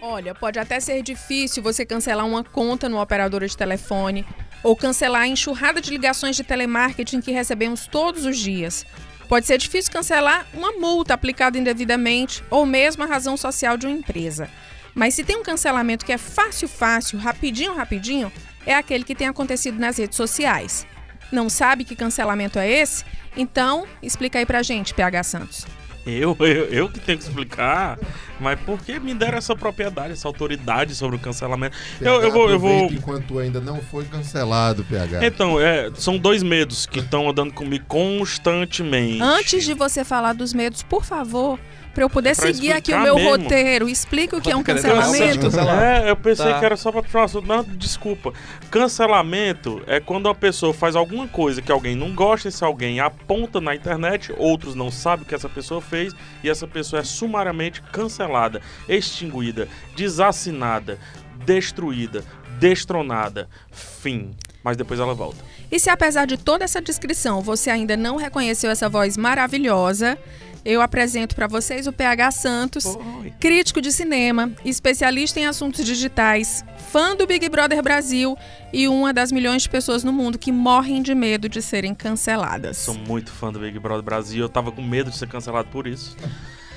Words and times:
Olha, 0.00 0.34
pode 0.34 0.58
até 0.58 0.78
ser 0.78 1.02
difícil 1.02 1.62
você 1.62 1.84
cancelar 1.84 2.26
uma 2.26 2.44
conta 2.44 2.88
no 2.88 3.00
operador 3.00 3.44
de 3.44 3.56
telefone 3.56 4.26
ou 4.62 4.76
cancelar 4.76 5.22
a 5.22 5.28
enxurrada 5.28 5.80
de 5.80 5.90
ligações 5.90 6.36
de 6.36 6.44
telemarketing 6.44 7.20
que 7.20 7.32
recebemos 7.32 7.86
todos 7.86 8.24
os 8.24 8.38
dias. 8.38 8.84
Pode 9.28 9.46
ser 9.46 9.58
difícil 9.58 9.92
cancelar 9.92 10.46
uma 10.54 10.72
multa 10.72 11.14
aplicada 11.14 11.58
indevidamente 11.58 12.44
ou 12.50 12.64
mesmo 12.64 13.02
a 13.02 13.06
razão 13.06 13.36
social 13.36 13.76
de 13.76 13.86
uma 13.86 13.96
empresa. 13.96 14.48
Mas 14.94 15.14
se 15.14 15.24
tem 15.24 15.36
um 15.36 15.42
cancelamento 15.42 16.04
que 16.04 16.12
é 16.12 16.18
fácil, 16.18 16.68
fácil, 16.68 17.18
rapidinho, 17.18 17.74
rapidinho, 17.74 18.32
é 18.64 18.74
aquele 18.74 19.04
que 19.04 19.14
tem 19.14 19.28
acontecido 19.28 19.78
nas 19.78 19.98
redes 19.98 20.16
sociais. 20.16 20.86
Não 21.32 21.48
sabe 21.48 21.84
que 21.84 21.96
cancelamento 21.96 22.58
é 22.58 22.70
esse? 22.70 23.04
Então, 23.36 23.86
explica 24.02 24.38
aí 24.38 24.46
pra 24.46 24.62
gente, 24.62 24.94
PH 24.94 25.22
Santos. 25.24 25.66
Eu, 26.06 26.36
eu, 26.40 26.46
eu 26.46 26.88
que 26.88 27.00
tenho 27.00 27.18
que 27.18 27.24
explicar, 27.24 27.98
mas 28.40 28.58
por 28.60 28.80
que 28.80 28.98
me 29.00 29.12
deram 29.12 29.38
essa 29.38 29.56
propriedade, 29.56 30.12
essa 30.12 30.28
autoridade 30.28 30.94
sobre 30.94 31.16
o 31.16 31.18
cancelamento? 31.18 31.76
PH, 31.98 32.10
eu, 32.10 32.22
eu 32.22 32.32
vou, 32.32 32.50
eu 32.50 32.58
vou. 32.58 32.92
Enquanto 32.92 33.38
ainda 33.38 33.60
não 33.60 33.80
foi 33.80 34.04
cancelado, 34.04 34.84
PH. 34.84 35.26
Então, 35.26 35.60
é, 35.60 35.90
são 35.94 36.16
dois 36.16 36.42
medos 36.42 36.86
que 36.86 37.00
estão 37.06 37.28
andando 37.28 37.52
comigo 37.52 37.84
constantemente. 37.88 39.20
Antes 39.20 39.64
de 39.64 39.74
você 39.74 40.04
falar 40.04 40.32
dos 40.32 40.52
medos, 40.54 40.82
por 40.82 41.04
favor, 41.04 41.58
para 41.96 42.04
eu 42.04 42.10
poder 42.10 42.36
Pra 42.36 42.46
seguir 42.52 42.72
aqui 42.72 42.92
o 42.92 43.00
meu 43.00 43.14
mesmo. 43.14 43.30
roteiro, 43.30 43.88
explica 43.88 44.36
o 44.36 44.40
que 44.40 44.50
é 44.52 44.56
um 44.56 44.62
cancelamento. 44.62 45.48
É, 45.58 46.10
eu 46.10 46.14
pensei 46.16 46.44
Tá. 46.44 46.58
que 46.58 46.64
era 46.66 46.76
só 46.76 46.92
pra 46.92 47.02
puxar 47.02 47.20
um 47.20 47.24
assunto. 47.24 47.48
Não, 47.48 47.64
desculpa. 47.64 48.34
Cancelamento 48.70 49.82
é 49.86 49.98
quando 49.98 50.26
uma 50.26 50.34
pessoa 50.34 50.74
faz 50.74 50.94
alguma 50.94 51.26
coisa 51.26 51.62
que 51.62 51.72
alguém 51.72 51.96
não 51.96 52.14
gosta, 52.14 52.48
esse 52.48 52.62
alguém 52.62 53.00
aponta 53.00 53.62
na 53.62 53.74
internet, 53.74 54.30
outros 54.36 54.74
não 54.74 54.90
sabem 54.90 55.24
o 55.24 55.26
que 55.28 55.34
essa 55.34 55.48
pessoa 55.48 55.80
fez, 55.80 56.12
e 56.44 56.50
essa 56.50 56.66
pessoa 56.66 57.00
é 57.00 57.04
sumariamente 57.04 57.80
cancelada, 57.90 58.60
extinguida, 58.86 59.66
desassinada, 59.96 60.98
destruída, 61.46 62.22
destronada. 62.60 63.48
Fim. 63.70 64.34
Mas 64.62 64.76
depois 64.76 65.00
ela 65.00 65.14
volta. 65.14 65.38
E 65.72 65.80
se 65.80 65.88
apesar 65.88 66.26
de 66.26 66.36
toda 66.36 66.64
essa 66.64 66.80
descrição 66.82 67.40
você 67.40 67.70
ainda 67.70 67.96
não 67.96 68.16
reconheceu 68.16 68.70
essa 68.70 68.88
voz 68.88 69.16
maravilhosa, 69.16 70.18
eu 70.66 70.82
apresento 70.82 71.36
para 71.36 71.46
vocês 71.46 71.86
o 71.86 71.92
PH 71.92 72.32
Santos, 72.32 72.84
Oi. 72.84 73.32
crítico 73.38 73.80
de 73.80 73.92
cinema, 73.92 74.50
especialista 74.64 75.38
em 75.38 75.46
assuntos 75.46 75.84
digitais, 75.84 76.64
fã 76.90 77.14
do 77.14 77.24
Big 77.24 77.48
Brother 77.48 77.80
Brasil 77.80 78.36
e 78.72 78.88
uma 78.88 79.12
das 79.12 79.30
milhões 79.30 79.62
de 79.62 79.68
pessoas 79.68 80.02
no 80.02 80.12
mundo 80.12 80.36
que 80.36 80.50
morrem 80.50 81.00
de 81.02 81.14
medo 81.14 81.48
de 81.48 81.62
serem 81.62 81.94
canceladas. 81.94 82.78
Sou 82.78 82.94
muito 82.94 83.30
fã 83.30 83.52
do 83.52 83.60
Big 83.60 83.78
Brother 83.78 84.02
Brasil. 84.02 84.42
Eu 84.42 84.48
tava 84.48 84.72
com 84.72 84.82
medo 84.82 85.08
de 85.08 85.16
ser 85.16 85.28
cancelado 85.28 85.68
por 85.68 85.86
isso. 85.86 86.16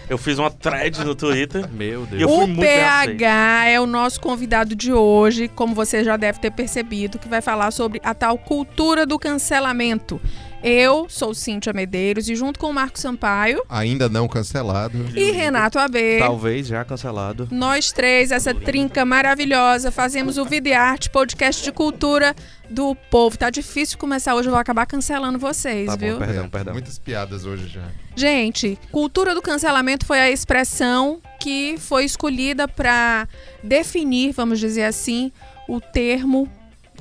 Eu 0.08 0.18
fiz 0.18 0.38
uma 0.38 0.50
thread 0.52 1.04
no 1.04 1.16
Twitter. 1.16 1.70
Meu 1.74 2.06
Deus. 2.06 2.20
E 2.20 2.24
eu 2.24 2.30
fui 2.30 2.44
O 2.44 2.48
muito 2.48 2.62
bem 2.62 2.84
aceito. 2.84 3.18
PH 3.18 3.66
é 3.70 3.80
o 3.80 3.86
nosso 3.88 4.20
convidado 4.20 4.76
de 4.76 4.92
hoje, 4.94 5.48
como 5.48 5.74
você 5.74 6.04
já 6.04 6.16
deve 6.16 6.40
ter 6.40 6.52
percebido, 6.52 7.18
que 7.18 7.28
vai 7.28 7.42
falar 7.42 7.72
sobre 7.72 8.00
a 8.04 8.14
tal 8.14 8.38
cultura 8.38 9.06
do 9.06 9.18
cancelamento. 9.20 10.20
Eu 10.62 11.08
sou 11.08 11.34
Cíntia 11.34 11.72
Medeiros 11.72 12.28
e 12.28 12.36
junto 12.36 12.60
com 12.60 12.68
o 12.68 12.74
Marco 12.74 13.00
Sampaio 13.00 13.64
Ainda 13.70 14.10
não 14.10 14.28
cancelado. 14.28 14.98
e 15.16 15.32
Renato 15.32 15.80
AB, 15.80 16.18
Talvez 16.20 16.68
já 16.68 16.84
cancelado. 16.84 17.48
nós 17.50 17.92
três, 17.94 18.30
essa 18.32 18.54
trinca 18.54 19.06
maravilhosa, 19.06 19.90
fazemos 19.90 20.38
o 20.38 20.44
Videarte, 20.44 21.10
podcast 21.10 21.64
de 21.64 21.72
cultura 21.72 22.36
do 22.70 22.94
povo. 23.10 23.38
Tá 23.38 23.50
difícil 23.50 23.98
começar 23.98 24.36
hoje, 24.36 24.50
eu 24.50 24.52
vou 24.52 24.60
acabar 24.60 24.86
cancelando 24.86 25.40
vocês, 25.40 25.86
Tá 25.88 25.96
bom, 25.96 26.06
viu? 26.06 26.18
Perdão, 26.18 26.46
É, 26.46 26.50
perdão. 26.50 26.74
Muitas 26.74 27.00
piadas 27.00 27.46
hoje 27.46 27.68
já. 27.70 27.84
Gente, 28.16 28.78
cultura 28.92 29.34
do 29.34 29.42
cancelamento 29.42 30.06
foi 30.06 30.20
a 30.20 30.30
expressão 30.30 31.22
que 31.40 31.76
foi 31.80 32.04
escolhida 32.04 32.68
para 32.68 33.30
definir, 33.64 34.34
vamos 34.34 34.60
dizer 34.60 34.84
assim, 34.84 35.32
o 35.70 35.80
termo 35.80 36.50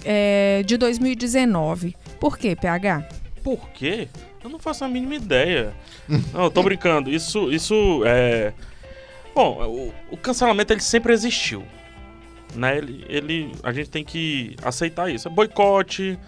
é, 0.05 0.63
de 0.64 0.77
2019. 0.77 1.96
Por 2.20 2.39
quê, 2.39 2.55
PH? 2.55 3.08
Por 3.48 3.70
quê? 3.70 4.09
Eu 4.45 4.51
não 4.51 4.59
faço 4.59 4.85
a 4.85 4.89
mínima 4.89 5.14
ideia. 5.14 5.73
Não, 6.35 6.45
eu 6.45 6.51
tô 6.51 6.63
brincando. 6.63 7.09
Isso, 7.09 7.51
isso 7.51 8.03
é. 8.05 8.53
Bom, 9.35 9.64
o, 9.64 10.14
o 10.14 10.19
cancelamento 10.19 10.70
ele 10.70 10.83
sempre 10.83 11.14
existiu. 11.14 11.64
Né? 12.55 12.77
Ele, 12.77 13.07
ele, 13.08 13.53
a 13.63 13.73
gente 13.73 13.89
tem 13.89 14.05
que 14.05 14.55
aceitar 14.63 15.11
isso. 15.11 15.29
É 15.29 15.31
boicote, 15.31 16.19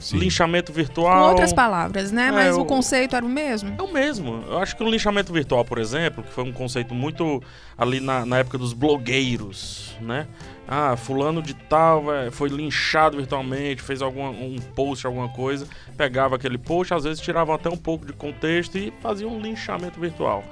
Sim. 0.00 0.18
linchamento 0.18 0.72
Com 0.72 0.76
virtual. 0.76 1.30
outras 1.30 1.52
palavras, 1.52 2.10
né? 2.12 2.28
É, 2.28 2.32
Mas 2.32 2.56
o 2.56 2.60
eu- 2.60 2.64
conceito 2.64 3.14
era 3.16 3.24
o 3.24 3.28
mesmo. 3.28 3.74
É 3.78 3.82
o 3.82 3.92
mesmo. 3.92 4.44
Eu 4.48 4.58
acho 4.58 4.76
que 4.76 4.82
o 4.82 4.88
linchamento 4.90 5.32
virtual, 5.32 5.64
por 5.64 5.78
exemplo, 5.78 6.22
que 6.22 6.30
foi 6.32 6.44
um 6.44 6.52
conceito 6.52 6.94
muito 6.94 7.42
ali 7.76 8.00
na, 8.00 8.24
na 8.26 8.38
época 8.38 8.58
dos 8.58 8.72
blogueiros, 8.72 9.96
né? 10.00 10.26
Ah, 10.70 10.96
fulano 10.96 11.40
de 11.42 11.54
tal 11.54 12.12
é, 12.14 12.30
foi 12.30 12.50
linchado 12.50 13.16
virtualmente, 13.16 13.80
fez 13.80 14.02
algum 14.02 14.28
um 14.28 14.56
post, 14.74 15.06
alguma 15.06 15.28
coisa, 15.30 15.66
pegava 15.96 16.36
aquele 16.36 16.58
post, 16.58 16.92
às 16.92 17.04
vezes 17.04 17.20
tiravam 17.22 17.54
até 17.54 17.70
um 17.70 17.76
pouco 17.76 18.04
de 18.04 18.12
contexto 18.12 18.76
e 18.76 18.92
faziam 19.00 19.30
um 19.30 19.40
linchamento 19.40 19.98
virtual. 19.98 20.44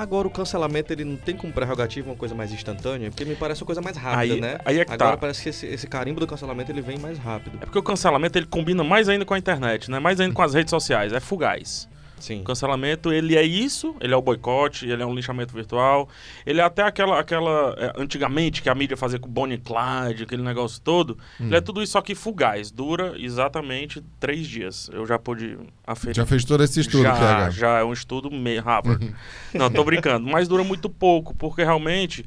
Agora 0.00 0.26
o 0.26 0.30
cancelamento 0.30 0.90
ele 0.94 1.04
não 1.04 1.14
tem 1.14 1.36
como 1.36 1.52
prerrogativa 1.52 2.08
uma 2.08 2.16
coisa 2.16 2.34
mais 2.34 2.50
instantânea, 2.50 3.10
porque 3.10 3.22
me 3.22 3.36
parece 3.36 3.60
uma 3.62 3.66
coisa 3.66 3.82
mais 3.82 3.98
rápida, 3.98 4.34
Aí- 4.34 4.40
né? 4.40 4.56
aí 4.64 4.78
é 4.80 4.84
que 4.86 4.92
Agora 4.94 5.10
tá. 5.10 5.16
parece 5.18 5.42
que 5.42 5.50
esse, 5.50 5.66
esse 5.66 5.86
carimbo 5.86 6.18
do 6.18 6.26
cancelamento 6.26 6.72
ele 6.72 6.80
vem 6.80 6.98
mais 6.98 7.18
rápido. 7.18 7.58
É 7.60 7.66
porque 7.66 7.78
o 7.78 7.82
cancelamento 7.82 8.38
ele 8.38 8.46
combina 8.46 8.82
mais 8.82 9.10
ainda 9.10 9.26
com 9.26 9.34
a 9.34 9.38
internet, 9.38 9.90
né? 9.90 9.98
Mais 9.98 10.18
ainda 10.18 10.32
com 10.34 10.40
as 10.40 10.54
redes 10.54 10.70
sociais, 10.70 11.12
é 11.12 11.20
fugaz. 11.20 11.86
Sim. 12.20 12.40
O 12.42 12.44
cancelamento, 12.44 13.12
ele 13.12 13.36
é 13.36 13.42
isso, 13.42 13.96
ele 14.00 14.14
é 14.14 14.16
o 14.16 14.22
boicote, 14.22 14.88
ele 14.88 15.02
é 15.02 15.06
um 15.06 15.14
linchamento 15.14 15.54
virtual, 15.54 16.08
ele 16.46 16.60
é 16.60 16.64
até 16.64 16.82
aquela, 16.82 17.18
aquela 17.18 17.74
é, 17.78 17.92
antigamente, 17.96 18.62
que 18.62 18.68
a 18.68 18.74
mídia 18.74 18.96
fazia 18.96 19.18
com 19.18 19.28
Bonnie 19.28 19.58
Clyde, 19.58 20.24
aquele 20.24 20.42
negócio 20.42 20.80
todo, 20.80 21.18
ele 21.38 21.56
é 21.56 21.60
tudo 21.60 21.82
isso 21.82 21.92
só 21.92 22.00
que 22.00 22.14
fugaz, 22.14 22.70
dura 22.70 23.14
exatamente 23.18 24.02
três 24.20 24.46
dias. 24.46 24.88
Eu 24.92 25.06
já 25.06 25.18
pude 25.18 25.58
aferir. 25.86 26.14
Já 26.14 26.26
fez 26.26 26.44
todo 26.44 26.62
esse 26.62 26.80
estudo, 26.80 27.02
já, 27.02 27.14
PH. 27.14 27.50
já 27.50 27.78
é 27.78 27.84
um 27.84 27.92
estudo 27.92 28.30
meio 28.30 28.62
Harvard. 28.62 29.14
Não, 29.52 29.70
tô 29.70 29.82
brincando, 29.84 30.28
mas 30.30 30.46
dura 30.46 30.62
muito 30.62 30.88
pouco, 30.88 31.34
porque 31.34 31.64
realmente 31.64 32.24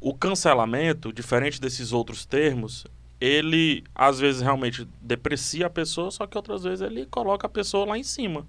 o 0.00 0.14
cancelamento, 0.14 1.12
diferente 1.12 1.60
desses 1.60 1.92
outros 1.92 2.26
termos, 2.26 2.86
ele 3.20 3.82
às 3.94 4.18
vezes 4.18 4.42
realmente 4.42 4.86
deprecia 5.00 5.66
a 5.66 5.70
pessoa, 5.70 6.10
só 6.10 6.26
que 6.26 6.36
outras 6.36 6.64
vezes 6.64 6.82
ele 6.82 7.06
coloca 7.06 7.46
a 7.46 7.50
pessoa 7.50 7.86
lá 7.86 7.98
em 7.98 8.02
cima. 8.02 8.46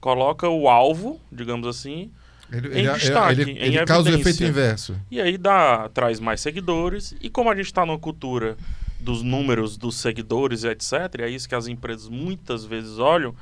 Coloca 0.00 0.48
o 0.48 0.68
alvo, 0.68 1.20
digamos 1.32 1.66
assim, 1.66 2.10
Ele, 2.52 2.68
Em 2.68 2.84
ele- 2.84 2.92
destaque, 2.92 3.40
ele- 3.40 3.50
em 3.52 3.74
ele 3.74 3.84
causa 3.84 4.08
o 4.08 4.14
efeito 4.14 4.44
inverso. 4.44 4.94
e 5.10 5.20
aí 5.20 5.36
dá, 5.36 5.88
traz 5.88 6.20
mais 6.20 6.40
seguidores. 6.40 7.12
E 7.20 7.28
como 7.28 7.50
a 7.50 7.56
gente 7.56 7.66
está 7.66 7.84
numa 7.84 7.98
cultura 7.98 8.56
dos 9.00 9.20
números 9.20 9.76
dos 9.76 9.96
seguidores 9.96 10.62
e 10.62 10.68
etc., 10.68 10.92
é 11.22 11.28
isso 11.28 11.48
que 11.48 11.56
as 11.56 11.66
empresas 11.66 12.08
muitas 12.08 12.64
vezes 12.64 12.98
olham, 12.98 13.34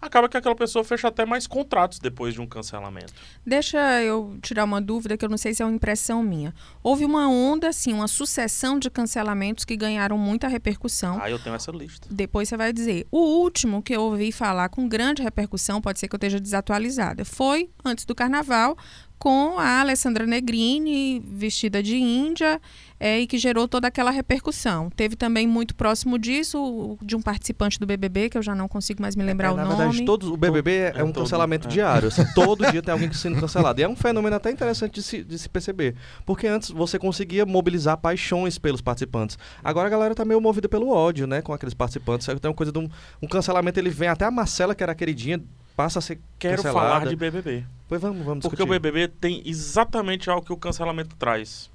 acaba 0.00 0.28
que 0.28 0.36
aquela 0.36 0.54
pessoa 0.54 0.84
fecha 0.84 1.08
até 1.08 1.24
mais 1.26 1.46
contratos 1.46 1.98
depois 1.98 2.34
de 2.34 2.40
um 2.40 2.46
cancelamento. 2.46 3.12
Deixa 3.44 4.02
eu 4.02 4.38
tirar 4.42 4.64
uma 4.64 4.80
dúvida 4.80 5.16
que 5.16 5.24
eu 5.24 5.28
não 5.28 5.38
sei 5.38 5.54
se 5.54 5.62
é 5.62 5.64
uma 5.66 5.74
impressão 5.74 6.22
minha. 6.22 6.54
Houve 6.82 7.04
uma 7.04 7.28
onda, 7.28 7.68
assim, 7.68 7.92
uma 7.92 8.08
sucessão 8.08 8.78
de 8.78 8.90
cancelamentos 8.90 9.64
que 9.64 9.76
ganharam 9.76 10.16
muita 10.16 10.48
repercussão. 10.48 11.20
Aí 11.20 11.32
eu 11.32 11.38
tenho 11.38 11.56
essa 11.56 11.70
lista. 11.70 12.08
Depois 12.10 12.48
você 12.48 12.56
vai 12.56 12.72
dizer. 12.72 13.06
O 13.10 13.18
último 13.18 13.82
que 13.82 13.94
eu 13.94 14.02
ouvi 14.02 14.32
falar 14.32 14.68
com 14.68 14.88
grande 14.88 15.22
repercussão, 15.22 15.80
pode 15.80 15.98
ser 15.98 16.08
que 16.08 16.14
eu 16.14 16.18
esteja 16.18 16.40
desatualizada, 16.40 17.24
foi 17.24 17.70
antes 17.84 18.04
do 18.04 18.14
carnaval, 18.14 18.76
com 19.18 19.58
a 19.58 19.80
Alessandra 19.80 20.26
Negrini 20.26 21.20
vestida 21.20 21.82
de 21.82 21.96
índia 21.96 22.60
é, 23.00 23.20
e 23.20 23.26
que 23.26 23.36
gerou 23.38 23.66
toda 23.68 23.88
aquela 23.88 24.10
repercussão. 24.10 24.90
Teve 24.90 25.16
também 25.16 25.46
muito 25.46 25.74
próximo 25.74 26.18
disso 26.18 26.96
de 27.02 27.16
um 27.16 27.22
participante 27.22 27.78
do 27.78 27.86
BBB, 27.86 28.30
que 28.30 28.38
eu 28.38 28.42
já 28.42 28.54
não 28.54 28.68
consigo 28.68 29.02
mais 29.02 29.14
me 29.16 29.22
lembrar 29.24 29.48
É, 29.48 29.52
o 29.52 29.56
na 29.56 29.64
nome. 29.64 29.76
verdade, 29.76 30.04
todos, 30.04 30.28
o 30.28 30.36
BBB 30.36 30.70
é, 30.72 30.92
É 30.96 31.04
um 31.04 31.12
todo, 31.12 31.24
cancelamento 31.24 31.68
é. 31.68 31.70
diário. 31.70 32.08
assim, 32.08 32.24
todo 32.34 32.70
dia 32.70 32.82
tem 32.82 32.92
alguém 32.92 33.12
sendo 33.12 33.40
cancelado. 33.40 33.80
E 33.80 33.84
é 33.84 33.88
um 33.88 33.96
fenômeno 33.96 34.36
até 34.36 34.50
interessante 34.50 34.94
de 34.94 35.02
se, 35.02 35.22
de 35.24 35.38
se 35.38 35.48
perceber. 35.48 35.94
Porque 36.24 36.46
antes 36.46 36.70
você 36.70 36.98
conseguia 36.98 37.44
mobilizar 37.44 37.96
paixões 37.98 38.58
pelos 38.58 38.80
participantes. 38.80 39.38
Agora 39.62 39.86
a 39.86 39.90
galera 39.90 40.14
tá 40.14 40.24
meio 40.24 40.40
movida 40.40 40.68
pelo 40.68 40.90
ódio, 40.90 41.26
né? 41.26 41.42
Com 41.42 41.52
aqueles 41.52 41.74
participantes. 41.74 42.26
Tem 42.26 42.48
uma 42.48 42.54
coisa 42.54 42.72
de 42.72 42.78
um, 42.78 42.88
um 43.22 43.26
cancelamento, 43.28 43.78
ele 43.80 43.90
vem 43.90 44.08
até 44.08 44.24
a 44.24 44.30
Marcela, 44.30 44.74
que 44.74 44.82
era 44.82 44.92
a 44.92 44.94
queridinha, 44.94 45.40
passa 45.78 46.00
a 46.00 46.02
ser 46.02 46.18
Quero 46.40 46.56
cancelada. 46.56 46.88
falar 46.88 47.06
de 47.06 47.14
BBB. 47.14 47.64
Pois 47.88 48.02
vamos, 48.02 48.26
vamos 48.26 48.42
Porque 48.42 48.60
o 48.60 48.66
discutir. 48.66 48.80
BBB 48.80 49.08
tem 49.20 49.42
exatamente 49.46 50.28
algo 50.28 50.44
que 50.44 50.52
o 50.52 50.56
cancelamento 50.56 51.14
traz. 51.14 51.70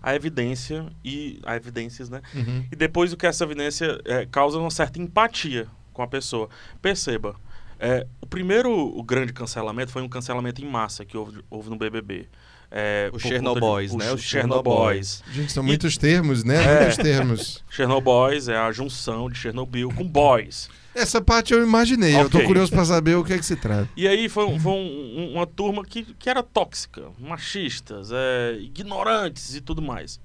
A 0.00 0.14
evidência 0.14 0.86
e... 1.04 1.40
A 1.44 1.56
evidências, 1.56 2.08
né? 2.08 2.22
Uhum. 2.32 2.64
E 2.70 2.76
depois 2.76 3.12
o 3.12 3.16
que 3.16 3.26
essa 3.26 3.42
evidência 3.42 4.00
é, 4.04 4.24
causa 4.24 4.56
uma 4.56 4.70
certa 4.70 5.00
empatia 5.00 5.66
com 5.92 6.00
a 6.00 6.06
pessoa. 6.06 6.48
Perceba, 6.80 7.34
É, 7.80 8.06
o 8.20 8.26
primeiro 8.26 8.70
o 8.70 9.02
grande 9.02 9.32
cancelamento 9.32 9.90
foi 9.90 10.02
um 10.02 10.08
cancelamento 10.08 10.62
em 10.62 10.68
massa 10.68 11.04
que 11.04 11.16
houve, 11.16 11.42
houve 11.50 11.70
no 11.70 11.76
BBB. 11.76 12.28
É, 12.70 13.10
Os 13.12 13.20
Chernobyls, 13.22 13.94
né? 13.94 14.12
Os 14.12 14.22
Chernobyls. 14.22 15.24
Gente, 15.32 15.50
são 15.52 15.64
E- 15.64 15.66
muitos 15.66 15.96
termos, 15.96 16.44
né? 16.44 16.62
É. 16.62 16.80
Muitos 16.82 16.96
termos. 16.98 17.64
Chernobyls 17.70 18.46
é 18.48 18.56
a 18.56 18.70
junção 18.70 19.28
de 19.28 19.36
Chernobyl 19.38 19.92
com 19.92 20.04
boys. 20.06 20.68
Essa 20.94 21.20
parte 21.20 21.52
eu 21.52 21.62
imaginei. 21.62 22.14
Eu 22.16 22.28
tô 22.30 22.40
curioso 22.44 22.70
pra 22.72 22.84
saber 22.84 23.14
o 23.16 23.24
que 23.24 23.32
é 23.32 23.38
que 23.38 23.44
se 23.46 23.56
trata. 23.56 23.88
E 23.96 24.06
aí 24.08 24.28
foi, 24.28 24.58
foi 24.58 24.72
um- 24.72 24.76
um- 25.18 25.32
uma 25.34 25.46
turma 25.46 25.84
que, 25.84 26.02
que 26.14 26.28
era 26.30 26.42
tóxica, 26.42 27.02
machistas, 27.18 28.10
é, 28.12 28.56
ignorantes 28.60 29.54
e 29.54 29.60
tudo 29.60 29.80
mais. 29.80 30.20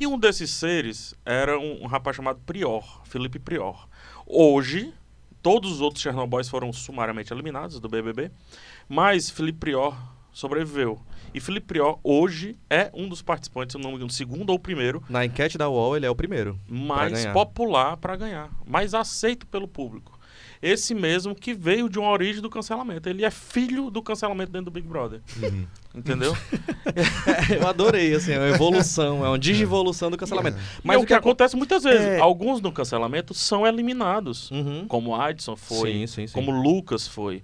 E 0.00 0.06
um 0.06 0.18
desses 0.18 0.50
seres 0.50 1.14
era 1.24 1.58
um, 1.58 1.84
um 1.84 1.86
rapaz 1.86 2.16
chamado 2.16 2.40
Prior, 2.46 3.02
Felipe 3.04 3.38
Prior. 3.38 3.86
Hoje, 4.26 4.92
todos 5.42 5.70
os 5.70 5.80
outros 5.80 6.02
Chernobyls 6.02 6.48
foram 6.48 6.72
sumariamente 6.72 7.32
eliminados 7.32 7.78
do 7.78 7.88
BBB, 7.88 8.30
mas 8.88 9.30
Felipe 9.30 9.58
Prior 9.60 9.96
sobreviveu. 10.40 11.00
E 11.32 11.40
Felipe 11.40 11.66
Prior 11.66 11.98
hoje 12.04 12.56
é 12.68 12.90
um 12.92 13.08
dos 13.08 13.22
participantes, 13.22 13.72
se 13.74 13.78
não 13.82 13.90
me 13.90 13.96
engano, 13.96 14.10
segundo 14.10 14.50
ou 14.50 14.58
primeiro, 14.58 15.02
Na 15.08 15.24
enquete 15.24 15.56
da 15.56 15.66
UOL, 15.68 15.96
ele 15.96 16.04
é 16.04 16.10
o 16.10 16.14
primeiro. 16.14 16.58
mais 16.68 17.12
ganhar. 17.12 17.32
popular 17.32 17.96
para 17.96 18.16
ganhar, 18.16 18.50
mais 18.66 18.92
aceito 18.92 19.46
pelo 19.46 19.66
público. 19.66 20.14
Esse 20.60 20.94
mesmo 20.94 21.34
que 21.34 21.54
veio 21.54 21.88
de 21.88 21.98
uma 21.98 22.10
origem 22.10 22.42
do 22.42 22.48
cancelamento. 22.50 23.08
Ele 23.08 23.24
é 23.24 23.30
filho 23.30 23.90
do 23.90 24.02
cancelamento 24.02 24.50
dentro 24.52 24.66
do 24.66 24.70
Big 24.70 24.86
Brother. 24.86 25.20
Uhum. 25.42 25.66
Entendeu? 25.94 26.34
eu 27.60 27.66
adorei, 27.66 28.14
assim, 28.14 28.32
é 28.32 28.38
uma 28.38 28.48
evolução, 28.48 29.24
é 29.24 29.28
uma 29.28 29.38
digivolução 29.38 30.10
do 30.10 30.16
cancelamento. 30.16 30.58
Mas 30.82 31.02
o 31.02 31.06
que 31.06 31.12
aco- 31.14 31.28
acontece 31.28 31.56
muitas 31.56 31.82
vezes, 31.82 32.06
É. 32.06 32.20
alguns 32.20 32.60
no 32.60 32.72
cancelamento 32.72 33.32
são 33.34 33.66
eliminados, 33.66 34.50
Uhum. 34.50 34.86
como 34.88 35.14
Adson 35.14 35.56
foi, 35.56 35.92
Sim, 35.92 36.06
sim, 36.06 36.26
sim. 36.26 36.32
como 36.34 36.50
Lucas 36.50 37.06
foi. 37.06 37.42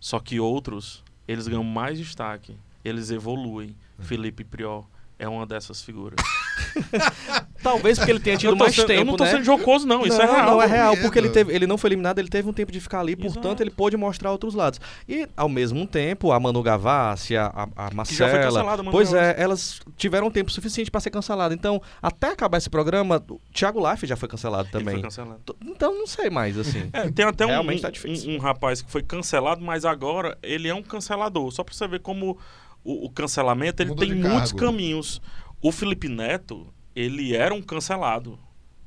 Só 0.00 0.18
que 0.18 0.40
outros, 0.40 1.04
eles 1.30 1.46
ganham 1.46 1.62
mais 1.62 1.96
destaque, 1.98 2.56
eles 2.84 3.10
evoluem. 3.10 3.68
Uhum. 3.98 4.04
Felipe 4.04 4.42
Prior 4.42 4.84
é 5.20 5.28
uma 5.28 5.46
dessas 5.46 5.80
figuras. 5.82 6.16
Talvez 7.62 7.98
porque 7.98 8.10
ele 8.10 8.20
tenha 8.20 8.36
tido 8.38 8.56
mais 8.56 8.74
sendo- 8.74 8.86
tempo, 8.86 9.00
eu 9.00 9.04
não 9.04 9.16
tô 9.16 9.24
né? 9.24 9.30
sendo 9.32 9.44
jocoso, 9.44 9.86
não, 9.86 10.04
isso 10.06 10.20
é 10.20 10.26
Não, 10.26 10.32
real. 10.34 10.46
Não, 10.52 10.62
é 10.62 10.66
real, 10.66 10.96
porque 10.96 11.18
ele, 11.18 11.28
teve, 11.28 11.54
ele 11.54 11.66
não 11.66 11.76
foi 11.76 11.88
eliminado, 11.88 12.18
ele 12.18 12.28
teve 12.28 12.48
um 12.48 12.52
tempo 12.54 12.72
de 12.72 12.80
ficar 12.80 13.00
ali, 13.00 13.14
portanto, 13.14 13.44
Exato. 13.46 13.62
ele 13.62 13.70
pôde 13.70 13.96
mostrar 13.98 14.32
outros 14.32 14.54
lados. 14.54 14.80
E, 15.06 15.28
ao 15.36 15.48
mesmo 15.48 15.86
tempo, 15.86 16.32
a 16.32 16.40
Manu 16.40 16.62
Gavassi, 16.62 17.36
a, 17.36 17.46
a, 17.76 17.86
a 17.86 17.90
Que 18.04 18.14
já 18.14 18.28
foi 18.28 18.38
Marcela. 18.38 18.38
cancelada, 18.44 18.82
Manu 18.82 18.90
pois 18.90 19.12
Gavassi. 19.12 19.34
é, 19.38 19.42
elas 19.42 19.80
tiveram 19.96 20.30
tempo 20.30 20.50
suficiente 20.50 20.90
para 20.90 21.00
ser 21.00 21.10
canceladas. 21.10 21.56
Então, 21.56 21.82
até 22.00 22.28
acabar 22.28 22.56
esse 22.56 22.70
programa, 22.70 23.22
o 23.28 23.38
Thiago 23.52 23.90
Life 23.90 24.06
já 24.06 24.16
foi 24.16 24.28
cancelado 24.28 24.64
Ele 24.64 24.72
também. 24.72 24.94
foi 24.94 25.02
cancelado. 25.02 25.40
Então, 25.62 25.92
não 25.98 26.06
sei 26.06 26.30
mais, 26.30 26.56
assim. 26.56 26.88
É, 26.94 27.10
tem 27.10 27.26
até 27.26 27.44
um, 27.44 27.50
Realmente 27.50 27.80
um, 27.80 27.82
tá 27.82 27.90
difícil. 27.90 28.30
um- 28.30 28.36
um 28.36 28.38
rapaz 28.38 28.80
que 28.80 28.90
foi 28.90 29.02
cancelado, 29.02 29.60
mas 29.62 29.84
agora 29.84 30.36
ele 30.42 30.66
é 30.68 30.74
um 30.74 30.82
cancelador. 30.82 31.50
Só 31.52 31.62
pra 31.62 31.74
você 31.74 31.86
ver 31.86 32.00
como 32.00 32.38
o, 32.84 33.06
o 33.06 33.10
cancelamento 33.10 33.82
ele 33.82 33.90
Mudou 33.90 34.06
tem 34.06 34.14
muitos 34.14 34.52
cargo. 34.52 34.58
caminhos. 34.58 35.20
O 35.62 35.70
Felipe 35.72 36.08
Neto, 36.08 36.72
ele 36.94 37.34
era 37.36 37.54
um 37.54 37.62
cancelado. 37.62 38.38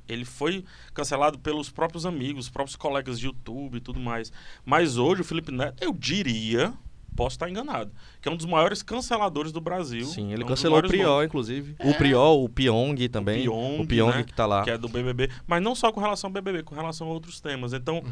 Ele 0.07 0.25
foi 0.25 0.66
cancelado 0.94 1.40
pelos 1.40 1.69
próprios 1.69 2.06
amigos, 2.06 2.50
próprios 2.50 2.75
colegas 2.75 3.19
de 3.19 3.25
YouTube 3.28 3.78
e 3.78 3.80
tudo 3.81 4.00
mais. 4.00 4.31
Mas 4.66 4.98
hoje 4.98 5.22
o 5.22 5.24
Felipe 5.24 5.51
Neto, 5.51 5.81
eu 5.81 5.94
diria, 5.94 6.74
posso 7.16 7.36
estar 7.36 7.50
enganado, 7.50 7.92
que 8.22 8.28
é 8.28 8.31
um 8.31 8.36
dos 8.36 8.45
maiores 8.45 8.84
canceladores 8.84 9.51
do 9.54 9.62
Brasil. 9.62 10.06
Sim, 10.06 10.31
É 10.31 10.34
ele 10.34 10.44
um 10.44 10.48
dos 10.48 10.56
cancelou 10.60 10.80
o 10.80 10.88
Priol, 10.88 11.06
nomes, 11.13 11.28
inclusive. 11.28 11.75
O 11.80 11.94
Priol, 11.94 12.44
o 12.44 12.50
Pyong 12.50 13.07
também. 13.07 13.44
Pyong, 13.44 13.81
o 13.81 13.88
Pyong 13.88 14.12
né? 14.18 14.24
que 14.24 14.34
tá 14.34 14.45
lá. 14.45 14.63
que 14.63 14.72
é 14.72 14.78
do 14.78 14.90
BBB, 14.90 15.30
mas 15.48 15.62
não 15.63 15.74
só 15.74 15.92
com 15.92 16.01
relação 16.01 16.28
ao 16.28 16.34
BBB, 16.34 16.63
com 16.63 16.75
relação 16.75 17.07
a 17.07 17.12
outros 17.12 17.40
temas. 17.40 17.72
Então, 17.72 18.00
Uhum. 18.00 18.12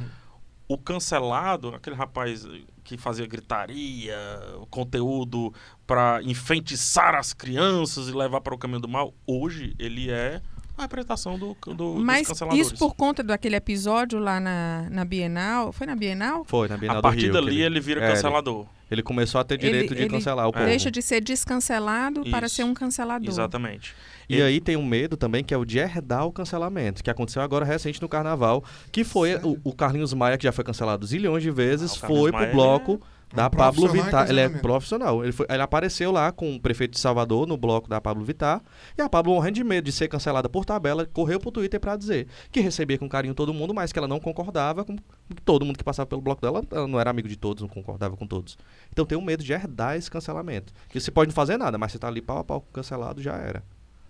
O 0.73 0.77
cancelado, 0.77 1.69
aquele 1.75 1.95
rapaz 1.95 2.47
que 2.83 2.97
fazia 2.97 3.25
gritaria, 3.27 4.17
o 4.59 4.65
conteúdo 4.65 5.53
para 5.85 6.21
enfeitiçar 6.23 7.15
as 7.15 7.33
crianças 7.33 8.07
e 8.07 8.11
levar 8.11 8.41
para 8.41 8.53
o 8.53 8.57
caminho 8.57 8.79
do 8.79 8.87
mal, 8.87 9.13
hoje 9.27 9.73
ele 9.79 10.09
é 10.09 10.41
a 10.77 10.83
representação 10.83 11.37
do, 11.37 11.55
do 11.75 11.95
Mas 11.95 12.19
dos 12.21 12.27
canceladores. 12.29 12.67
isso 12.67 12.77
por 12.77 12.95
conta 12.95 13.21
daquele 13.21 13.55
episódio 13.55 14.17
lá 14.19 14.39
na, 14.39 14.87
na 14.89 15.05
Bienal. 15.05 15.71
Foi 15.71 15.85
na 15.85 15.95
Bienal? 15.95 16.43
Foi, 16.45 16.67
na 16.67 16.77
Bienal 16.77 16.97
a 16.97 17.01
do 17.01 17.03
partir 17.03 17.23
Rio, 17.25 17.33
dali 17.33 17.55
que 17.57 17.61
ele, 17.61 17.79
vira 17.79 18.01
é, 18.01 18.05
ele- 18.05 18.13
cancelador. 18.15 18.65
Ele 18.89 19.01
começou 19.03 19.39
a 19.39 19.43
ter 19.45 19.53
Ele- 19.53 19.67
direito 19.71 19.95
de 19.95 20.01
ele 20.01 20.09
cancelar 20.09 20.47
o 20.49 20.51
povo. 20.51 20.65
Deixa 20.65 20.91
de 20.91 21.01
ser 21.01 21.21
descancelado 21.21 22.23
para 22.29 22.47
Isso. 22.47 22.55
ser 22.55 22.63
um 22.65 22.73
cancelador. 22.73 23.29
Exatamente. 23.29 23.95
E 24.37 24.41
aí 24.41 24.59
tem 24.61 24.75
um 24.77 24.85
medo 24.85 25.15
também, 25.17 25.43
que 25.43 25.53
é 25.53 25.57
o 25.57 25.65
de 25.65 25.77
herdar 25.79 26.25
o 26.25 26.31
cancelamento, 26.31 27.03
que 27.03 27.09
aconteceu 27.09 27.41
agora 27.41 27.65
recente 27.65 28.01
no 28.01 28.09
Carnaval, 28.09 28.63
que 28.91 29.03
foi 29.03 29.35
o, 29.35 29.57
o 29.63 29.73
Carlinhos 29.73 30.13
Maia, 30.13 30.37
que 30.37 30.43
já 30.43 30.51
foi 30.51 30.63
cancelado 30.63 31.05
zilhões 31.05 31.43
de 31.43 31.51
vezes, 31.51 31.93
Ah, 32.03 32.07
foi 32.07 32.31
Maia, 32.31 32.47
pro 32.47 32.55
bloco 32.55 33.01
da 33.33 33.47
um 33.47 33.49
Pablo 33.49 33.87
Vittar. 34.03 34.29
Ele 34.29 34.39
é 34.41 34.49
profissional. 34.61 35.23
Ele, 35.23 35.31
foi- 35.31 35.45
ele 35.49 35.61
apareceu 35.61 36.11
lá 36.11 36.33
com 36.33 36.53
o 36.53 36.59
prefeito 36.59 36.91
de 36.91 36.99
Salvador, 36.99 37.47
no 37.47 37.55
bloco 37.55 37.87
da 37.89 38.01
Pablo 38.01 38.25
Vittar, 38.25 38.61
e 38.97 39.01
a 39.01 39.07
Pablo, 39.07 39.33
morrendo 39.33 39.55
de 39.55 39.63
medo 39.63 39.85
de 39.85 39.91
ser 39.93 40.09
cancelada 40.09 40.49
por 40.49 40.65
tabela, 40.65 41.05
correu 41.05 41.39
pro 41.39 41.49
Twitter 41.49 41.79
pra 41.79 41.95
dizer 41.95 42.27
que 42.51 42.59
recebia 42.59 42.97
com 42.97 43.07
carinho 43.07 43.33
todo 43.33 43.53
mundo, 43.53 43.73
mas 43.73 43.93
que 43.93 43.97
ela 43.99 44.07
não 44.07 44.19
concordava 44.19 44.83
com 44.83 44.97
todo 45.45 45.65
mundo 45.65 45.77
que 45.77 45.83
passava 45.83 46.07
pelo 46.07 46.19
bloco 46.21 46.41
dela, 46.41 46.61
ela 46.71 46.87
não 46.89 46.99
era 46.99 47.09
amigo 47.09 47.29
de 47.29 47.37
todos, 47.37 47.61
não 47.61 47.69
concordava 47.69 48.17
com 48.17 48.27
todos. 48.27 48.57
Então 48.91 49.05
tem 49.05 49.17
um 49.17 49.21
medo 49.21 49.45
de 49.45 49.53
herdar 49.53 49.95
esse 49.95 50.11
cancelamento. 50.11 50.73
Que 50.89 50.99
você 50.99 51.09
pode 51.09 51.29
não 51.29 51.33
fazer 51.35 51.55
nada, 51.55 51.77
mas 51.77 51.93
você 51.93 51.99
tá 51.99 52.09
ali 52.09 52.21
pau 52.21 52.37
a 52.39 52.43
pau 52.43 52.59
cancelado, 52.73 53.21
já 53.21 53.35
era. 53.37 53.63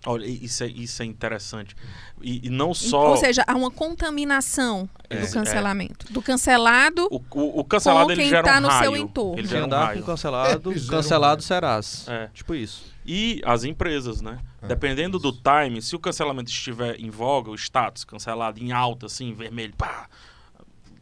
Olha, 0.04 0.26
isso 0.26 0.64
é, 0.64 0.66
isso 0.66 1.00
é 1.02 1.04
interessante. 1.06 1.76
E, 2.20 2.46
e 2.46 2.50
não 2.50 2.74
só. 2.74 3.10
Ou 3.10 3.16
seja, 3.16 3.44
há 3.46 3.54
uma 3.54 3.70
contaminação 3.70 4.88
É, 5.08 5.20
do 5.20 5.32
cancelamento. 5.32 6.12
Do 6.12 6.20
cancelado 6.20 7.06
o, 7.10 7.20
o, 7.30 7.60
o 7.60 7.64
cancelado 7.64 8.06
com 8.06 8.12
ele 8.12 8.22
quem 8.22 8.30
gera 8.30 8.42
tá 8.42 8.58
um 8.58 8.62
no 8.62 8.68
raio. 8.68 8.82
seu 8.82 8.96
entorno. 8.96 9.38
Ele 9.38 9.46
gera 9.48 9.62
um 9.62 9.66
andar 9.66 9.84
raio. 9.86 10.00
com 10.00 10.06
cancelado, 10.06 10.72
É, 10.72 10.86
cancelado 10.88 11.38
um- 11.40 11.44
serás. 11.44 12.06
É. 12.08 12.28
Tipo 12.34 12.54
isso. 12.54 12.90
E 13.06 13.40
as 13.44 13.64
empresas, 13.64 14.20
né? 14.20 14.38
É, 14.60 14.66
Dependendo 14.68 15.18
do 15.18 15.32
time, 15.32 15.80
se 15.82 15.94
o 15.94 15.98
cancelamento 15.98 16.50
estiver 16.50 16.98
em 17.00 17.10
voga, 17.10 17.50
o 17.50 17.54
status 17.54 18.04
cancelado 18.04 18.62
em 18.62 18.70
alta, 18.72 19.06
assim, 19.06 19.32
vermelho, 19.34 19.74
pá, 19.76 20.08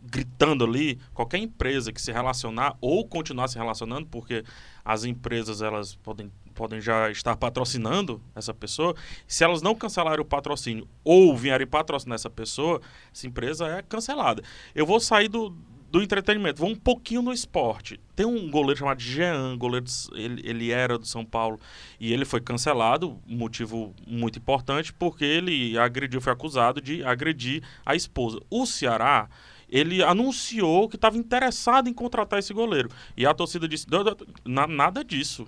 gritando 0.03 0.65
ali, 0.65 0.99
qualquer 1.13 1.39
empresa 1.39 1.93
que 1.93 2.01
se 2.01 2.11
relacionar 2.11 2.75
ou 2.81 3.07
continuar 3.07 3.49
se 3.49 3.59
relacionando, 3.59 4.07
porque 4.07 4.45
as 4.85 5.05
empresas 5.05 5.61
elas 5.61 5.95
podem, 5.97 6.33
podem 6.55 6.81
já 6.81 7.11
estar 7.11 7.37
patrocinando 7.37 8.21
essa 8.35 8.53
pessoa, 8.55 8.95
se 9.27 9.45
elas 9.45 9.63
não 9.63 9.75
cancelarem 9.75 10.21
o 10.21 10.25
patrocínio 10.25 10.87
ou 11.05 11.37
vierem 11.37 11.67
patrocinar 11.67 12.15
essa 12.17 12.31
pessoa, 12.31 12.81
essa 13.13 13.27
empresa 13.27 13.67
é 13.67 13.83
cancelada. 13.83 14.43
Eu 14.75 14.85
vou 14.87 15.01
sair 15.01 15.29
do, 15.29 15.51
do 15.91 16.03
entretenimento, 16.03 16.61
vou 16.61 16.71
um 16.71 16.77
pouquinho 16.77 17.23
no 17.23 17.33
esporte. 17.33 17.99
Tem 18.15 18.25
um 18.27 18.51
goleiro 18.51 18.79
chamado 18.79 19.01
Jean, 19.01 19.57
goleiro 19.57 19.87
ele, 20.13 20.41
ele 20.49 20.71
era 20.71 20.97
do 20.99 21.07
São 21.07 21.25
Paulo 21.25 21.59
e 21.99 22.13
ele 22.13 22.25
foi 22.25 22.41
cancelado, 22.41 23.19
motivo 23.27 23.95
muito 24.07 24.39
importante, 24.39 24.93
porque 24.93 25.25
ele 25.25 25.77
agrediu, 25.79 26.21
foi 26.21 26.33
acusado 26.33 26.81
de 26.81 27.03
agredir 27.05 27.63
a 27.85 27.95
esposa. 27.97 28.41
O 28.49 28.67
Ceará, 28.67 29.29
ele 29.69 30.03
anunciou 30.03 30.89
que 30.89 30.97
estava 30.97 31.17
interessado 31.17 31.89
em 31.89 31.93
contratar 31.95 32.39
esse 32.39 32.53
goleiro. 32.53 32.89
E 33.17 33.25
a 33.25 33.33
torcida 33.33 33.67
disse: 33.69 33.87
"Não, 33.91 34.03
não, 34.05 34.17
na- 34.45 34.67
nada 34.67 35.05
disso. 35.05 35.47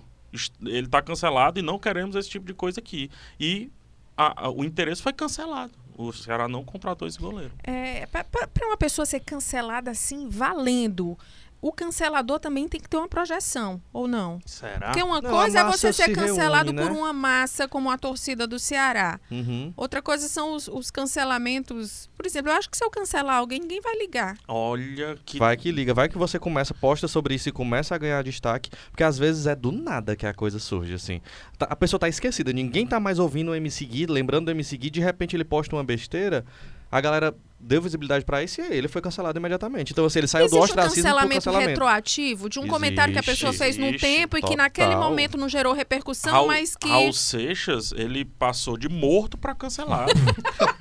Ele 0.61 0.85
está 0.87 1.01
cancelado 1.01 1.59
e 1.59 1.61
não 1.61 1.77
queremos 1.77 2.15
esse 2.15 2.29
tipo 2.29 2.45
de 2.45 2.53
coisa 2.53 2.79
aqui. 2.79 3.09
E 3.39 3.69
a- 4.17 4.45
a- 4.45 4.49
o 4.49 4.63
interesse 4.63 5.01
foi 5.01 5.13
cancelado. 5.13 5.71
O 5.95 6.11
Ceará 6.11 6.47
não 6.47 6.63
contratou 6.63 7.07
esse 7.07 7.19
goleiro. 7.19 7.51
É, 7.63 8.07
para 8.07 8.25
uma 8.65 8.77
pessoa 8.77 9.05
ser 9.05 9.19
cancelada 9.19 9.91
assim, 9.91 10.27
valendo, 10.27 11.17
o 11.63 11.71
cancelador 11.71 12.39
também 12.39 12.67
tem 12.67 12.79
que 12.79 12.89
ter 12.89 12.97
uma 12.97 13.07
projeção, 13.07 13.81
ou 13.93 14.05
não? 14.05 14.39
Será? 14.45 14.87
Porque 14.87 15.01
uma 15.01 15.21
Não, 15.21 15.29
coisa 15.31 15.59
é 15.59 15.63
você 15.63 15.93
ser 15.93 16.07
se 16.07 16.11
cancelado 16.13 16.71
reúne, 16.71 16.81
por 16.87 16.93
né? 16.93 16.99
uma 16.99 17.13
massa 17.13 17.69
como 17.69 17.89
a 17.89 17.97
torcida 17.97 18.45
do 18.45 18.59
Ceará. 18.59 19.17
Uhum. 19.31 19.73
Outra 19.77 20.01
coisa 20.01 20.27
são 20.27 20.53
os, 20.53 20.67
os 20.67 20.91
cancelamentos. 20.91 22.09
Por 22.15 22.25
exemplo, 22.25 22.51
eu 22.51 22.55
acho 22.55 22.69
que 22.69 22.75
se 22.77 22.83
eu 22.83 22.89
cancelar 22.89 23.37
alguém, 23.37 23.61
ninguém 23.61 23.79
vai 23.79 23.95
ligar. 23.97 24.37
Olha 24.47 25.17
que. 25.25 25.39
Vai 25.39 25.55
que 25.55 25.71
liga, 25.71 25.93
vai 25.93 26.09
que 26.09 26.17
você 26.17 26.37
começa, 26.37 26.73
posta 26.73 27.07
sobre 27.07 27.33
isso 27.35 27.47
e 27.47 27.51
começa 27.51 27.95
a 27.95 27.97
ganhar 27.97 28.21
destaque, 28.23 28.69
porque 28.91 29.03
às 29.03 29.17
vezes 29.17 29.47
é 29.47 29.55
do 29.55 29.71
nada 29.71 30.15
que 30.17 30.25
a 30.25 30.33
coisa 30.33 30.59
surge, 30.59 30.93
assim. 30.93 31.21
Tá- 31.57 31.67
A 31.69 31.75
pessoa 31.77 31.99
tá 31.99 32.09
esquecida, 32.09 32.51
ninguém 32.51 32.85
tá 32.85 32.99
mais 32.99 33.19
ouvindo 33.19 33.51
o 33.51 33.55
MC 33.55 33.85
Gui, 33.85 34.05
lembrando 34.05 34.45
do 34.45 34.51
MC 34.51 34.75
Gui, 34.77 34.89
de 34.89 34.99
repente 34.99 35.33
ele 35.35 35.45
posta 35.45 35.75
uma 35.75 35.83
besteira, 35.83 36.45
a 36.91 36.99
galera 36.99 37.33
deu 37.63 37.81
visibilidade 37.81 38.25
pra 38.25 38.43
isso 38.43 38.61
e 38.61 38.65
ele 38.65 38.87
foi 38.87 39.01
cancelado 39.01 39.39
imediatamente. 39.39 39.91
Então, 39.93 40.05
assim, 40.05 40.19
ele 40.19 40.27
saiu 40.27 40.45
do 40.49 40.57
Existe 40.57 40.59
um 40.59 40.63
ostracismo 40.63 40.93
pro 41.03 41.03
cancelamento, 41.03 41.35
cancelamento. 41.35 41.69
retroativo 41.69 42.49
de 42.49 42.59
um 42.59 42.67
comentário 42.67 43.13
que 43.13 43.19
a 43.19 43.23
pessoa 43.23 43.49
Existe, 43.49 43.63
fez 43.63 43.77
num 43.77 43.87
existe, 43.87 44.01
tempo 44.05 44.37
e 44.37 44.41
que 44.41 44.55
naquele 44.55 44.93
total. 44.93 45.09
momento 45.09 45.37
não 45.37 45.47
gerou 45.49 45.73
repercussão, 45.73 46.33
Raul, 46.33 46.47
mas 46.47 46.75
que. 46.75 46.87
Raul 46.89 47.13
Seixas, 47.13 47.91
ele 47.93 48.25
passou 48.25 48.77
de 48.77 48.89
morto 48.89 49.37
pra 49.37 49.55
cancelado. 49.55 50.11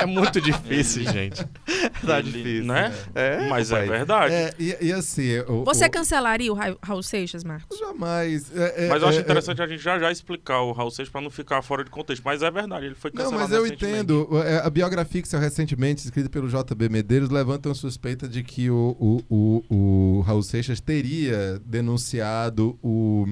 É 0.00 0.06
muito 0.06 0.40
difícil, 0.40 1.04
gente. 1.10 1.44
tá 2.06 2.18
Ele, 2.18 2.32
difícil. 2.32 2.64
Né? 2.64 2.94
É, 3.14 3.48
Mas 3.48 3.70
é 3.70 3.74
rapaz. 3.74 3.90
verdade. 3.90 4.34
É, 4.34 4.54
e, 4.58 4.76
e 4.80 4.92
assim. 4.92 5.38
O, 5.40 5.64
Você 5.64 5.86
o, 5.86 5.90
cancelaria 5.90 6.50
o 6.52 6.54
Ra- 6.54 6.76
Raul 6.82 7.02
Seixas, 7.02 7.44
Marcos? 7.44 7.78
Jamais. 7.78 8.50
É, 8.56 8.86
é, 8.86 8.88
Mas 8.88 9.02
eu 9.02 9.08
acho 9.08 9.18
é, 9.18 9.20
interessante 9.20 9.60
a 9.62 9.66
gente 9.66 9.82
já 9.82 9.98
já 9.98 10.10
explicar 10.10 10.60
o 10.62 10.72
Raul 10.72 10.90
Seixas 10.90 11.10
pra 11.12 11.20
não 11.20 11.30
ficar 11.30 11.60
fora 11.62 11.84
de 11.84 11.90
contexto. 11.90 12.22
Mas 12.24 12.42
é 12.42 12.50
verdade, 12.50 12.86
ele 12.86 12.94
foi 12.94 13.10
Não, 13.14 13.24
cancelado 13.24 13.48
mas 13.48 13.58
eu 13.58 13.66
entendo. 13.66 14.28
É, 14.44 14.58
A 14.64 14.70
Biografix 14.70 15.30
recentemente 15.32 16.09
escrita 16.10 16.28
pelo 16.28 16.48
JB 16.48 16.88
Medeiros, 16.88 17.30
levantam 17.30 17.72
suspeita 17.74 18.28
de 18.28 18.42
que 18.42 18.68
o, 18.68 18.96
o, 18.98 19.24
o, 19.30 19.74
o 20.18 20.20
Raul 20.22 20.42
Seixas 20.42 20.80
teria 20.80 21.60
denunciado 21.64 22.78
o 22.82 23.26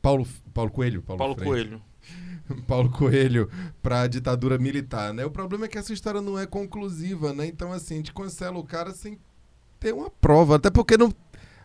Paulo, 0.00 0.26
Paulo 0.52 0.70
Coelho. 0.70 1.02
Paulo 1.02 1.34
Freire. 1.34 1.44
Coelho. 1.44 1.82
Paulo 2.66 2.90
Coelho 2.90 3.50
para 3.82 4.02
a 4.02 4.06
ditadura 4.06 4.58
militar, 4.58 5.14
né? 5.14 5.24
O 5.24 5.30
problema 5.30 5.64
é 5.64 5.68
que 5.68 5.78
essa 5.78 5.92
história 5.92 6.20
não 6.20 6.38
é 6.38 6.46
conclusiva, 6.46 7.32
né? 7.32 7.46
Então, 7.46 7.72
assim, 7.72 7.94
a 7.94 7.96
gente 7.98 8.12
cancela 8.12 8.58
o 8.58 8.64
cara 8.64 8.92
sem 8.92 9.18
ter 9.78 9.94
uma 9.94 10.10
prova. 10.10 10.56
Até 10.56 10.70
porque, 10.70 10.96
não, 10.96 11.12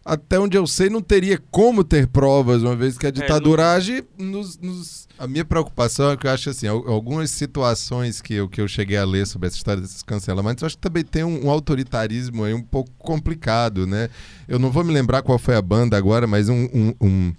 até 0.08 0.40
onde 0.40 0.56
eu 0.56 0.68
sei, 0.68 0.88
não 0.88 1.02
teria 1.02 1.38
como 1.50 1.84
ter 1.84 2.06
provas, 2.06 2.62
uma 2.62 2.76
vez 2.76 2.96
que 2.96 3.08
a 3.08 3.12
ditadura 3.12 3.74
age 3.74 4.04
nos, 4.18 4.56
nos- 4.60 5.08
A 5.18 5.26
minha 5.28 5.44
preocupação 5.44 6.12
é 6.12 6.18
que 6.18 6.28
eu 6.28 6.32
acho 6.32 6.50
assim, 6.52 6.68
al- 6.68 6.88
algumas 6.88 7.32
situações 7.32 8.22
que 8.22 8.36
eu, 8.36 8.48
que 8.48 8.62
eu 8.62 8.68
cheguei 8.68 8.98
a 8.98 9.04
ler 9.06 9.26
sobre 9.26 9.48
essa 9.48 9.58
história 9.58 9.82
desses 9.82 10.04
cancelamentos, 10.04 10.62
eu 10.62 10.68
acho 10.68 10.76
que 10.76 10.82
também 10.82 11.04
tem 11.04 11.24
um, 11.24 11.48
um 11.48 11.50
autoritarismo 11.50 12.44
aí 12.44 12.54
um 12.54 12.62
pouco 12.62 12.92
complicado, 13.00 13.88
né? 13.88 14.10
Eu 14.48 14.60
não 14.60 14.70
vou 14.70 14.84
me 14.84 14.94
lembrar 14.94 15.24
qual 15.24 15.40
foi 15.40 15.56
a 15.56 15.62
banda 15.62 15.98
agora, 15.98 16.28
mas 16.28 16.50
um- 16.50 16.70
um- 16.74 16.94
um 17.02 17.34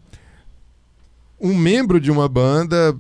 um 1.39 1.55
membro 1.55 2.01
de 2.01 2.11
uma 2.11 2.29
banda, 2.29 2.97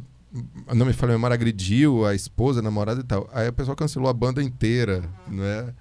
não 0.74 0.84
me 0.84 0.92
falha 0.92 1.14
a 1.14 1.16
memória, 1.16 1.32
agrediu 1.34 2.04
a 2.04 2.14
esposa, 2.14 2.60
a 2.60 2.62
namorada 2.62 3.00
e 3.00 3.04
tal. 3.04 3.26
Aí 3.32 3.46
a 3.48 3.52
pessoa 3.52 3.74
cancelou 3.74 4.10
a 4.10 4.12
banda 4.12 4.42
inteira, 4.42 5.02
né? 5.26 5.72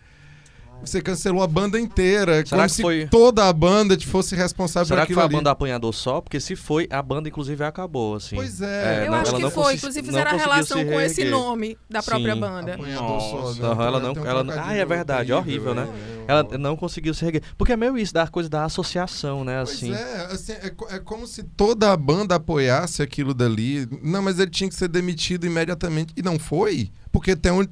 Você 0.81 1.01
cancelou 1.01 1.41
a 1.41 1.47
banda 1.47 1.79
inteira, 1.79 2.45
Será 2.45 2.57
como 2.57 2.63
que 2.69 2.75
se 2.75 2.81
foi- 2.83 3.07
toda 3.07 3.47
a 3.49 3.53
banda 3.53 3.97
te 3.97 4.05
fosse 4.05 4.35
responsável 4.35 4.85
Será 4.85 5.01
por 5.01 5.07
que 5.07 5.13
aquilo 5.13 5.27
foi 5.27 5.35
a 5.35 5.39
banda 5.39 5.49
apanhador 5.51 5.91
só? 5.93 6.21
Porque 6.21 6.39
se 6.39 6.55
foi, 6.55 6.87
a 6.91 7.01
banda 7.01 7.27
inclusive 7.27 7.63
acabou, 7.63 8.13
assim. 8.15 8.35
Pois 8.35 8.61
é. 8.61 9.05
Eu 9.07 9.11
não- 9.11 9.17
acho 9.17 9.29
ela 9.29 9.37
que 9.37 9.43
não 9.43 9.51
foi. 9.51 9.73
Inclusive 9.75 10.05
fizeram 10.05 10.31
a 10.31 10.35
relação 10.35 10.85
com 10.85 11.01
esse 11.01 11.25
nome 11.25 11.75
da 11.89 12.03
própria 12.03 12.35
Sim. 12.35 12.39
banda. 12.39 12.75
Apanhador 12.75 13.19
só, 13.19 13.53
né? 13.53 13.85
Ela 13.85 13.99
não- 13.99 14.13
um 14.13 14.25
ela 14.25 14.45
Ah, 14.63 14.73
é 14.75 14.85
verdade, 14.85 15.33
horrível, 15.33 15.71
horrível, 15.71 15.73
né? 15.73 15.91
é, 15.91 16.21
é 16.21 16.25
Ela 16.31 16.41
horrível. 16.41 16.59
não 16.59 16.75
conseguiu 16.77 17.13
se 17.15 17.25
reguer. 17.25 17.41
Porque 17.57 17.73
é 17.73 17.77
meio 17.77 17.97
isso, 17.97 18.13
da 18.13 18.27
coisa 18.27 18.47
da 18.47 18.63
associação, 18.65 19.43
né? 19.43 19.63
Pois 19.65 19.75
Assim. 19.77 19.91
é, 19.91 20.27
assim, 20.31 20.51
é, 20.51 20.71
é 20.95 20.99
como 20.99 21.25
se 21.25 21.41
toda 21.43 21.91
a 21.91 21.97
banda 21.97 22.35
apoiasse 22.35 23.01
aquilo 23.01 23.33
dali. 23.33 23.87
Não, 24.03 24.21
mas 24.21 24.37
ele 24.39 24.51
tinha 24.51 24.69
que 24.69 24.75
ser 24.75 24.87
demitido 24.87 25.47
imediatamente. 25.47 26.13
E 26.15 26.21
não 26.21 26.37
foi. 26.37 26.91
Porque 27.15 27.33
tem 27.33 27.49
um. 27.53 27.65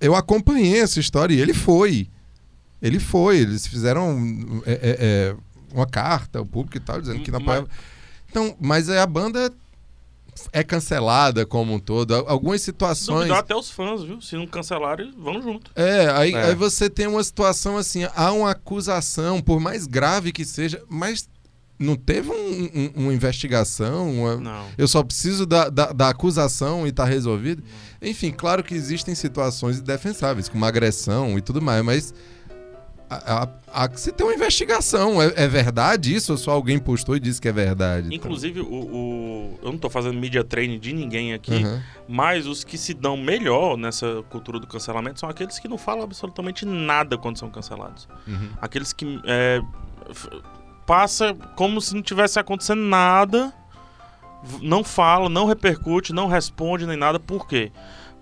Eu 0.00 0.16
acompanhei 0.16 0.80
essa 0.80 0.98
história 0.98 1.32
e 1.32 1.40
ele 1.40 1.54
foi. 1.54 2.08
Ele 2.82 2.98
foi. 2.98 3.38
Eles 3.38 3.64
fizeram 3.64 4.60
é, 4.66 4.72
é, 4.72 4.78
é, 5.00 5.36
uma 5.72 5.86
carta 5.86 6.40
ao 6.40 6.44
público 6.44 6.76
e 6.76 6.80
tal, 6.80 7.00
dizendo 7.00 7.20
que 7.20 7.30
não 7.30 7.38
Mas- 7.38 7.48
apoiava. 7.58 7.68
Então, 8.28 8.56
mas 8.60 8.90
aí 8.90 8.98
a 8.98 9.06
banda 9.06 9.52
é 10.52 10.64
cancelada 10.64 11.46
como 11.46 11.74
um 11.74 11.78
todo. 11.78 12.12
Al- 12.12 12.28
Algumas 12.28 12.60
situações. 12.60 13.18
duvidar 13.20 13.38
até 13.38 13.54
os 13.54 13.70
fãs, 13.70 14.02
viu? 14.02 14.20
Se 14.20 14.34
não 14.36 14.48
cancelarem, 14.48 15.14
vão 15.16 15.40
junto. 15.40 15.70
É, 15.76 16.10
aí, 16.10 16.34
É. 16.34 16.46
aí 16.46 16.54
você 16.56 16.90
tem 16.90 17.06
uma 17.06 17.22
situação 17.22 17.76
assim, 17.78 18.02
há 18.16 18.32
uma 18.32 18.50
acusação, 18.50 19.40
por 19.40 19.60
mais 19.60 19.86
grave 19.86 20.32
que 20.32 20.44
seja, 20.44 20.82
mas 20.88 21.28
não 21.78 21.94
teve 21.96 22.30
um- 22.30 22.70
um- 22.74 22.90
uma 23.04 23.12
investigação, 23.14 24.10
uma- 24.10 24.36
Não. 24.36 24.66
eu 24.78 24.88
só 24.88 25.02
preciso 25.02 25.44
da, 25.44 25.68
da, 25.68 25.92
da 25.92 26.08
acusação 26.08 26.86
e 26.86 26.92
tá 26.92 27.04
resolvido. 27.04 27.62
Enfim, 28.00 28.30
claro 28.30 28.62
que 28.64 28.74
existem 28.74 29.14
situações 29.14 29.78
indefensáveis, 29.78 30.48
como 30.48 30.64
agressão 30.64 31.36
e 31.36 31.40
tudo 31.42 31.60
mais, 31.60 31.84
mas 31.84 32.14
a, 33.08 33.44
a, 33.74 33.84
a- 33.84 33.90
se 33.96 34.10
tem 34.10 34.26
uma 34.26 34.34
investigação, 34.34 35.22
é, 35.22 35.32
é 35.36 35.46
verdade 35.46 36.12
isso 36.14 36.32
ou 36.32 36.38
só 36.38 36.50
alguém 36.52 36.78
postou 36.78 37.14
e 37.14 37.20
disse 37.20 37.40
que 37.40 37.46
é 37.48 37.52
verdade? 37.52 38.12
Inclusive, 38.12 38.60
o, 38.60 38.66
o- 38.66 39.58
eu 39.62 39.70
não 39.70 39.78
tô 39.78 39.88
fazendo 39.88 40.18
media 40.18 40.42
training 40.42 40.78
de 40.80 40.92
ninguém 40.92 41.32
aqui, 41.32 41.54
Aham. 41.62 41.82
mas 42.08 42.46
os 42.46 42.64
que 42.64 42.76
se 42.76 42.92
dão 42.94 43.16
melhor 43.16 43.76
nessa 43.76 44.24
cultura 44.30 44.58
do 44.58 44.66
cancelamento 44.66 45.20
são 45.20 45.28
aqueles 45.28 45.58
que 45.58 45.68
não 45.68 45.78
falam 45.78 46.02
absolutamente 46.02 46.64
nada 46.66 47.16
quando 47.16 47.38
são 47.38 47.48
cancelados. 47.50 48.08
Uhum. 48.26 48.48
Aqueles 48.60 48.92
que 48.92 49.20
é, 49.24 49.60
passa 50.86 51.34
como 51.56 51.80
se 51.80 51.94
não 51.94 52.02
tivesse 52.02 52.38
acontecendo 52.38 52.82
nada, 52.82 53.52
não 54.62 54.84
fala, 54.84 55.28
não 55.28 55.46
repercute, 55.46 56.12
não 56.12 56.28
responde 56.28 56.86
nem 56.86 56.96
nada. 56.96 57.18
Por 57.18 57.46
quê? 57.46 57.72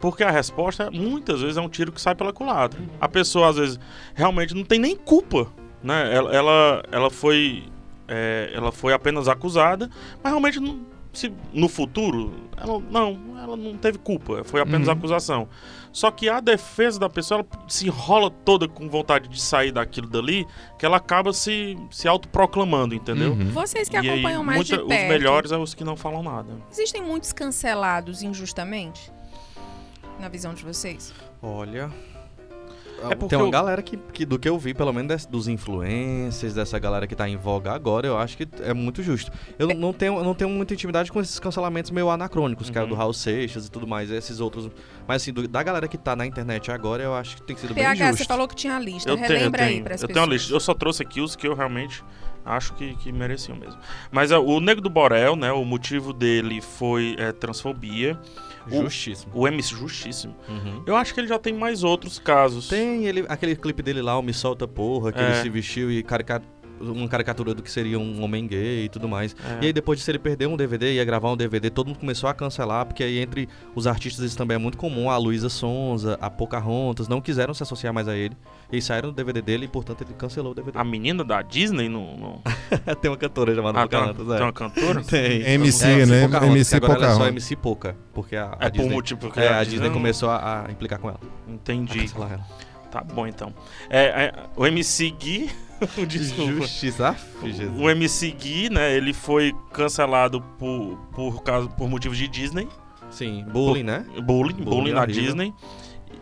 Porque 0.01 0.25
a 0.25 0.31
resposta 0.31 0.91
muitas 0.91 1.41
vezes 1.41 1.57
é 1.57 1.61
um 1.61 1.69
tiro 1.69 1.93
que 1.93 2.01
sai 2.01 2.15
pela 2.15 2.33
culatra. 2.33 2.81
A 3.01 3.09
pessoa 3.09 3.49
às 3.49 3.57
vezes 3.57 3.79
realmente 4.15 4.55
não 4.55 4.65
tem 4.65 4.79
nem 4.79 4.97
culpa, 4.97 5.47
né? 5.83 6.15
Ela, 6.15 6.35
ela, 6.35 6.83
ela 6.91 7.11
foi 7.11 7.65
é, 8.09 8.51
ela 8.53 8.71
foi 8.71 8.93
apenas 8.93 9.29
acusada, 9.29 9.91
mas 10.23 10.33
realmente 10.33 10.61
não, 10.61 10.81
se, 11.19 11.33
no 11.53 11.69
futuro 11.69 12.35
ela 12.57 12.79
não, 12.91 13.19
ela 13.43 13.57
não 13.57 13.77
teve 13.77 13.99
culpa, 13.99 14.43
foi 14.45 14.61
apenas 14.61 14.87
Uhum. 14.89 14.95
acusação. 14.95 15.49
Só 15.93 16.11
que 16.11 16.29
a 16.29 16.41
defesa 16.41 16.99
da 16.99 17.09
pessoa 17.09 17.41
ela 17.41 17.63
se 17.69 17.87
enrola 17.87 18.31
toda 18.31 18.67
com 18.69 18.89
vontade 18.89 19.29
de 19.29 19.41
sair 19.41 19.71
daquilo 19.73 20.09
dali, 20.09 20.47
que 20.79 20.85
ela 20.85 20.97
acaba 20.97 21.33
se, 21.33 21.77
se 21.91 22.09
autoproclamando, 22.09 22.95
entendeu? 22.95 23.33
Uhum. 23.33 23.51
Vocês 23.51 23.89
que 23.89 23.97
E 23.97 23.99
aí, 23.99 24.09
acompanham 24.09 24.43
mais 24.45 24.59
muita- 24.59 24.77
de 24.77 24.83
os 24.83 24.89
perto, 24.89 25.09
melhores 25.09 25.51
são 25.51 25.63
os 25.63 25.75
que 25.75 25.85
não 25.85 25.97
falam 25.97 26.23
nada. 26.23 26.53
existem 26.71 27.03
muitos 27.03 27.33
cancelados 27.33 28.23
injustamente? 28.23 29.13
Na 30.21 30.29
visão 30.29 30.55
de 30.55 30.65
vocês? 30.65 31.13
Olha. 31.43 31.91
É 33.11 33.15
porque 33.15 33.29
Tem 33.35 33.39
uma 33.39 33.47
eu- 33.47 33.51
galera 33.51 33.83
que, 33.83 33.97
que, 34.13 34.25
do 34.25 34.39
que 34.39 34.49
eu 34.49 34.59
vi, 34.59 34.75
pelo 34.75 34.93
menos 34.93 35.09
des- 35.09 35.27
dos 35.27 35.49
influencers, 35.49 36.55
dessa 36.55 36.79
galera 36.79 37.07
que 37.07 37.15
tá 37.15 37.29
em 37.29 37.37
voga 37.37 37.73
agora, 37.73 38.07
eu 38.07 38.17
acho 38.19 38.37
que 38.37 38.47
é 38.63 38.73
muito 38.73 39.03
justo. 39.03 39.31
Eu 39.59 39.69
não 39.75 39.93
tenho, 39.93 40.17
eu 40.19 40.25
não 40.25 40.35
tenho 40.35 40.51
muita 40.51 40.75
intimidade 40.75 41.11
com 41.13 41.21
esses 41.21 41.39
cancelamentos 41.39 41.91
meio 41.91 42.09
anacrônicos, 42.11 42.71
que 42.71 42.79
é 42.79 42.81
o 42.81 42.85
Uhum. 42.85 42.91
do 42.91 42.95
Raul 42.95 43.13
Seixas 43.13 43.67
e 43.67 43.71
tudo 43.71 43.87
mais, 43.87 44.11
esses 44.11 44.41
outros. 44.41 44.71
Mas 45.07 45.23
assim, 45.23 45.33
do- 45.33 45.47
da 45.49 45.63
galera 45.63 45.87
que 45.89 45.99
tá 45.99 46.15
na 46.17 46.27
internet 46.27 46.71
agora, 46.71 47.03
eu 47.03 47.15
acho 47.15 47.37
que 47.37 47.43
tem 47.43 47.57
sido 47.57 47.75
bem 47.75 47.85
PH, 47.85 48.07
justo. 48.09 48.19
você 48.19 48.25
falou 48.25 48.49
que 48.49 48.55
tinha 48.57 48.77
a 48.77 48.81
lista. 48.81 49.09
Eu 49.11 49.17
tenho, 49.17 49.27
eu 49.27 49.37
Relembra 49.39 49.63
aí 49.65 49.71
tenho, 49.73 49.85
para 49.85 49.95
as 49.95 50.03
eu 50.03 50.09
pessoas. 50.09 50.15
tenho 50.15 50.27
uma 50.27 50.33
lista. 50.35 50.53
Eu 50.53 50.61
só 50.61 50.75
trouxe 50.75 51.03
aqui 51.03 51.21
os 51.21 51.37
que 51.37 51.47
eu 51.47 51.55
realmente 51.55 52.03
acho 52.45 52.75
que, 52.75 52.95
que 52.97 53.11
mereciam 53.13 53.57
mesmo. 53.57 53.79
Mas 54.11 54.31
é, 54.31 54.39
o 54.39 54.61
Nego 54.61 54.81
do 54.81 54.91
Borel, 54.91 55.35
né? 55.37 55.51
O 55.53 55.65
motivo 55.65 56.13
dele 56.13 56.61
foi 56.61 57.17
é, 57.19 57.33
transfobia. 57.33 58.19
O- 58.71 58.83
Justíssimo. 58.83 59.33
O 59.35 59.47
MC 59.49 59.75
Justíssimo. 59.75 60.35
Uhum. 60.49 60.83
Eu 60.87 60.97
acho 60.97 61.13
que 61.15 61.21
ele 61.21 61.29
já 61.29 61.39
tem 61.39 61.53
mais 61.55 61.83
outros 61.83 62.19
casos. 62.19 62.69
Tem 62.69 63.05
ele, 63.07 63.25
aquele 63.29 63.55
clipe 63.57 63.83
dele 63.83 64.01
lá, 64.03 64.19
o 64.19 64.23
Me 64.23 64.33
Solta 64.33 64.67
Porra, 64.67 65.13
que 65.13 65.19
É. 65.21 65.25
ele 65.27 65.43
se 65.43 65.49
vestiu 65.51 65.91
e 65.91 66.03
carica... 66.03 66.43
uma 66.81 67.09
caricatura 67.09 67.55
do 67.55 67.63
que 67.63 67.71
seria 67.71 67.99
um 67.99 68.23
homem 68.23 68.47
gay 68.47 68.85
e 68.85 68.89
tudo 68.89 69.09
mais. 69.09 69.35
É. 69.61 69.65
E 69.65 69.67
aí 69.67 69.73
depois 69.73 69.99
disso 69.99 70.11
ele 70.11 70.19
perdeu 70.19 70.51
um 70.51 70.57
DVD, 70.57 70.95
ia 70.95 71.05
gravar 71.05 71.31
um 71.31 71.37
DVD, 71.37 71.71
todo 71.71 71.89
mundo 71.89 71.99
começou 71.99 72.29
a 72.29 72.35
cancelar, 72.35 72.85
porque 72.87 73.03
aí 73.03 73.19
entre 73.19 73.49
os 73.75 73.87
artistas 73.87 74.25
isso 74.25 74.37
também 74.37 74.55
é 74.57 74.59
muito 74.59 74.77
comum, 74.79 75.11
a 75.11 75.17
Luísa 75.17 75.49
Sonza, 75.49 76.19
a 76.21 76.29
Pocahontas, 76.31 77.09
não 77.09 77.21
quiseram 77.21 77.55
se 77.55 77.63
associar 77.63 77.93
mais 77.95 78.09
a 78.09 78.17
ele. 78.17 78.37
E 78.73 78.77
aí 78.77 78.83
saíram 78.83 79.11
do 79.11 79.15
DVD 79.15 79.41
dele 79.41 79.67
e, 79.67 79.69
portanto, 79.69 80.03
ele 80.03 80.15
cancelou 80.15 80.53
o 80.53 80.55
DVD. 80.55 80.77
A 80.79 80.83
menina 80.85 81.23
da 81.23 81.43
Disney 81.43 81.89
não. 81.89 82.17
não... 82.17 82.43
tem 83.01 83.11
uma 83.11 83.17
cantora 83.17 83.55
chamada 83.55 83.81
Ah, 83.83 83.87
tem, 83.87 83.99
uma, 83.99 84.15
Pocahontas, 84.15 84.35
é. 84.35 84.37
tem 84.39 84.47
uma 84.47 84.53
cantora? 84.53 85.03
Tem. 85.05 85.43
MC, 85.55 85.85
É, 85.87 86.07
né? 86.07 86.23
Pocahontas, 86.23 86.51
MC 86.55 86.77
agora 86.77 86.93
ela 86.95 86.99
é 86.99 87.09
só 87.09 87.13
Pocahontas. 87.15 87.29
MC 87.29 87.57
Poca, 87.57 87.97
porque 88.13 88.37
a, 88.37 88.57
a 88.59 88.67
É 88.67 88.71
por 88.71 89.03
Disney... 89.03 89.19
porque 89.21 89.41
É, 89.41 89.49
a 89.49 89.59
a 89.61 89.65
Disney 89.65 89.87
não- 89.87 89.93
começou 89.95 90.29
a, 90.31 90.65
a 90.67 90.73
implicar 90.73 90.99
com 90.99 91.09
ela. 91.09 91.21
a 91.47 91.51
Entendi. 91.53 92.01
cancelar 92.01 92.33
ela. 92.33 92.47
Tá 92.91 93.01
bom 93.03 93.27
então. 93.27 93.53
É, 93.91 94.05
é, 94.27 94.33
o 94.57 94.67
MC 94.67 95.11
Gui. 95.11 95.51
Desculpa. 96.07 96.53
Justiça, 96.53 97.17
ah, 97.17 97.47
Jesus. 97.47 97.71
O 97.79 97.89
MC 97.91 98.31
Gui, 98.33 98.71
né? 98.71 98.95
Ele 98.97 99.13
foi 99.13 99.55
cancelado 99.73 100.41
por, 100.59 100.97
por, 101.13 101.43
causa, 101.43 101.69
por 101.69 101.89
motivos 101.89 102.17
de 102.19 102.29
Disney. 102.29 102.69
Sim, 103.11 103.45
bullying, 103.45 103.83
né? 103.85 104.05
Bullying, 104.15 104.25
bullying, 104.25 104.65
Bullying 104.65 104.93
na 104.93 105.03
horrível. 105.03 105.23
Disney. 105.23 105.55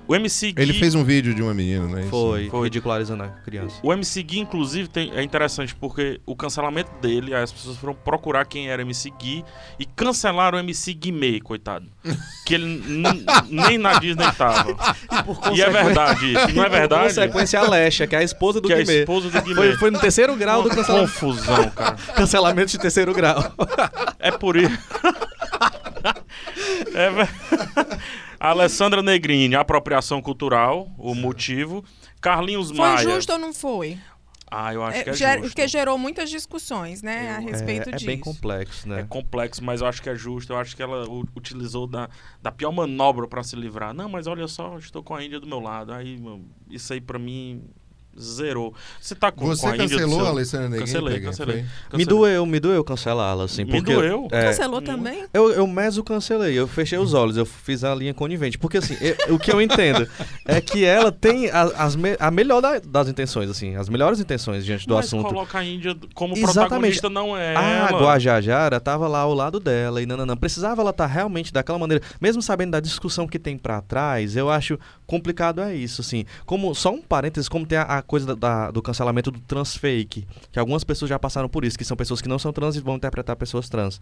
O 0.07 0.15
MC 0.17 0.53
Gui. 0.53 0.63
Ele 0.63 0.73
fez 0.75 0.95
um 0.95 1.05
vídeo 1.05 1.33
de 1.35 1.41
uma 1.43 1.55
menina, 1.55 1.87
né? 1.87 2.07
Foi, 2.11 2.49
Foi. 2.51 2.65
ridicularizando 2.65 3.23
a 3.23 3.29
criança. 3.29 3.77
O 3.83 3.93
MC 3.93 4.23
Gui, 4.23 4.41
inclusive, 4.41 4.89
tem- 4.89 5.13
é 5.15 5.23
interessante 5.23 5.75
porque 5.75 6.21
o 6.27 6.35
cancelamento 6.37 6.91
dele, 7.01 7.33
as 7.35 7.53
pessoas 7.53 7.77
foram 7.77 7.95
procurar 7.95 8.45
quem 8.45 8.69
era 8.69 8.83
MC 8.83 9.11
Gui 9.11 9.45
e 9.79 9.87
cancelaram 9.87 10.59
o 10.59 10.61
MC 10.61 10.93
Guimê, 10.93 11.41
coitado. 11.41 11.87
que 12.45 12.55
ele 12.55 12.65
n- 12.67 13.25
nem 13.49 13.79
na 13.79 13.99
Disney 13.99 14.31
tava. 14.37 14.77
E 15.55 15.63
é 15.63 15.71
verdade 15.71 16.33
isso, 16.35 16.55
não 16.55 16.65
é 16.65 16.69
verdade? 16.71 17.05
consequência, 17.15 17.61
a 17.61 17.69
Lesha, 17.69 18.07
que 18.07 18.17
é 18.17 18.19
a 18.19 18.23
esposa 18.25 18.61
do 18.61 18.67
que 18.69 18.75
é 18.75 18.79
a 18.79 18.81
Guimê. 18.83 18.99
esposa 19.01 19.31
do 19.31 19.41
Guimê. 19.41 19.55
Foi, 19.55 19.77
foi 19.77 19.91
no 19.93 20.01
terceiro 20.01 20.35
grau 20.37 20.63
do 20.63 20.69
Uma 20.69 20.75
cancelamento, 20.75 21.13
confusão, 21.13 21.71
cara. 21.71 21.97
cancelamento 22.17 22.71
de 22.73 22.79
terceiro 22.79 23.15
grau. 23.15 23.55
É 24.19 24.31
por 24.33 24.57
isso. 24.57 24.77
é 26.95 27.11
ver... 27.11 27.29
Alessandra 28.51 29.03
Negrini, 29.03 29.55
apropriação 29.55 30.21
cultural, 30.21 30.89
o 30.99 31.15
motivo. 31.15 31.85
Carlinhos 32.21 32.69
Foi 32.71 32.77
Maia. 32.79 32.99
justo 32.99 33.33
ou 33.33 33.39
não 33.39 33.53
foi? 33.55 33.99
Ah, 34.51 34.75
eu 34.75 34.83
acho 34.85 34.99
É, 34.99 35.05
que 35.05 35.11
é 35.11 35.15
ger- 35.15 35.33
justo. 35.39 35.43
Porque 35.49 35.69
gerou 35.69 35.97
muitas 35.97 36.29
discussões, 36.29 37.03
né, 37.03 37.37
a 37.37 37.41
Eu- 37.41 37.49
respeito 37.49 37.89
é, 37.89 37.93
é 37.93 37.95
disso. 37.95 38.07
bem 38.07 38.19
complexo, 38.19 38.87
né? 38.89 39.01
É 39.01 39.03
complexo, 39.05 39.65
mas 39.65 39.81
eu 39.81 39.87
acho 39.87 40.03
que 40.03 40.11
é 40.11 40.15
justo. 40.15 40.53
Eu 40.53 40.59
acho 40.59 40.75
que 40.77 40.83
ela 40.83 41.07
utilizou 41.37 41.87
da, 41.87 42.09
da 42.43 42.51
pior 42.53 42.71
manobra 42.73 43.27
pra 43.29 43.43
se 43.43 43.55
livrar. 43.57 43.95
Não, 43.95 44.09
mas 44.09 44.27
olha 44.27 44.47
só, 44.49 44.77
estou 44.77 45.03
com 45.03 45.15
a 45.15 45.25
Índia 45.25 45.41
do 45.41 45.47
meu 45.47 45.61
lado. 45.61 45.93
Aí, 45.93 46.21
isso 46.69 46.93
aí 46.93 47.01
pra 47.01 47.19
mim 47.19 47.63
zerou. 48.19 48.75
Você 49.01 49.15
tá 49.15 49.33
com, 49.33 49.47
Você 49.47 49.63
com 49.63 49.69
a 49.69 49.77
cancelou 49.77 50.17
seu- 50.19 50.27
a 50.27 50.29
Alessandra 50.31 50.69
Negrini? 50.69 50.87
Cancelei, 50.87 51.15
Peguei, 51.15 51.29
cancelei. 51.29 51.55
foi? 51.55 51.63
Me 51.65 51.69
Cancelei. 51.91 52.07
doeu, 52.07 52.47
me 52.47 52.61
doeu 52.61 52.85
cancelá-la, 52.85 53.45
assim. 53.45 53.65
Me 53.65 53.73
porque, 53.73 53.93
doeu? 53.95 54.29
é, 54.31 54.43
Cancelou 54.47 54.81
Hum. 54.81 54.85
também? 54.85 55.25
Eu, 55.33 55.51
eu 55.53 55.67
meso 55.67 56.03
cancelei, 56.05 56.59
eu 56.59 56.67
fechei 56.69 56.99
os 56.99 57.15
olhos, 57.15 57.37
eu 57.37 57.47
fiz 57.47 57.85
a 57.85 57.95
linha 57.95 58.13
conivente. 58.15 58.59
Porque 58.59 58.79
assim, 58.79 58.97
eu- 59.01 59.35
o 59.35 59.39
que 59.39 59.51
eu 59.53 59.61
entendo 59.61 60.07
é 60.47 60.61
que 60.61 60.85
ela 60.85 61.11
tem 61.11 61.51
a, 61.51 61.63
as 61.63 61.97
me- 61.97 62.17
a 62.19 62.31
melhor 62.31 62.61
da- 62.61 62.79
das 62.81 63.09
intenções, 63.09 63.49
assim, 63.51 63.77
as 63.77 63.89
melhores 63.89 64.21
intenções 64.21 64.65
diante 64.65 64.87
do 64.87 64.95
Mas 64.95 65.07
assunto. 65.07 65.29
coloca 65.29 65.59
a 65.59 65.65
Índia 65.65 65.97
como 66.15 66.35
Exatamente. 66.35 66.55
protagonista 66.69 67.09
não 67.11 67.37
é 67.37 67.57
A 67.57 67.63
ela. 67.91 67.99
Guajajara 68.01 68.79
tava 68.81 69.09
lá 69.09 69.21
ao 69.21 69.35
lado 69.35 69.59
dela 69.59 70.03
e 70.03 70.07
não, 70.07 70.17
não, 70.17 70.27
não. 70.27 70.37
Precisava 70.37 70.81
ela 70.83 70.91
estar 70.91 71.07
realmente 71.07 71.53
daquela 71.53 71.79
maneira. 71.79 72.03
Mesmo 72.21 72.43
sabendo 72.43 72.73
da 72.73 72.81
discussão 72.81 73.27
que 73.27 73.39
tem 73.39 73.57
pra 73.57 73.81
trás, 73.81 74.37
eu 74.37 74.51
acho 74.51 74.79
complicado 75.07 75.61
é 75.61 75.75
isso, 75.75 76.01
assim. 76.01 76.25
Como, 76.45 76.75
só 76.75 76.91
um 76.91 77.01
parênteses, 77.01 77.49
como 77.49 77.67
tem 77.67 77.79
a, 77.79 77.83
a 77.83 78.02
coisa 78.03 78.27
da- 78.27 78.35
da- 78.35 78.71
do 78.71 78.83
cancelamento 78.83 79.31
do 79.31 79.41
transfake, 79.41 80.27
que 80.51 80.59
algumas 80.59 80.85
pessoas 80.85 81.09
já 81.09 81.19
passaram 81.19 81.49
por 81.49 81.65
isso, 81.65 81.79
que 81.79 81.85
são 81.85 81.97
pessoas 81.97 82.21
que 82.21 82.29
não 82.29 82.39
são 82.39 82.53
trans 82.53 82.77
e 82.77 82.81
vão 82.81 82.97
interpretar 82.97 83.37
pessoas 83.37 83.69
trans. 83.69 84.01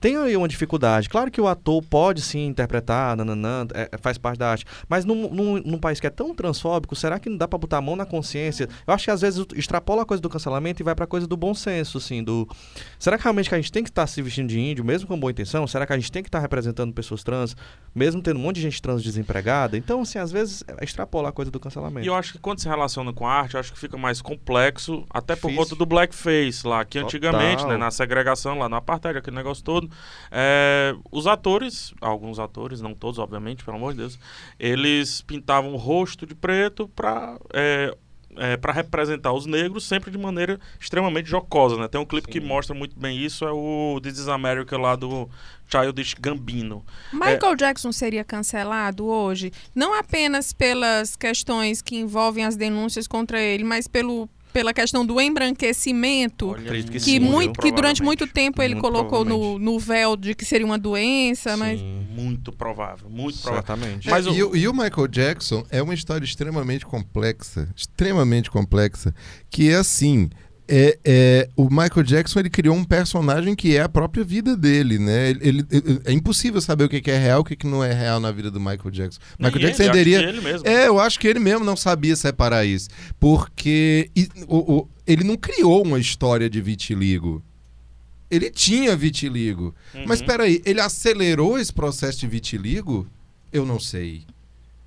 Tem 0.00 0.16
aí 0.16 0.36
uma 0.36 0.48
dificuldade. 0.48 1.08
Claro 1.08 1.30
que 1.30 1.40
o 1.40 1.46
ator 1.46 1.82
pode 1.82 2.22
sim 2.22 2.46
interpretar, 2.46 3.16
nananã, 3.16 3.66
é, 3.74 3.98
faz 3.98 4.16
parte 4.16 4.38
da 4.38 4.50
arte. 4.50 4.64
Mas 4.88 5.04
num, 5.04 5.28
num, 5.28 5.62
num 5.62 5.78
país 5.78 6.00
que 6.00 6.06
é 6.06 6.10
tão 6.10 6.34
transfóbico, 6.34 6.96
será 6.96 7.18
que 7.18 7.28
não 7.28 7.36
dá 7.36 7.46
pra 7.46 7.58
botar 7.58 7.78
a 7.78 7.80
mão 7.80 7.94
na 7.96 8.06
consciência? 8.06 8.68
Eu 8.86 8.94
acho 8.94 9.04
que 9.04 9.10
às 9.10 9.20
vezes 9.20 9.44
extrapola 9.54 10.02
a 10.02 10.06
coisa 10.06 10.22
do 10.22 10.28
cancelamento 10.28 10.82
e 10.82 10.84
vai 10.84 10.94
pra 10.94 11.06
coisa 11.06 11.26
do 11.26 11.36
bom 11.36 11.52
senso, 11.54 11.98
assim, 11.98 12.24
do. 12.24 12.48
Será 12.98 13.18
que 13.18 13.24
realmente 13.24 13.48
que 13.48 13.54
a 13.54 13.58
gente 13.58 13.70
tem 13.70 13.82
que 13.84 13.90
estar 13.90 14.06
se 14.06 14.22
vestindo 14.22 14.48
de 14.48 14.58
índio, 14.58 14.84
mesmo 14.84 15.06
com 15.06 15.18
boa 15.18 15.30
intenção? 15.30 15.66
Será 15.66 15.86
que 15.86 15.92
a 15.92 15.96
gente 15.96 16.10
tem 16.10 16.22
que 16.22 16.28
estar 16.28 16.38
representando 16.40 16.92
pessoas 16.92 17.22
trans, 17.22 17.54
mesmo 17.94 18.22
tendo 18.22 18.38
um 18.38 18.42
monte 18.42 18.56
de 18.56 18.62
gente 18.62 18.80
trans 18.80 19.02
desempregada? 19.02 19.76
Então, 19.76 20.00
assim, 20.00 20.18
às 20.18 20.32
vezes 20.32 20.64
extrapola 20.80 21.28
a 21.28 21.32
coisa 21.32 21.50
do 21.50 21.60
cancelamento. 21.60 22.06
E 22.06 22.08
eu 22.08 22.14
acho 22.14 22.32
que 22.32 22.38
quando 22.38 22.60
se 22.60 22.68
relaciona 22.68 23.12
com 23.12 23.26
a 23.26 23.32
arte, 23.32 23.54
eu 23.54 23.60
acho 23.60 23.72
que 23.72 23.78
fica 23.78 23.98
mais 23.98 24.22
complexo, 24.22 25.04
até 25.10 25.36
por 25.36 25.48
Difícil. 25.48 25.64
conta 25.64 25.76
do 25.76 25.84
blackface 25.86 26.66
lá, 26.66 26.84
que 26.84 26.98
antigamente, 26.98 27.58
Total. 27.62 27.72
né, 27.72 27.76
na 27.76 27.90
segregação, 27.90 28.58
lá 28.58 28.68
no 28.68 28.76
apartheid, 28.76 29.18
aquele 29.18 29.36
negócio 29.36 29.62
todo, 29.62 29.89
é, 30.30 30.94
os 31.10 31.26
atores, 31.26 31.94
alguns 32.00 32.38
atores, 32.38 32.80
não 32.80 32.94
todos, 32.94 33.18
obviamente, 33.18 33.64
pelo 33.64 33.76
amor 33.76 33.92
de 33.92 33.98
Deus, 33.98 34.18
eles 34.58 35.22
pintavam 35.22 35.72
o 35.72 35.76
rosto 35.76 36.26
de 36.26 36.34
preto 36.34 36.88
pra... 36.88 37.38
É, 37.52 37.96
é, 38.36 38.56
para 38.56 38.72
representar 38.72 39.32
os 39.32 39.46
negros 39.46 39.84
sempre 39.84 40.10
de 40.10 40.18
maneira 40.18 40.60
extremamente 40.78 41.28
jocosa, 41.28 41.76
né? 41.76 41.88
Tem 41.88 42.00
um 42.00 42.04
clipe 42.04 42.28
que 42.28 42.40
mostra 42.40 42.74
muito 42.74 42.98
bem 42.98 43.18
isso, 43.18 43.44
é 43.44 43.50
o 43.50 44.00
This 44.00 44.18
is 44.18 44.28
America 44.28 44.78
lá 44.78 44.94
do 44.94 45.28
Childish 45.68 46.14
Gambino. 46.14 46.84
Michael 47.12 47.56
Jackson 47.56 47.92
seria 47.92 48.24
cancelado 48.24 49.06
hoje, 49.06 49.52
não 49.74 49.98
apenas 49.98 50.52
pelas 50.52 51.16
questões 51.16 51.82
que 51.82 51.96
envolvem 51.96 52.44
as 52.44 52.56
denúncias 52.56 53.06
contra 53.06 53.40
ele, 53.40 53.64
mas 53.64 53.88
pelo, 53.88 54.28
pela 54.52 54.72
questão 54.74 55.04
do 55.06 55.20
embranquecimento. 55.20 56.52
Acredito 56.52 56.86
que 56.86 56.92
que, 56.98 57.00
sim, 57.00 57.18
muito, 57.20 57.60
que 57.60 57.70
durante 57.72 58.02
muito 58.02 58.26
tempo 58.26 58.62
ele 58.62 58.74
Muito 58.74 58.82
colocou 58.84 59.24
no, 59.24 59.58
no 59.58 59.78
véu 59.78 60.16
de 60.16 60.34
que 60.34 60.44
seria 60.44 60.66
uma 60.66 60.78
doença, 60.78 61.56
mas 61.56 61.78
Sim, 61.80 62.06
Muito 62.14 62.52
provável, 62.52 63.08
muito 63.08 63.38
provável. 63.40 63.64
certamente. 63.66 64.08
Mas 64.10 64.26
É, 64.26 64.30
o- 64.30 64.56
e, 64.56 64.60
e 64.60 64.68
o 64.68 64.72
Michael 64.72 65.08
Jackson 65.08 65.64
é 65.70 65.82
uma 65.82 65.94
história 65.94 66.24
extremamente 66.24 66.84
complexa, 66.84 67.68
extremamente 67.76 68.50
complexa, 68.50 69.14
que 69.48 69.70
é 69.70 69.76
assim, 69.76 70.28
é, 70.72 70.98
é, 71.04 71.48
o 71.56 71.64
Michael 71.68 72.04
Jackson 72.04 72.38
ele 72.38 72.48
criou 72.48 72.76
um 72.76 72.84
personagem 72.84 73.56
que 73.56 73.76
é 73.76 73.82
a 73.82 73.88
própria 73.88 74.22
vida 74.22 74.56
dele, 74.56 74.98
né? 75.00 75.30
Ele, 75.30 75.40
ele- 75.42 75.66
ele- 75.70 76.00
é 76.04 76.12
impossível 76.12 76.60
saber 76.60 76.84
o 76.84 76.88
que 76.88 77.10
é 77.10 77.18
real, 77.18 77.40
o 77.40 77.44
que 77.44 77.66
não 77.66 77.82
é 77.82 77.92
real 77.92 78.20
na 78.20 78.30
vida 78.30 78.50
do 78.50 78.60
Michael 78.60 78.90
Jackson. 78.92 79.18
Nem 79.38 79.50
Michael 79.50 79.66
Jackson 79.66 79.82
ele, 79.98 80.10
que 80.10 80.24
ele 80.28 80.40
mesmo. 80.40 80.66
é, 80.68 80.86
eu 80.86 81.00
acho 81.00 81.18
que 81.18 81.26
ele 81.26 81.40
mesmo 81.40 81.64
não 81.64 81.76
sabia 81.76 82.14
separar 82.14 82.64
isso. 82.64 82.88
Porque 83.18 84.10
o- 84.46 84.76
o- 84.78 84.88
ele 85.06 85.24
não 85.24 85.36
criou 85.36 85.82
uma 85.84 85.98
história 85.98 86.48
de 86.48 86.60
vitiligo. 86.60 87.42
Ele 88.30 88.48
tinha 88.48 88.94
vitiligo. 88.94 89.74
Uhum. 89.94 90.04
Mas 90.06 90.22
peraí, 90.22 90.62
ele 90.64 90.80
acelerou 90.80 91.58
esse 91.58 91.72
processo 91.72 92.20
de 92.20 92.28
vitiligo? 92.28 93.06
Eu 93.52 93.66
não 93.66 93.80
sei. 93.80 94.22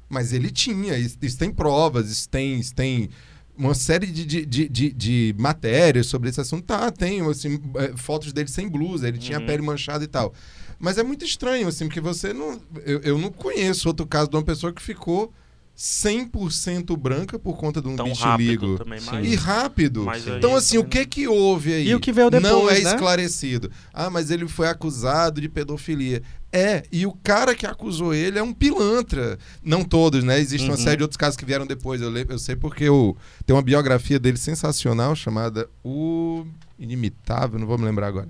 Mas 0.10 0.32
ele 0.32 0.50
tinha, 0.50 0.98
isso, 0.98 1.18
isso 1.22 1.38
tem 1.38 1.52
provas, 1.52 2.10
isso 2.10 2.30
tem, 2.30 2.60
isso 2.60 2.74
tem 2.74 3.10
uma 3.57 3.74
série 3.75 4.07
de, 4.07 4.25
de, 4.25 4.45
de, 4.45 4.69
de- 4.69 4.91
de 4.93 5.36
matérias 5.38 6.07
sobre 6.07 6.29
esse 6.29 6.41
assunto. 6.41 6.63
Tá, 6.65 6.89
tem 6.91 7.22
assim, 7.29 7.60
é, 7.75 7.93
fotos 7.95 8.33
dele 8.33 8.50
sem 8.50 8.67
blusa, 8.67 9.07
ele 9.07 9.17
tinha 9.17 9.38
a 9.38 9.41
Uhum. 9.41 9.48
pele 9.48 9.62
manchada 9.63 10.03
e 10.03 10.07
tal. 10.07 10.33
Mas 10.79 10.98
é 10.98 11.03
muito 11.03 11.24
estranho, 11.24 11.67
assim, 11.67 11.86
porque 11.88 12.01
você 12.01 12.33
não. 12.33 12.60
Eu, 12.86 13.00
eu 13.01 13.17
não 13.17 13.31
conheço 13.31 13.88
outro 13.88 14.05
caso 14.05 14.29
de 14.29 14.36
uma 14.36 14.43
pessoa 14.43 14.74
que 14.74 14.81
ficou 14.81 15.31
100% 15.77 16.96
branca 16.96 17.39
por 17.39 17.58
conta 17.58 17.82
de 17.82 17.88
um 17.88 17.96
tão 17.96 18.06
vitiligo. 18.06 18.75
rápido 18.77 18.77
também. 18.77 19.25
E 19.32 19.36
rápido. 19.36 20.06
Então, 20.38 20.56
assim, 20.56 20.77
o 20.77 20.84
também- 20.84 21.06
que 21.06 21.22
que 21.22 21.27
houve 21.27 21.74
aí? 21.74 21.88
E 21.89 21.96
o 21.96 22.00
que 22.00 22.12
veio 22.12 22.30
Não 22.30 22.39
depois, 22.42 22.80
é 22.80 22.84
né? 22.84 22.89
esclarecido. 22.92 23.72
Ah, 23.94 24.10
mas 24.10 24.30
ele 24.32 24.48
foi 24.48 24.68
acusado 24.68 25.42
de 25.42 25.50
pedofilia. 25.50 26.22
É, 26.51 26.84
e 26.92 27.06
o 27.08 27.12
cara 27.12 27.56
que 27.56 27.65
acusou 27.65 28.14
ele 28.14 28.38
é 28.38 28.44
um 28.44 28.53
pilantra. 28.53 29.40
Não 29.64 29.83
todos, 29.83 30.24
né? 30.24 30.40
Existe 30.40 30.66
uma 30.70 30.75
Uhum. 30.77 30.83
série 30.83 30.98
de 30.98 31.03
outros 31.03 31.18
casos 31.18 31.36
que 31.36 31.44
vieram 31.46 31.66
depois. 31.66 32.00
Eu, 32.00 32.12
le- 32.12 32.27
eu 32.29 32.38
sei 32.38 32.55
porque 32.55 32.83
eu, 32.83 33.18
tem 33.44 33.55
uma 33.55 33.62
biografia 33.64 34.20
dele 34.20 34.38
sensacional 34.38 35.16
chamada 35.16 35.68
O 35.83 36.46
Inimitável, 36.77 37.57
não 37.59 37.66
vou 37.66 37.77
me 37.77 37.86
lembrar 37.86 38.07
agora. 38.07 38.27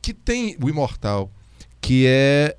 Que 0.00 0.14
tem 0.14 0.56
o 0.62 0.68
Imortal, 0.70 1.30
que 1.80 2.04
é. 2.06 2.56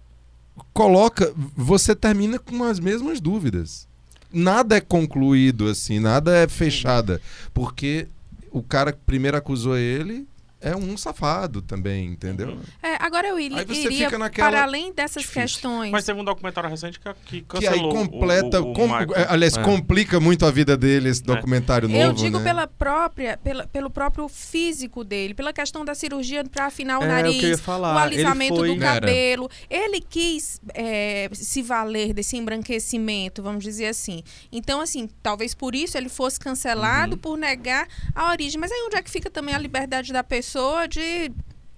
Coloca. 0.74 1.34
Você 1.56 1.96
termina 1.96 2.40
com 2.40 2.64
as 2.64 2.80
mesmas 2.80 3.20
dúvidas. 3.20 3.88
Nada 4.32 4.78
é 4.78 4.82
concluído 4.82 5.68
assim, 5.68 6.00
nada 6.00 6.36
é 6.36 6.48
fechada. 6.48 7.22
Porque 7.54 8.08
o 8.52 8.62
cara 8.62 8.98
primeiro 9.06 9.38
acusou 9.38 9.78
ele 9.78 10.28
é 10.62 10.76
um 10.76 10.98
safado 10.98 11.62
também, 11.62 12.06
entendeu? 12.08 12.50
Uhum. 12.50 12.62
é, 12.84 12.96
agora 13.00 13.28
eu 13.28 13.40
iria, 13.40 13.60
Aí 13.60 13.66
você 13.66 13.82
iria 13.84 14.06
fica 14.08 14.18
naquela- 14.18 14.50
para 14.52 14.64
além 14.64 14.92
dessas 14.94 15.22
Difícil. 15.24 15.42
questões. 15.44 15.92
Mas 15.92 16.06
teve 16.06 16.20
um 16.20 16.24
documentário 16.24 16.70
recente 16.70 17.00
que, 17.00 17.14
que 17.26 17.42
Que 17.42 17.68
aí 17.68 17.76
cancelou 17.76 17.94
completa, 17.94 18.62
o, 18.62 18.66
o, 18.68 18.72
o 18.72 18.74
com- 18.74 18.96
é, 19.16 19.28
aliás, 19.30 19.56
É. 19.58 19.64
complica 19.64 20.20
muito 20.20 20.46
a 20.46 20.52
vida 20.52 20.76
dele 20.76 21.10
esse 21.10 21.22
É. 21.22 21.26
documentário 21.26 21.88
novo, 21.88 22.02
Eu 22.02 22.14
digo 22.14 22.38
né? 22.40 22.44
pela 22.44 22.68
própria, 22.68 23.38
pela, 23.38 23.66
pelo 23.68 23.90
próprio 23.90 24.28
físico 24.28 25.04
dele, 25.04 25.34
pela 25.34 25.54
questão 25.54 25.86
da 25.86 25.96
cirurgia 25.96 26.44
para 26.44 26.66
afinar 26.66 27.00
o 27.00 27.04
É, 27.04 27.08
nariz, 27.08 27.36
o 27.38 27.40
que 27.40 27.46
eu 27.46 27.50
ia 27.52 27.58
falar. 27.58 27.96
o 27.96 27.98
alisamento 28.00 28.56
foi- 28.58 28.76
do 28.76 28.84
Era. 28.84 28.94
cabelo. 29.02 29.50
Ele 29.70 30.02
quis 30.02 30.60
é, 30.74 31.30
se 31.34 31.62
valer 31.62 32.14
desse 32.14 32.36
embranquecimento, 32.38 33.42
vamos 33.42 33.64
dizer 33.64 33.88
assim. 33.88 34.24
Então, 34.52 34.82
assim, 34.82 35.10
talvez 35.24 35.54
por 35.54 35.74
isso 35.76 35.98
ele 35.98 36.10
fosse 36.10 36.40
cancelado 36.40 37.14
Uhum. 37.14 37.18
por 37.20 37.38
negar 37.38 37.88
a 38.14 38.30
origem. 38.32 38.60
Mas 38.60 38.72
aí 38.72 38.84
onde 38.86 38.96
é 38.98 39.02
que 39.02 39.10
fica 39.10 39.30
também 39.30 39.56
a 39.56 39.58
liberdade 39.58 40.12
da 40.12 40.24
pessoa 40.24 40.49
de, 40.90 41.32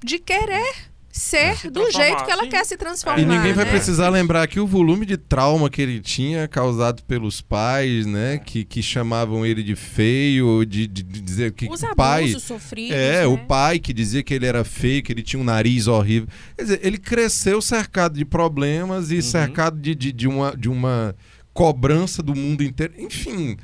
de 0.03 0.19
querer 0.19 0.91
ser 1.13 1.57
Se 1.57 1.69
do 1.69 1.91
jeito 1.91 2.23
que 2.23 2.31
ela 2.31 2.43
sim. 2.43 2.49
quer 2.49 2.65
se 2.65 2.77
transformar. 2.77 3.19
E 3.19 3.25
ninguém 3.25 3.51
vai 3.51 3.65
né? 3.65 3.71
precisar 3.71 4.07
lembrar 4.07 4.47
que 4.47 4.62
o 4.62 4.65
volume 4.65 5.05
de 5.05 5.17
trauma 5.17 5.69
que 5.69 5.81
ele 5.81 5.99
tinha 5.99 6.47
causado 6.47 7.03
pelos 7.03 7.41
pais, 7.41 8.05
né? 8.05 8.38
Que, 8.38 8.63
que 8.63 8.81
chamavam 8.81 9.45
ele 9.45 9.62
de 9.62 9.75
feio, 9.75 10.65
de, 10.65 10.88
de- 10.88 11.03
de 11.03 11.19
dizer 11.21 11.51
que 11.51 11.67
Os 11.69 11.84
o 11.84 11.95
pai. 11.95 12.29
sofridos. 12.39 12.95
É, 12.95 13.21
né? 13.21 13.27
o 13.27 13.38
pai 13.39 13.77
que 13.77 13.91
dizia 13.91 14.23
que 14.23 14.34
ele 14.34 14.45
era 14.45 14.63
feio, 14.63 15.03
que 15.03 15.12
ele 15.12 15.21
tinha 15.21 15.39
um 15.41 15.43
nariz 15.43 15.86
horrível. 15.88 16.29
Quer 16.55 16.63
dizer, 16.63 16.79
ele 16.81 16.97
cresceu 16.97 17.62
cercado 17.62 18.15
de 18.17 18.23
problemas 18.23 19.12
e 19.12 19.15
Uhum. 19.15 19.21
cercado 19.21 19.77
de, 19.81 19.93
de, 19.93 20.13
de 20.13 20.27
uma, 20.29 20.55
de 20.55 20.69
uma 20.69 21.13
cobrança 21.53 22.23
do 22.23 22.34
mundo 22.34 22.63
inteiro. 22.63 22.93
Enfim, 22.97 23.57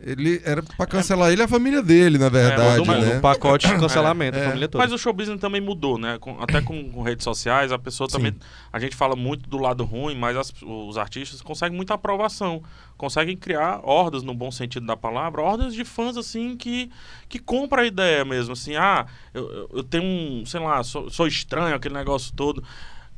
ele 0.00 0.40
era 0.44 0.62
pra 0.62 0.86
cancelar 0.86 1.30
ele 1.32 1.42
e 1.42 1.44
a 1.44 1.48
família 1.48 1.82
dele, 1.82 2.18
na 2.18 2.28
verdade, 2.28 2.78
mundo, 2.78 3.00
né? 3.00 3.16
Um 3.16 3.20
pacote 3.20 3.66
de 3.66 3.78
cancelamento, 3.78 4.36
É, 4.36 4.40
a 4.40 4.44
é. 4.44 4.46
família 4.48 4.68
toda. 4.68 4.84
Mas 4.84 4.92
o 4.92 4.98
show 4.98 5.12
business 5.12 5.40
também 5.40 5.60
mudou, 5.60 5.98
né? 5.98 6.18
Com- 6.20 6.40
até 6.40 6.60
com, 6.60 6.90
com 6.90 7.02
redes 7.02 7.24
sociais, 7.24 7.72
a 7.72 7.78
pessoa 7.78 8.08
Sim. 8.08 8.16
também. 8.18 8.34
A 8.72 8.78
gente 8.78 8.94
fala 8.94 9.16
muito 9.16 9.48
do 9.48 9.58
lado 9.58 9.84
ruim, 9.84 10.14
mas 10.16 10.36
as- 10.36 10.52
os 10.62 10.96
artistas 10.96 11.42
conseguem 11.42 11.76
muita 11.76 11.94
aprovação. 11.94 12.62
Conseguem 12.96 13.36
criar 13.36 13.80
hordas, 13.82 14.22
no 14.22 14.34
bom 14.34 14.50
sentido 14.50 14.86
da 14.86 14.96
palavra, 14.96 15.40
hordas 15.42 15.74
de 15.74 15.84
fãs, 15.84 16.16
assim, 16.16 16.56
que, 16.56 16.90
que 17.28 17.38
compram 17.38 17.82
a 17.82 17.86
ideia 17.86 18.24
mesmo. 18.24 18.52
Assim, 18.52 18.76
ah, 18.76 19.06
eu, 19.34 19.50
eu- 19.50 19.70
eu 19.74 19.82
tenho 19.82 20.04
um, 20.04 20.44
sei 20.46 20.60
lá, 20.60 20.82
sou, 20.82 21.10
sou 21.10 21.26
estranho, 21.26 21.74
aquele 21.74 21.94
negócio 21.94 22.32
todo. 22.34 22.62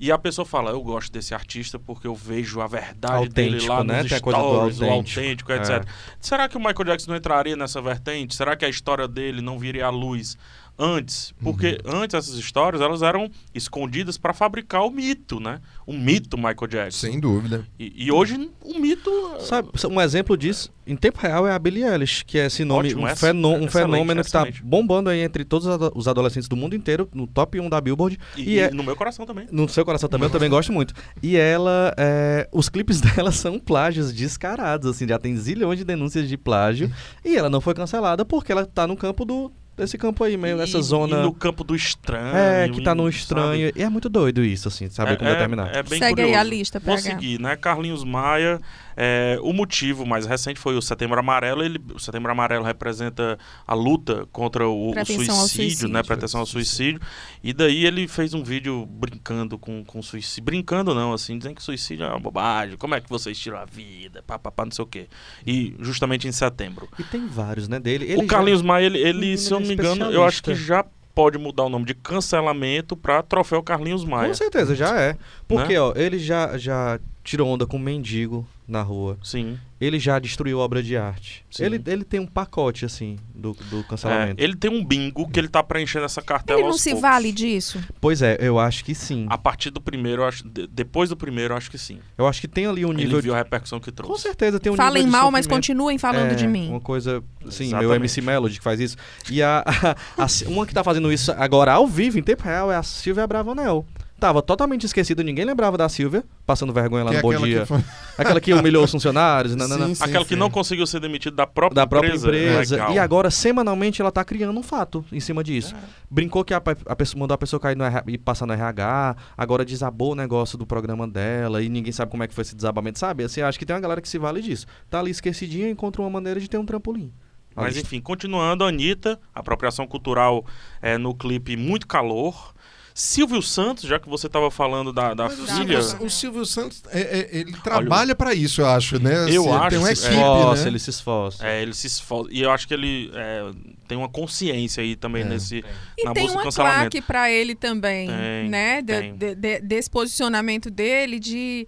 E 0.01 0.11
a 0.11 0.17
pessoa 0.17 0.47
fala, 0.47 0.71
eu 0.71 0.83
gosto 0.83 1.13
desse 1.13 1.35
artista 1.35 1.79
porque 1.79 2.07
eu 2.07 2.15
vejo 2.15 2.61
a 2.63 2.67
verdade 2.67 3.29
dele 3.29 3.57
Autêntico, 3.57 3.73
lá 3.73 3.85
né? 3.85 4.03
nos 4.03 4.11
stories, 4.13 4.81
o 4.81 4.85
autêntico. 4.85 5.21
autêntico, 5.21 5.53
É. 5.53 5.57
etc. 5.57 5.85
Será 6.19 6.49
que 6.49 6.57
o 6.57 6.59
Michael 6.59 6.85
Jackson 6.85 7.11
não 7.11 7.19
entraria 7.19 7.55
nessa 7.55 7.83
vertente? 7.83 8.35
Será 8.35 8.57
que 8.57 8.65
a 8.65 8.69
história 8.69 9.07
dele 9.07 9.43
não 9.43 9.59
viria 9.59 9.85
à 9.87 9.91
luz 9.91 10.39
antes, 10.83 11.35
porque 11.43 11.79
antes 11.85 12.15
essas 12.15 12.35
histórias 12.37 12.81
elas 12.81 13.03
eram 13.03 13.31
escondidas 13.55 14.17
para 14.17 14.33
fabricar 14.33 14.83
o 14.87 14.91
mito, 14.91 15.39
né? 15.39 15.61
O 15.87 15.93
mito 15.93 16.37
Michael 16.39 16.67
Jackson. 16.69 17.07
Sem 17.07 17.21
dúvida. 17.21 17.67
E, 17.79 18.07
e 18.07 18.11
hoje 18.11 18.51
o 18.65 18.79
mito 18.79 19.11
Sabe, 19.41 19.69
um 19.91 20.01
exemplo 20.01 20.37
disso, 20.37 20.73
em 20.87 20.97
tempo 20.97 21.19
real, 21.21 21.47
é 21.47 21.53
a 21.53 21.59
Billie 21.59 21.85
Eilish, 21.85 22.25
que 22.25 22.39
é 22.39 22.47
esse 22.47 22.65
nome, 22.65 22.89
Ótimo, 22.89 23.07
um, 23.07 23.15
fenô- 23.17 23.49
um 23.51 23.53
excelente, 23.67 23.71
fenômeno 23.73 24.25
que 24.25 24.31
tá 24.33 24.39
excelente. 24.43 24.63
bombando 24.65 25.11
aí 25.11 25.21
entre 25.21 25.45
todos 25.45 25.67
os 25.67 25.75
ado- 25.75 25.93
os 25.95 26.09
adolescentes 26.09 26.49
do 26.49 26.57
mundo 26.57 26.75
inteiro, 26.75 27.09
no 27.15 27.27
top 27.27 27.61
1 27.61 27.69
da 27.69 27.81
Billboard. 27.81 28.19
e, 28.37 28.55
E, 28.55 28.59
é, 28.59 28.71
no 28.71 28.83
meu 28.83 28.97
coração 28.97 29.27
também. 29.27 29.47
no 29.53 29.69
seu 29.69 29.85
coração 29.85 30.09
também, 30.09 30.27
eu 30.29 30.33
também 30.33 30.49
gosto 30.49 30.73
muito. 30.73 30.95
E 31.23 31.37
ela, 31.37 31.95
é, 31.99 32.49
os 32.53 32.69
clipes 32.71 33.01
dela 33.29 33.31
são 33.31 33.59
plágios 33.59 34.13
descarados, 34.13 34.89
assim, 34.91 35.07
já 35.07 35.19
tem 35.19 35.37
zilhões 35.37 35.79
de 35.79 35.85
denúncias 35.85 36.29
de 36.29 36.37
plágio. 36.39 36.91
e 37.25 37.37
ela 37.37 37.51
não 37.51 37.61
foi 37.61 37.75
cancelada 37.75 38.25
porque 38.25 38.51
ela 38.51 38.65
tá 38.65 38.87
no 38.87 38.97
campo 38.97 39.25
do, 39.25 39.53
desse 39.81 39.99
campo 39.99 40.23
aí, 40.23 40.37
meio 40.37 40.57
nessa 40.57 40.81
zona... 40.81 41.21
E 41.21 41.23
no 41.23 41.33
campo 41.33 41.65
do 41.65 41.75
estranho. 41.75 42.37
É, 42.37 42.69
que 42.69 42.83
tá 42.83 42.95
no 42.95 43.05
sabe? 43.05 43.17
estranho. 43.17 43.73
E 43.75 43.83
é 43.83 43.89
muito 43.89 44.09
doido 44.09 44.45
isso, 44.45 44.69
assim, 44.69 44.89
saber 44.89 45.17
como 45.17 45.31
determinar. 45.31 45.75
É 45.75 45.83
bem 45.83 45.99
Segue 45.99 46.05
aí 46.23 46.29
curioso. 46.29 46.39
a 46.39 46.43
lista, 46.43 46.79
Vou 46.79 46.95
PH. 46.95 47.03
seguir, 47.03 47.41
né? 47.41 47.57
Carlinhos 47.57 48.05
Maia. 48.05 48.61
É, 49.03 49.39
o 49.41 49.55
motivo 49.55 50.05
mais 50.05 50.27
recente 50.27 50.61
foi 50.61 50.77
o 50.77 50.83
Setembro 50.83 51.19
Amarelo. 51.19 51.65
Ele, 51.65 51.81
o 51.95 51.99
Setembro 51.99 52.31
Amarelo 52.31 52.63
representa 52.63 53.39
a 53.67 53.73
luta 53.73 54.27
contra 54.31 54.69
o, 54.69 54.91
o 54.91 54.95
suicídio, 55.07 55.35
suicídio. 55.35 55.89
né? 55.89 56.03
Pretensão 56.03 56.41
ao 56.41 56.45
suicídio. 56.45 57.01
E 57.43 57.55
daí 57.55 57.87
ele 57.87 58.07
fez 58.07 58.35
um 58.35 58.43
vídeo 58.43 58.85
brincando 58.85 59.59
com, 59.59 59.83
com 59.83 60.03
suicídio. 60.03 60.45
Brincando 60.45 60.95
não, 60.95 61.15
assim, 61.15 61.39
dizendo 61.39 61.55
que 61.55 61.63
suicídio 61.63 62.05
é 62.05 62.11
uma 62.11 62.21
bobagem. 62.21 62.77
Como 62.77 62.95
é 62.95 63.01
que 63.01 63.09
vocês 63.09 63.39
tiram 63.39 63.57
a 63.57 63.65
vida? 63.65 64.23
Pá, 64.27 64.39
pá, 64.39 64.51
pá, 64.51 64.67
não 64.67 64.73
sei 64.73 64.85
o 64.85 64.87
quê. 64.87 65.07
E 65.47 65.75
justamente 65.81 66.29
em 66.29 66.33
setembro. 66.33 66.87
E 66.99 67.03
tem 67.03 67.27
vários, 67.27 67.69
né, 67.69 67.81
dele. 67.81 68.05
Ele 68.05 68.23
o 68.23 68.27
Carlinhos 68.27 68.61
Maia, 68.61 68.85
ele, 68.85 68.99
ele 68.99 69.39
se 69.39 69.51
eu 69.51 69.61
não 69.61 69.67
me 69.67 69.73
é 69.73 69.77
engano, 69.77 70.11
eu 70.13 70.23
acho 70.25 70.43
que 70.43 70.55
já 70.55 70.85
pode 71.15 71.39
mudar 71.39 71.65
o 71.65 71.69
nome 71.71 71.87
de 71.87 71.95
cancelamento 71.95 72.97
pra 72.97 73.23
Troféu 73.23 73.63
Carlinhos 73.63 74.03
já, 74.03 74.09
Maia. 74.09 74.29
Com 74.29 74.35
certeza, 74.35 74.75
já 74.75 75.01
é. 75.01 75.17
Porque, 75.49 75.73
Né? 75.73 75.81
ó, 75.81 75.93
ele 75.97 76.19
já, 76.19 76.57
já 76.59 77.01
tirou 77.23 77.49
onda 77.49 77.67
com 77.67 77.79
mendigo 77.79 78.47
na 78.67 78.83
rua. 78.83 79.19
Sim. 79.23 79.59
Ele 79.81 79.99
já 79.99 80.19
destruiu 80.19 80.59
obra 80.59 80.83
de 80.83 80.97
arte. 80.97 81.45
Sim. 81.51 81.65
Ele, 81.65 81.83
ele 81.87 82.05
tem 82.05 82.21
um 82.21 82.27
pacote, 82.27 82.85
assim, 82.85 83.17
do, 83.35 83.53
do 83.69 83.81
É, 83.81 83.83
cancelamento. 83.83 84.43
ele 84.43 84.55
tem 84.55 84.71
um 84.71 84.85
bingo 84.85 85.29
que 85.29 85.41
ele 85.41 85.49
tá 85.49 85.63
preenchendo 85.63 86.05
essa 86.05 86.23
cartela 86.23 86.59
Ele 86.61 86.67
não 86.67 86.73
aos 86.75 86.81
se 86.81 86.91
poucos. 86.91 87.03
vale 87.03 87.33
disso? 87.33 87.83
Pois 88.01 88.23
é, 88.23 88.37
eu 88.41 88.59
acho 88.61 88.85
que 88.85 88.95
sim. 88.95 89.27
A 89.29 89.37
partir 89.37 89.71
do 89.71 89.81
primeiro, 89.81 90.23
eu 90.23 90.27
acho, 90.29 90.47
de- 90.49 90.67
depois 90.69 91.09
do 91.09 91.17
primeiro, 91.17 91.53
eu 91.53 91.57
acho 91.57 91.71
que 91.71 91.79
sim. 91.79 91.99
Eu 92.17 92.27
acho 92.29 92.41
que 92.41 92.47
tem 92.49 92.67
ali 92.67 92.85
um 92.85 92.91
Ele 92.91 93.05
nível. 93.05 93.21
viu 93.21 93.33
de... 93.33 93.37
a 93.37 93.43
repercussão 93.43 93.81
que 93.81 93.91
Com 93.91 93.97
trouxe. 93.97 94.23
certeza 94.23 94.61
tem 94.61 94.71
um 94.71 94.77
Falem 94.77 95.03
nível 95.05 95.07
de 95.07 95.11
mal, 95.23 95.31
mas 95.33 95.47
continuem 95.47 95.99
falando 95.99 96.33
É, 96.33 96.35
de 96.35 96.47
mim. 96.47 96.69
Uma 96.69 96.81
coisa, 96.81 97.23
sim, 97.51 97.75
meu. 97.75 97.93
MC 97.95 98.21
Melody 98.21 98.59
que 98.59 98.65
faz 98.65 98.79
isso. 98.79 98.97
E 99.31 99.43
a, 99.43 99.65
a- 99.67 100.25
a- 100.25 100.49
uma 100.49 100.65
que 100.67 100.73
tá 100.75 100.85
fazendo 100.85 101.13
isso 101.13 101.33
agora 101.33 101.73
ao 101.73 101.87
vivo, 101.89 102.19
em 102.19 102.23
tempo 102.23 102.45
real, 102.45 102.71
é 102.71 102.77
a 102.77 102.83
Silvia 102.83 103.27
Bravanel. 103.27 103.85
Tava 104.21 104.43
totalmente 104.43 104.85
esquecida, 104.85 105.23
ninguém 105.23 105.47
lembrava 105.47 105.79
da 105.79 105.89
Silvia, 105.89 106.23
passando 106.45 106.75
vergonha 106.75 107.05
lá 107.05 107.11
Que 107.11 107.15
no 107.17 107.19
é 107.21 107.23
Bom 107.23 107.31
aquela 107.31 107.47
Dia. 107.47 107.61
que 107.61 107.67
foi- 107.67 107.85
Aquela 108.19 108.39
que 108.41 108.53
humilhou 108.53 108.85
os 108.85 108.91
funcionários, 108.91 109.57
nanana. 109.57 109.87
Sim, 109.87 109.95
sim, 109.95 110.05
Aquela 110.05 110.25
que 110.27 110.35
sim. 110.35 110.39
não 110.39 110.51
conseguiu 110.51 110.87
ser 110.87 111.01
demitido 111.01 111.35
da 111.35 111.47
própria 111.47 111.75
da 111.75 111.87
própria 111.87 112.15
empresa. 112.15 112.91
E 112.93 112.99
agora, 112.99 113.31
semanalmente, 113.31 114.03
ela 114.03 114.13
tá 114.13 114.23
criando 114.23 114.59
um 114.61 114.63
fato 114.63 115.03
em 115.11 115.21
cima 115.21 115.43
disso. 115.43 115.75
Brincou 116.11 116.45
que 116.45 116.53
a, 116.53 116.59
a 116.87 116.95
pessoa 116.97 117.19
mandou 117.19 117.35
a 117.35 117.39
pessoa 117.39 117.59
cair 117.59 117.77
no 117.77 117.83
RH, 117.85 118.05
e 118.13 118.19
passar 118.19 118.45
no 118.45 118.53
RH, 118.53 119.17
agora 119.39 119.65
desabou 119.65 120.13
o 120.13 120.15
negócio 120.15 120.59
do 120.59 120.67
programa 120.67 121.09
dela 121.09 121.63
e 121.63 121.69
ninguém 121.71 121.93
sabe 121.93 122.11
como 122.11 122.23
é 122.23 122.29
que 122.29 122.35
foi 122.35 122.43
esse 122.43 122.55
desabamento, 122.55 122.99
sabe? 122.99 123.25
Assim, 123.25 123.41
acho 123.41 123.59
que 123.59 123.65
tem 123.65 123.75
uma 123.75 123.81
galera 123.81 124.03
que 124.03 124.09
se 124.09 124.19
vale 124.19 124.43
disso. 124.43 124.67
Tá 124.91 125.01
ali 125.01 125.11
esquecidinha 125.11 125.67
e 125.69 125.71
encontra 125.71 126.03
uma 126.03 126.11
maneira 126.11 126.39
de 126.39 126.47
ter 126.49 126.59
um 126.59 126.67
trampolim. 126.67 127.11
A 127.57 127.63
Mas 127.63 127.77
enfim, 127.77 128.01
continuando, 128.01 128.65
Anitta, 128.65 129.19
apropriação 129.35 129.87
cultural 129.87 130.45
é, 130.81 130.97
no 130.97 131.15
clipe 131.15 131.57
Muito 131.57 131.87
Calor. 131.87 132.55
Silvio 133.01 133.41
Santos, 133.41 133.85
já 133.85 133.99
que 133.99 134.09
você 134.09 134.27
estava 134.27 134.51
falando 134.51 134.93
da, 134.93 135.15
da 135.15 135.25
Mas 135.25 135.39
o 135.39 135.47
filha. 135.47 135.81
Silvio, 135.83 136.07
o 136.07 136.11
Silvio 136.11 136.45
Santos, 136.47 136.83
é- 136.91 137.01
é- 137.01 137.29
ele 137.39 137.53
trabalha 137.65 138.15
pra 138.15 138.35
isso, 138.35 138.61
eu 138.61 138.67
acho, 138.67 138.99
né? 139.03 139.15
Eu 139.29 139.45
ele 139.45 139.53
acho 139.55 139.69
Tem 139.71 139.79
uma 139.79 139.91
equipe, 139.91 140.09
esforça, 140.09 140.63
né? 140.65 140.69
ele 140.69 140.79
se 140.79 140.91
esforça. 140.91 141.47
É, 141.47 141.63
ele 141.63 141.73
se 141.75 141.87
esforça. 141.87 142.29
E 142.33 142.43
eu 142.43 142.51
acho 142.51 142.69
que 142.69 142.75
ele 142.75 143.11
é, 143.15 143.51
tem 143.89 143.97
uma 143.97 144.09
consciência 144.09 144.83
aí 144.83 144.97
também 144.97 145.23
É. 145.23 145.25
nesse. 145.25 145.65
E 145.99 146.05
na 146.05 146.13
tem 146.13 146.27
do 146.27 146.33
uma 146.33 146.43
cancelamento. 146.43 146.91
claque 146.91 147.01
pra 147.01 147.31
ele 147.31 147.55
também, 147.55 148.09
Tem, 148.09 148.49
né? 148.51 148.83
De- 148.83 148.93
tem. 149.01 149.17
de- 149.17 149.35
de- 149.35 149.61
desse 149.61 149.89
posicionamento 149.89 150.69
dele, 150.71 151.19
de 151.19 151.67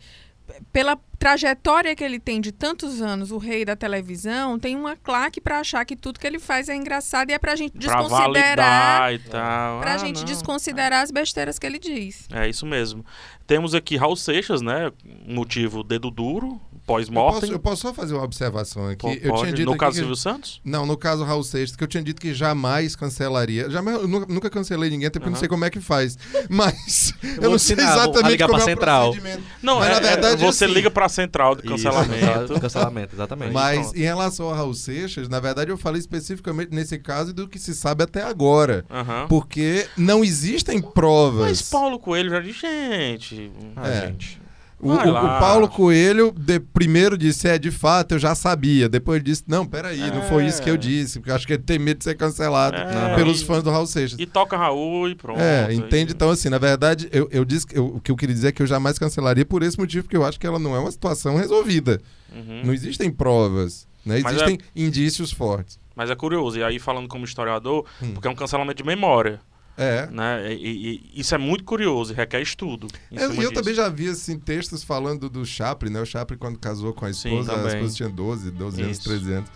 pela 0.72 0.98
trajetória 1.18 1.94
que 1.94 2.02
ele 2.02 2.18
tem 2.18 2.40
de 2.40 2.50
tantos 2.50 3.00
anos, 3.00 3.30
o 3.30 3.38
rei 3.38 3.64
da 3.64 3.76
televisão, 3.76 4.58
tem 4.58 4.74
uma 4.76 4.96
claque 4.96 5.40
pra 5.40 5.60
achar 5.60 5.84
que 5.84 5.94
tudo 5.94 6.18
que 6.18 6.26
ele 6.26 6.38
faz 6.40 6.68
é 6.68 6.74
engraçado 6.74 7.30
e 7.30 7.32
é 7.32 7.38
pra 7.38 7.54
gente 7.54 7.72
Pra 7.78 8.00
desconsiderar, 8.02 9.12
e 9.14 9.18
tal. 9.20 9.80
pra 9.80 9.94
Ah, 9.94 9.98
gente 9.98 10.18
não. 10.18 10.24
desconsiderar 10.24 11.02
as 11.02 11.10
besteiras 11.10 11.58
que 11.58 11.66
ele 11.66 11.78
diz. 11.78 12.26
É 12.32 12.48
isso 12.48 12.66
mesmo. 12.66 13.04
Temos 13.46 13.74
aqui 13.74 13.96
Raul 13.96 14.16
Seixas, 14.16 14.60
né? 14.62 14.90
Motivo 15.26 15.82
dedo 15.84 16.10
duro, 16.10 16.60
Eu 16.82 16.86
posso, 16.86 17.06
pós-mortem. 17.12 17.50
eu 17.52 17.58
posso 17.60 17.82
só 17.82 17.94
fazer 17.94 18.12
uma 18.14 18.24
observação 18.24 18.88
aqui? 18.88 18.96
Pô, 19.02 19.08
eu 19.08 19.18
tinha 19.20 19.30
pode. 19.32 19.52
dito 19.52 19.66
No 19.66 19.70
aqui 19.72 19.78
caso 19.80 19.92
que- 19.92 19.98
Silvio 19.98 20.16
Santos? 20.16 20.60
Não, 20.64 20.84
no 20.84 20.96
caso 20.96 21.22
Raul 21.24 21.44
Seixas, 21.44 21.76
que 21.76 21.84
eu 21.84 21.88
tinha 21.88 22.02
dito 22.02 22.20
que 22.20 22.34
jamais 22.34 22.96
cancelaria. 22.96 23.70
Jamais, 23.70 24.00
eu 24.00 24.08
nu- 24.08 24.26
nunca 24.28 24.50
cancelei 24.50 24.90
ninguém, 24.90 25.06
até 25.06 25.18
porque 25.20 25.28
eu 25.28 25.32
não 25.32 25.38
sei 25.38 25.48
como 25.48 25.64
é 25.64 25.70
que 25.70 25.80
faz. 25.80 26.18
Mas 26.50 27.14
eu, 27.22 27.42
vou 27.42 27.50
não 27.52 27.58
sei 27.58 27.76
a 27.78 27.82
exatamente 27.82 28.30
ligar 28.32 28.48
como 28.48 28.58
é 28.58 28.62
o 28.62 28.64
central. 28.64 29.12
procedimento. 29.12 29.42
Não, 29.62 29.78
Mas, 29.78 29.88
é, 29.88 29.92
na 29.94 30.00
verdade, 30.00 30.42
é, 30.42 30.46
você 30.46 30.64
assim- 30.64 30.74
liga 30.74 30.90
pra 30.90 31.08
central 31.08 31.54
de 31.54 31.60
Isso, 31.62 31.70
cancelamento. 31.70 32.60
cancelamento, 32.60 33.14
exatamente. 33.14 33.52
Mas 33.52 33.94
em 33.94 34.02
relação 34.02 34.46
ao 34.46 34.54
Raul 34.54 34.74
Seixas, 34.74 35.28
na 35.28 35.38
verdade 35.40 35.70
eu 35.70 35.78
falei 35.78 36.00
especificamente 36.00 36.72
nesse 36.74 36.98
caso 36.98 37.32
do 37.32 37.48
que 37.48 37.58
se 37.60 37.74
sabe 37.74 38.02
até 38.02 38.22
agora. 38.22 38.84
Aham. 38.90 39.26
Porque 39.28 39.86
não 39.96 40.24
existem 40.24 40.80
provas. 40.82 41.42
Mas 41.42 41.62
Paulo 41.62 41.98
Coelho 41.98 42.30
já 42.30 42.40
disse, 42.40 42.60
gente. 42.60 43.52
Ah, 43.76 43.88
É. 43.88 44.06
gente. 44.08 44.41
O, 44.82 44.90
o- 44.90 44.94
o 44.96 45.38
Paulo 45.38 45.68
Coelho 45.68 46.32
de- 46.36 46.58
primeiro 46.58 47.16
disse, 47.16 47.46
é, 47.46 47.56
de 47.56 47.70
fato, 47.70 48.12
eu 48.12 48.18
já 48.18 48.34
sabia. 48.34 48.88
Depois 48.88 49.22
disse, 49.22 49.44
não, 49.46 49.64
peraí, 49.64 50.00
não 50.10 50.22
foi 50.22 50.44
isso 50.46 50.60
que 50.60 50.68
eu 50.68 50.74
É. 50.74 50.76
disse, 50.76 51.20
porque 51.20 51.30
eu 51.30 51.36
acho 51.36 51.46
que 51.46 51.52
ele 51.52 51.62
tem 51.62 51.78
medo 51.78 51.98
de 51.98 52.04
ser 52.04 52.16
cancelado 52.16 52.76
É, 52.76 53.14
pelos 53.14 53.40
e- 53.40 53.44
fãs 53.44 53.62
do 53.62 53.70
Raul 53.70 53.86
Seixas. 53.86 54.18
E 54.18 54.26
toca 54.26 54.56
Raul 54.56 55.08
e 55.08 55.14
pronto. 55.14 55.38
É, 55.40 55.66
aí- 55.66 55.76
entende? 55.76 56.12
Então, 56.12 56.30
assim, 56.30 56.48
na 56.48 56.58
verdade, 56.58 57.08
eu, 57.12 57.28
eu 57.30 57.44
disse 57.44 57.64
eu- 57.72 57.86
o 57.94 58.00
que 58.00 58.10
eu 58.10 58.16
queria 58.16 58.34
dizer 58.34 58.48
é 58.48 58.52
que 58.52 58.60
eu 58.60 58.66
jamais 58.66 58.98
cancelaria 58.98 59.44
por 59.46 59.62
esse 59.62 59.78
motivo, 59.78 60.02
porque 60.02 60.16
eu 60.16 60.24
acho 60.24 60.40
que 60.40 60.46
ela 60.48 60.58
não 60.58 60.74
é 60.74 60.78
uma 60.80 60.90
situação 60.90 61.36
resolvida. 61.36 62.00
Uhum. 62.34 62.62
Não 62.64 62.74
existem 62.74 63.08
provas, 63.10 63.86
né? 64.04 64.18
Existem 64.18 64.58
indícios 64.74 65.30
fortes. 65.30 65.78
Mas 65.94 66.10
é 66.10 66.14
curioso. 66.16 66.58
E 66.58 66.64
aí, 66.64 66.78
falando 66.80 67.06
como 67.06 67.24
historiador, 67.24 67.84
Hum. 68.02 68.12
porque 68.14 68.26
é 68.26 68.30
um 68.30 68.34
cancelamento 68.34 68.82
de 68.82 68.86
memória. 68.88 69.38
É. 69.76 70.06
Né? 70.10 70.52
E, 70.52 70.56
e- 70.56 71.10
e 71.14 71.20
isso 71.20 71.34
é 71.34 71.38
muito 71.38 71.64
curioso 71.64 72.12
e 72.12 72.16
requer 72.16 72.40
estudo. 72.42 72.88
em 73.10 73.16
Eu, 73.16 73.30
cima 73.30 73.34
eu 73.42 73.50
disso. 73.50 73.52
também 73.62 73.74
já 73.74 73.88
vi 73.88 74.08
assim, 74.08 74.38
textos 74.38 74.82
falando 74.84 75.30
do 75.30 75.44
Chaplin, 75.46 75.90
né? 75.90 76.00
O 76.00 76.06
Chaplin, 76.06 76.36
quando 76.36 76.58
casou 76.58 76.92
com 76.92 77.06
a 77.06 77.12
Sim, 77.12 77.30
esposa, 77.30 77.52
a 77.52 77.56
também. 77.56 77.74
esposa 77.76 77.94
tinha 77.96 78.08
12, 78.08 78.50
12 78.50 78.82
anos, 78.82 78.98
Isso. 78.98 79.08
13 79.08 79.32
anos. 79.32 79.50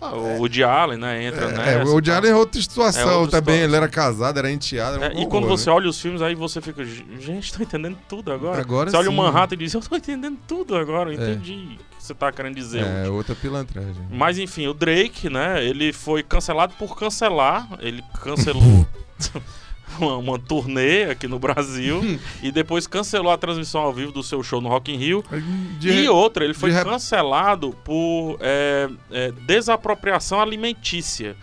Ah, 0.00 0.14
o 0.14 0.38
Woody 0.38 0.62
Allen, 0.62 0.96
né? 0.96 1.24
Entra 1.24 1.46
É, 1.46 1.48
nessa. 1.52 1.70
é, 1.70 1.84
o 1.84 1.88
Woody 1.88 2.08
e 2.08 2.12
tal. 2.12 2.18
Allen 2.22 2.30
é 2.30 2.34
outra 2.36 2.62
situação 2.62 3.10
É 3.10 3.14
outra 3.16 3.42
também. 3.42 3.60
Ele 3.62 3.74
era 3.74 3.88
casado, 3.88 4.38
era 4.38 4.48
enteado. 4.50 5.02
Era 5.02 5.12
É, 5.12 5.16
um 5.18 5.22
e 5.22 5.26
quando 5.26 5.42
horror, 5.44 5.58
você 5.58 5.68
olha 5.68 5.88
os 5.88 6.00
filmes, 6.00 6.22
aí 6.22 6.36
você 6.36 6.60
fica, 6.60 6.84
gente, 6.84 7.52
tô 7.52 7.60
entendendo 7.62 7.98
tudo 8.08 8.30
agora. 8.32 8.60
Agora 8.60 8.90
você 8.90 8.96
olha 8.96 9.08
o 9.08 9.10
sim. 9.10 9.16
Manhattan 9.16 9.54
e 9.56 9.58
diz, 9.58 9.74
eu 9.74 9.80
tô 9.80 9.96
entendendo 9.96 10.38
tudo 10.46 10.76
agora, 10.76 11.12
eu 11.12 11.20
É. 11.20 11.32
entendi 11.32 11.76
o 11.92 11.96
que 11.96 12.02
você 12.04 12.14
tá 12.14 12.30
querendo 12.30 12.54
dizer. 12.54 12.82
né? 12.84 13.06
É, 13.06 13.10
outra 13.10 13.34
pilantragem. 13.34 14.06
Mas 14.08 14.38
enfim, 14.38 14.68
o 14.68 14.72
Drake, 14.72 15.28
né, 15.28 15.64
ele 15.64 15.92
foi 15.92 16.22
cancelado 16.22 16.74
por 16.78 16.96
cancelar, 16.96 17.68
ele 17.80 18.02
cancelou 18.22 18.62
uma, 19.98 20.16
uma 20.16 20.38
turnê 20.38 21.04
aqui 21.04 21.26
no 21.26 21.38
Brasil 21.38 22.00
e 22.42 22.50
depois 22.52 22.86
cancelou 22.86 23.32
a 23.32 23.38
transmissão 23.38 23.80
ao 23.82 23.92
vivo 23.92 24.12
do 24.12 24.22
seu 24.22 24.42
show 24.42 24.60
no 24.60 24.68
Rock 24.68 24.92
in 24.92 24.96
Rio. 24.96 25.24
De 25.78 25.88
e 25.88 25.92
re- 25.92 26.08
outra, 26.08 26.44
ele 26.44 26.54
foi 26.54 26.70
cancelado 26.72 27.76
por 27.84 28.38
é, 28.40 28.88
é, 29.10 29.32
desapropriação 29.46 30.40
alimentícia. 30.40 31.36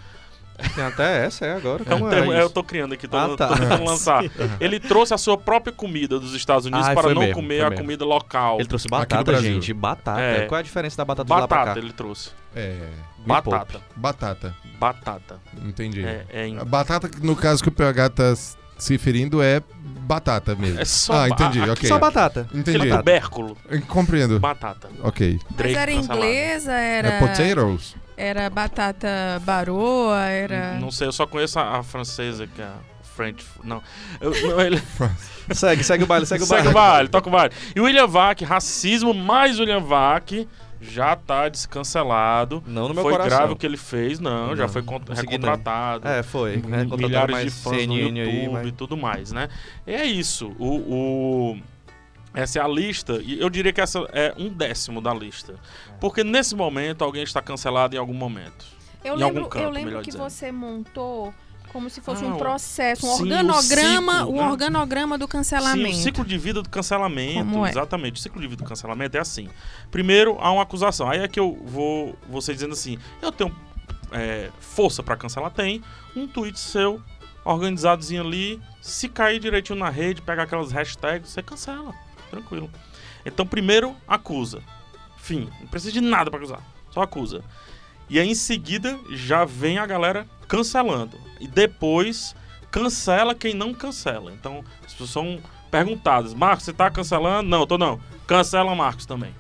Tem 0.74 0.84
até 0.84 1.26
essa, 1.26 1.46
é 1.46 1.54
agora. 1.56 1.82
É 1.84 1.86
Calma 1.86 2.10
termo- 2.10 2.32
aí. 2.32 2.38
é, 2.38 2.42
eu 2.42 2.50
tô 2.50 2.64
criando 2.64 2.94
aqui, 2.94 3.08
tô, 3.08 3.18
Ah, 3.18 3.28
tô 3.28 3.36
tá. 3.36 3.50
tentando 3.50 3.84
lançar. 3.86 4.24
Ele 4.60 4.80
trouxe 4.80 5.14
a 5.14 5.18
sua 5.18 5.38
própria 5.38 5.74
comida 5.74 6.20
dos 6.20 6.34
Estados 6.34 6.66
Unidos 6.66 6.88
Ah, 6.88 6.94
para 6.94 7.14
não 7.14 7.22
mesmo, 7.22 7.36
comer 7.36 7.62
a 7.62 7.70
mesmo. 7.70 7.84
comida 7.84 8.06
local. 8.06 8.58
Ele 8.60 8.68
trouxe 8.68 8.88
batata, 8.88 9.42
gente. 9.42 9.74
Batata. 9.74 10.22
É. 10.22 10.46
Qual 10.46 10.58
é 10.58 10.62
a 10.62 10.64
diferença 10.64 10.98
da 10.98 11.06
batata, 11.06 11.28
pra 11.28 11.42
Batata 11.42 11.74
cá? 11.74 11.80
ele 11.80 11.92
trouxe. 11.94 12.30
É, 12.56 12.78
Batata. 13.26 13.82
batata. 13.96 14.56
Batata. 14.80 15.40
Entendi. 15.66 16.06
É, 16.06 16.26
é, 16.32 16.48
em- 16.48 16.56
batata, 16.64 17.10
no 17.22 17.36
caso 17.36 17.62
que 17.62 17.70
o 17.70 17.72
PH 17.72 18.10
tá 18.10 18.34
se 18.36 18.92
referindo, 18.94 19.42
é 19.42 19.62
batata 20.02 20.54
mesmo. 20.56 20.80
é 20.80 20.86
só 20.86 21.24
ah, 21.24 21.30
entendi, 21.30 21.60
ok. 21.62 21.88
Só 21.90 21.98
batata. 21.98 22.48
Entendi. 22.54 22.78
Aquele 22.78 22.98
tubérculo. 22.98 23.58
Compreendo. 23.88 24.40
Batata. 24.40 24.90
Ok. 25.02 25.40
Mas 25.58 25.74
era 25.74 25.92
inglesa, 25.92 26.72
era, 26.74 27.08
É 27.10 27.20
potatoes? 27.20 27.96
Era 28.18 28.50
batata 28.50 29.42
baroa, 29.46 30.22
era... 30.26 30.78
Não 30.80 30.92
sei, 30.92 31.08
eu 31.08 31.12
só 31.12 31.26
conheço 31.28 31.60
a, 31.60 31.80
a 31.80 31.84
francesa, 31.84 32.48
que 32.48 32.62
é 32.62 32.66
a 32.66 32.76
French. 33.16 33.46
Não. 33.64 33.82
Eu- 34.22 34.32
não, 34.50 34.60
ele- 34.62 34.82
Segue, 35.54 35.84
segue 35.84 36.04
o 36.04 36.08
baile, 36.08 36.26
segue 36.26 36.44
o 36.44 36.48
Segue 36.48 36.64
baile. 36.64 36.70
o 36.70 36.74
baile, 36.74 37.10
toca 37.10 37.30
o 37.30 37.32
baile. 37.32 37.54
E 37.76 37.80
o 37.80 37.84
William 37.84 38.08
Vac, 38.08 38.42
racismo 38.44 39.14
mais 39.14 39.60
William 39.60 39.80
Vac, 39.80 40.32
já 40.82 41.16
tá 41.16 41.48
descancelado. 41.50 42.64
Não 42.66 42.88
no 42.88 42.94
meu 42.96 43.04
foi 43.04 43.12
coração. 43.14 43.38
grave 43.38 43.54
o 43.54 43.56
que 43.56 43.66
ele 43.66 43.78
fez, 43.78 44.20
não, 44.20 44.56
já 44.56 44.64
Não, 44.64 44.70
foi 44.74 44.82
con- 44.82 45.00
consegui 45.00 45.38
não. 45.38 45.50
recontratado. 45.50 46.08
É, 46.08 46.24
foi. 46.24 46.58
Né, 46.58 46.84
milhares 46.84 47.32
mais 47.32 47.46
de 47.46 47.52
fãs 47.62 47.74
no 47.88 47.94
CNN 47.96 48.20
YouTube 48.20 48.22
aí, 48.40 48.50
mas- 48.50 48.68
e 48.68 48.72
tudo 48.72 48.98
mais, 48.98 49.32
né? 49.32 49.48
E 49.86 49.94
é 49.94 50.06
isso. 50.06 50.52
O, 50.60 50.68
o- 51.52 51.58
essa 52.36 52.60
é 52.60 52.62
a 52.62 52.68
lista, 52.68 53.22
e 53.24 53.40
eu 53.40 53.50
diria 53.50 53.72
que 53.74 53.82
essa 53.82 54.00
é 54.12 54.34
um 54.38 54.50
décimo 54.50 55.02
da 55.02 55.14
lista. 55.14 55.56
Porque 56.00 56.24
nesse 56.24 56.56
momento 56.56 57.04
alguém 57.04 57.24
está 57.24 57.42
cancelado 57.42 57.96
em 57.96 58.00
algum 58.00 58.14
momento. 58.14 58.66
Eu 59.04 59.18
Em 59.20 59.24
algum 59.24 59.36
lembro, 59.36 59.50
campo, 59.50 59.66
eu 59.66 59.70
lembro 59.70 60.00
que 60.02 60.06
dizendo. 60.12 60.24
você 60.30 60.52
montou 60.52 61.34
como 61.72 61.90
se 61.90 62.00
fosse 62.02 62.24
Ah, 62.24 62.28
um 62.30 62.36
o- 62.36 62.38
processo, 62.38 63.06
um 63.06 63.10
sim, 63.18 63.22
o 63.22 63.26
organograma, 63.26 64.14
ciclo, 64.20 64.32
um 64.34 64.38
né? 64.38 64.48
organograma 64.50 65.18
do 65.18 65.28
cancelamento. 65.28 65.94
Sim, 65.94 66.00
o 66.00 66.04
ciclo 66.04 66.26
de 66.26 66.38
vida 66.38 66.62
do 66.62 66.70
cancelamento, 66.70 67.66
é? 67.66 67.70
exatamente. 67.70 68.16
O 68.16 68.20
ciclo 68.24 68.40
de 68.42 68.48
vida 68.48 68.64
do 68.64 68.68
cancelamento 68.68 69.18
é 69.18 69.20
assim. 69.20 69.50
Primeiro, 69.92 70.38
há 70.40 70.52
uma 70.52 70.64
acusação. 70.64 71.10
Aí 71.10 71.20
é 71.20 71.28
que 71.28 71.40
eu 71.40 71.60
vou 71.66 72.16
você 72.30 72.54
dizendo 72.54 72.72
assim, 72.74 72.98
eu 73.22 73.32
tenho 73.32 73.54
é, 74.12 74.50
força 74.60 75.04
pra 75.04 75.18
cancelar? 75.18 75.52
Tem. 75.52 75.84
Um 76.16 76.26
tweet 76.28 76.58
seu, 76.58 77.02
organizadozinho 77.44 78.22
ali, 78.24 78.62
se 78.82 79.08
cair 79.10 79.40
direitinho 79.40 79.78
na 79.78 79.90
rede, 79.90 80.22
pega 80.22 80.44
aquelas 80.44 80.72
hashtags, 80.72 81.30
você 81.30 81.44
cancela. 81.44 81.94
Tranquilo. 82.36 82.70
Então, 83.26 83.48
primeiro, 83.48 83.96
acusa. 84.06 84.62
Fim. 85.18 85.50
Não 85.62 85.68
precisa 85.68 85.94
de 85.94 86.02
nada 86.02 86.30
pra 86.30 86.38
acusar. 86.38 86.62
Só 86.92 87.02
acusa. 87.02 87.42
E 88.10 88.20
aí, 88.20 88.30
em 88.30 88.36
seguida, 88.36 89.00
já 89.10 89.46
vem 89.46 89.78
a 89.78 89.86
galera 89.86 90.28
cancelando. 90.50 91.18
E 91.40 91.48
depois, 91.48 92.36
cancela 92.70 93.34
quem 93.34 93.54
não 93.54 93.74
cancela. 93.74 94.34
Então, 94.34 94.64
as 94.86 94.92
pessoas 94.92 95.10
são 95.12 95.40
perguntadas: 95.72 96.34
Marcos, 96.34 96.66
você 96.66 96.74
tá 96.74 96.92
cancelando? 96.92 97.50
Não, 97.50 97.66
tô 97.66 97.78
não. 97.78 98.02
Cancela 98.28 98.76
Marcos 98.76 99.06
também. 99.06 99.34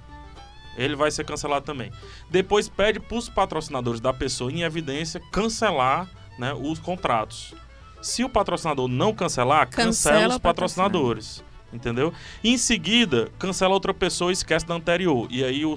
Ele 0.77 0.95
vai 0.95 1.11
ser 1.11 1.25
cancelado 1.25 1.65
também. 1.65 1.91
Depois 2.29 2.69
pede 2.69 2.99
pros 2.99 3.29
patrocinadores 3.29 3.99
da 3.99 4.13
pessoa 4.13 4.51
em 4.51 4.63
evidência 4.63 5.21
cancelar 5.31 6.09
né, 6.39 6.53
os 6.53 6.79
contratos. 6.79 7.53
Se 8.01 8.23
o 8.23 8.29
patrocinador 8.29 8.87
não 8.87 9.13
cancelar, 9.13 9.67
cancela, 9.69 9.85
Cancela 9.87 10.33
os 10.35 10.39
patrocinadores. 10.39 11.43
Entendeu? 11.75 12.13
E 12.43 12.49
em 12.53 12.57
seguida, 12.57 13.29
cancela 13.37 13.73
outra 13.73 13.93
pessoa 13.93 14.31
e 14.31 14.33
esquece 14.33 14.65
da 14.65 14.73
anterior. 14.73 15.27
E 15.29 15.43
aí 15.43 15.65
o, 15.65 15.75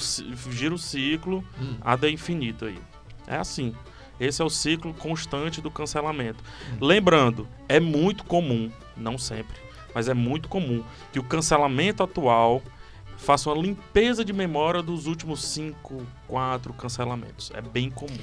gira 0.50 0.74
o 0.74 0.78
ciclo 0.78 1.44
Hum. 1.60 1.76
ad 1.80 2.08
infinito 2.08 2.64
aí. 2.66 2.78
É 3.26 3.36
assim. 3.36 3.74
Esse 4.20 4.40
é 4.40 4.44
o 4.44 4.48
ciclo 4.50 4.94
constante 4.94 5.60
do 5.60 5.70
cancelamento. 5.70 6.42
Lembrando, 6.80 7.46
é 7.68 7.78
muito 7.78 8.24
comum, 8.24 8.70
não 8.96 9.16
sempre, 9.18 9.56
mas 9.94 10.08
é 10.08 10.14
muito 10.14 10.48
comum 10.48 10.82
que 11.12 11.18
o 11.18 11.22
cancelamento 11.22 12.02
atual 12.02 12.62
faça 13.18 13.50
uma 13.50 13.60
limpeza 13.60 14.24
de 14.24 14.32
memória 14.32 14.80
dos 14.82 15.06
últimos 15.06 15.44
cinco, 15.44 16.06
quatro 16.26 16.72
cancelamentos. 16.72 17.50
É 17.54 17.60
bem 17.60 17.90
comum. 17.90 18.16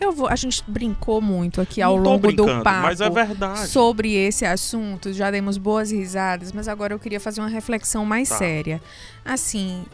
Eu 0.00 0.12
vou, 0.12 0.28
a 0.28 0.36
gente 0.36 0.62
brincou 0.66 1.20
muito 1.20 1.60
aqui 1.60 1.82
ao 1.82 1.96
longo 1.96 2.32
do 2.32 2.46
papo 2.62 2.82
Mas 2.86 3.00
é 3.02 3.10
verdade. 3.10 3.68
sobre 3.68 4.14
esse 4.14 4.46
assunto, 4.46 5.12
já 5.12 5.30
demos 5.30 5.58
boas 5.58 5.90
risadas, 5.90 6.52
mas 6.52 6.68
agora 6.68 6.94
eu 6.94 6.98
queria 6.98 7.20
fazer 7.20 7.40
uma 7.42 7.48
reflexão 7.50 8.06
mais 8.06 8.28
Tá. 8.30 8.38
séria. 8.38 8.80
Assim, 9.24 9.84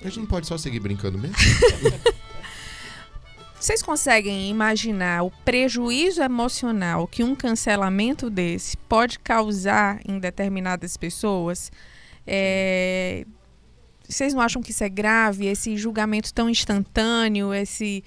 A 0.00 0.04
gente 0.04 0.20
não 0.20 0.26
pode 0.26 0.46
só 0.46 0.56
seguir 0.58 0.80
brincando 0.80 1.16
mesmo? 1.18 1.36
Vocês 3.60 3.82
conseguem 3.82 4.48
imaginar 4.48 5.24
o 5.24 5.30
prejuízo 5.44 6.22
emocional 6.22 7.08
que 7.08 7.24
um 7.24 7.34
cancelamento 7.34 8.30
desse 8.30 8.76
pode 8.76 9.18
causar 9.18 10.00
em 10.06 10.18
determinadas 10.20 10.96
pessoas? 10.96 11.72
É, 12.24 13.26
Vocês 14.08 14.32
não 14.32 14.40
acham 14.40 14.62
que 14.62 14.70
isso 14.70 14.82
é 14.82 14.88
grave? 14.88 15.46
Esse 15.46 15.76
julgamento 15.76 16.32
tão 16.32 16.48
instantâneo, 16.48 17.52
esse, 17.52 18.02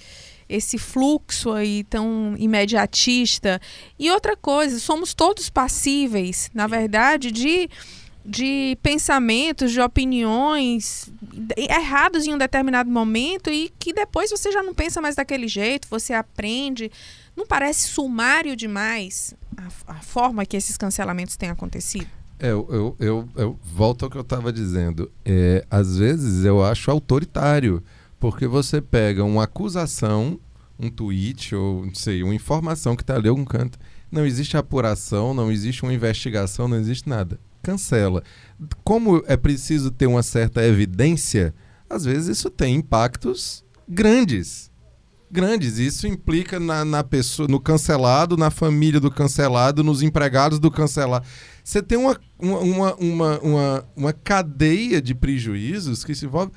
esse 0.50 0.78
fluxo 0.78 1.52
aí 1.52 1.84
tão 1.84 2.36
imediatista? 2.38 3.62
E 4.00 4.10
outra 4.10 4.36
coisa, 4.36 4.80
somos 4.80 5.14
todos 5.14 5.50
passíveis, 5.50 6.50
na 6.54 6.66
verdade, 6.68 7.32
de 7.32 7.70
de 8.24 8.78
pensamentos, 8.84 9.72
de 9.72 9.82
opiniões 9.82 11.12
errados 11.58 12.26
em 12.28 12.34
um 12.34 12.38
determinado 12.38 12.90
momento 12.90 13.50
e 13.50 13.74
que 13.80 13.92
depois 13.92 14.30
você 14.30 14.52
já 14.52 14.62
não 14.62 14.76
pensa 14.76 15.02
mais 15.02 15.16
daquele 15.16 15.48
jeito, 15.48 15.88
você 15.90 16.14
aprende. 16.14 16.92
Não 17.36 17.48
parece 17.48 17.88
sumário 17.88 18.56
demais 18.56 19.34
a, 19.58 19.94
a 19.94 20.02
forma 20.02 20.46
que 20.46 20.56
esses 20.56 20.78
cancelamentos 20.78 21.36
têm 21.36 21.50
acontecido? 21.50 22.20
É, 22.41 22.49
eu, 22.49 22.67
eu, 22.71 22.97
eu, 22.99 23.30
eu 23.36 23.60
volto 23.63 24.04
ao 24.04 24.10
que 24.10 24.17
eu 24.17 24.23
estava 24.23 24.51
dizendo. 24.51 25.12
É, 25.23 25.63
às 25.69 25.97
vezes 25.99 26.43
eu 26.43 26.65
acho 26.65 26.89
autoritário, 26.89 27.84
porque 28.19 28.47
você 28.47 28.82
pega 28.82 29.23
uma 29.23 29.43
acusação, 29.43 30.39
um 30.80 30.89
tweet, 30.89 31.54
ou 31.54 31.86
não 31.86 31.93
sei, 31.93 32.23
uma 32.23 32.34
informação 32.34 32.95
que 32.95 33.04
está 33.04 33.15
ali 33.15 33.27
em 33.27 33.30
algum 33.30 33.45
canto. 33.45 33.77
Não 34.12 34.25
existe 34.25 34.58
apuração, 34.58 35.36
não 35.36 35.51
existe 35.51 35.84
uma 35.84 35.93
investigação, 35.93 36.67
não 36.67 36.77
existe 36.77 37.08
nada. 37.08 37.39
Cancela. 37.62 38.23
Como 38.84 39.23
é 39.27 39.38
preciso 39.38 39.91
ter 39.91 40.08
uma 40.08 40.23
certa 40.23 40.65
evidência, 40.65 41.54
às 41.88 42.06
vezes 42.06 42.39
isso 42.39 42.49
tem 42.49 42.73
impactos 42.73 43.63
grandes. 43.88 44.70
Grandes. 45.32 45.78
Isso 45.78 46.08
implica 46.08 46.60
na, 46.60 46.84
na 46.84 47.04
pessoa, 47.04 47.48
no 47.48 47.60
cancelado, 47.60 48.36
na 48.36 48.52
família 48.52 49.00
do 49.00 49.10
cancelado, 49.10 49.84
nos 49.84 50.02
empregados 50.02 50.60
do 50.60 50.70
cancelado. 50.70 51.26
Você 51.63 51.82
tem 51.82 51.98
uma, 51.98 52.20
uma, 52.38 52.96
uma, 52.96 53.39
uma, 53.39 53.86
uma, 53.96 54.13
cadeia 54.13 55.02
de 55.02 55.15
prejuízos 55.15 56.04
que 56.04 56.13
se 56.13 56.26
envolve 56.26 56.52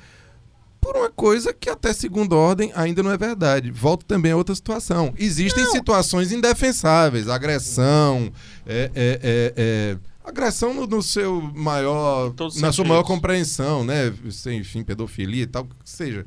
por 0.81 0.95
uma 0.97 1.09
coisa 1.09 1.53
que 1.53 1.69
até 1.69 1.93
segunda 1.93 2.35
ordem 2.35 2.71
ainda 2.75 3.01
não 3.01 3.11
é 3.11 3.17
verdade. 3.17 3.71
Volto 3.71 4.05
também 4.05 4.31
a 4.31 4.37
outra 4.37 4.53
situação. 4.53 5.13
Existem 5.17 5.65
situações 5.71 6.31
indefensáveis, 6.31 7.27
agressão, 7.27 8.31
é, 8.65 8.91
é, 8.93 9.19
é, 9.23 9.53
é, 9.55 9.97
agressão 10.23 10.73
no, 10.73 10.85
no 10.85 11.01
seu 11.01 11.41
maior, 11.41 12.33
na 12.59 12.71
sua 12.71 12.85
maior 12.85 13.03
compreensão, 13.03 13.83
né? 13.83 14.13
Sem, 14.29 14.59
enfim, 14.59 14.83
pedofilia 14.83 15.43
e 15.43 15.47
tal, 15.47 15.65
que 15.65 15.73
seja. 15.85 16.25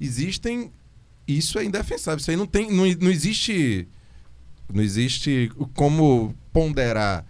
Existem, 0.00 0.72
isso 1.36 1.58
é 1.58 1.64
indefensável. 1.64 2.18
Isso 2.18 2.30
aí 2.30 2.36
não 2.36 2.46
tem, 2.46 2.70
não, 2.70 2.84
não 3.00 3.10
existe, 3.10 3.86
não 4.72 4.82
existe 4.82 5.50
como 5.74 6.34
ponderar, 6.52 7.24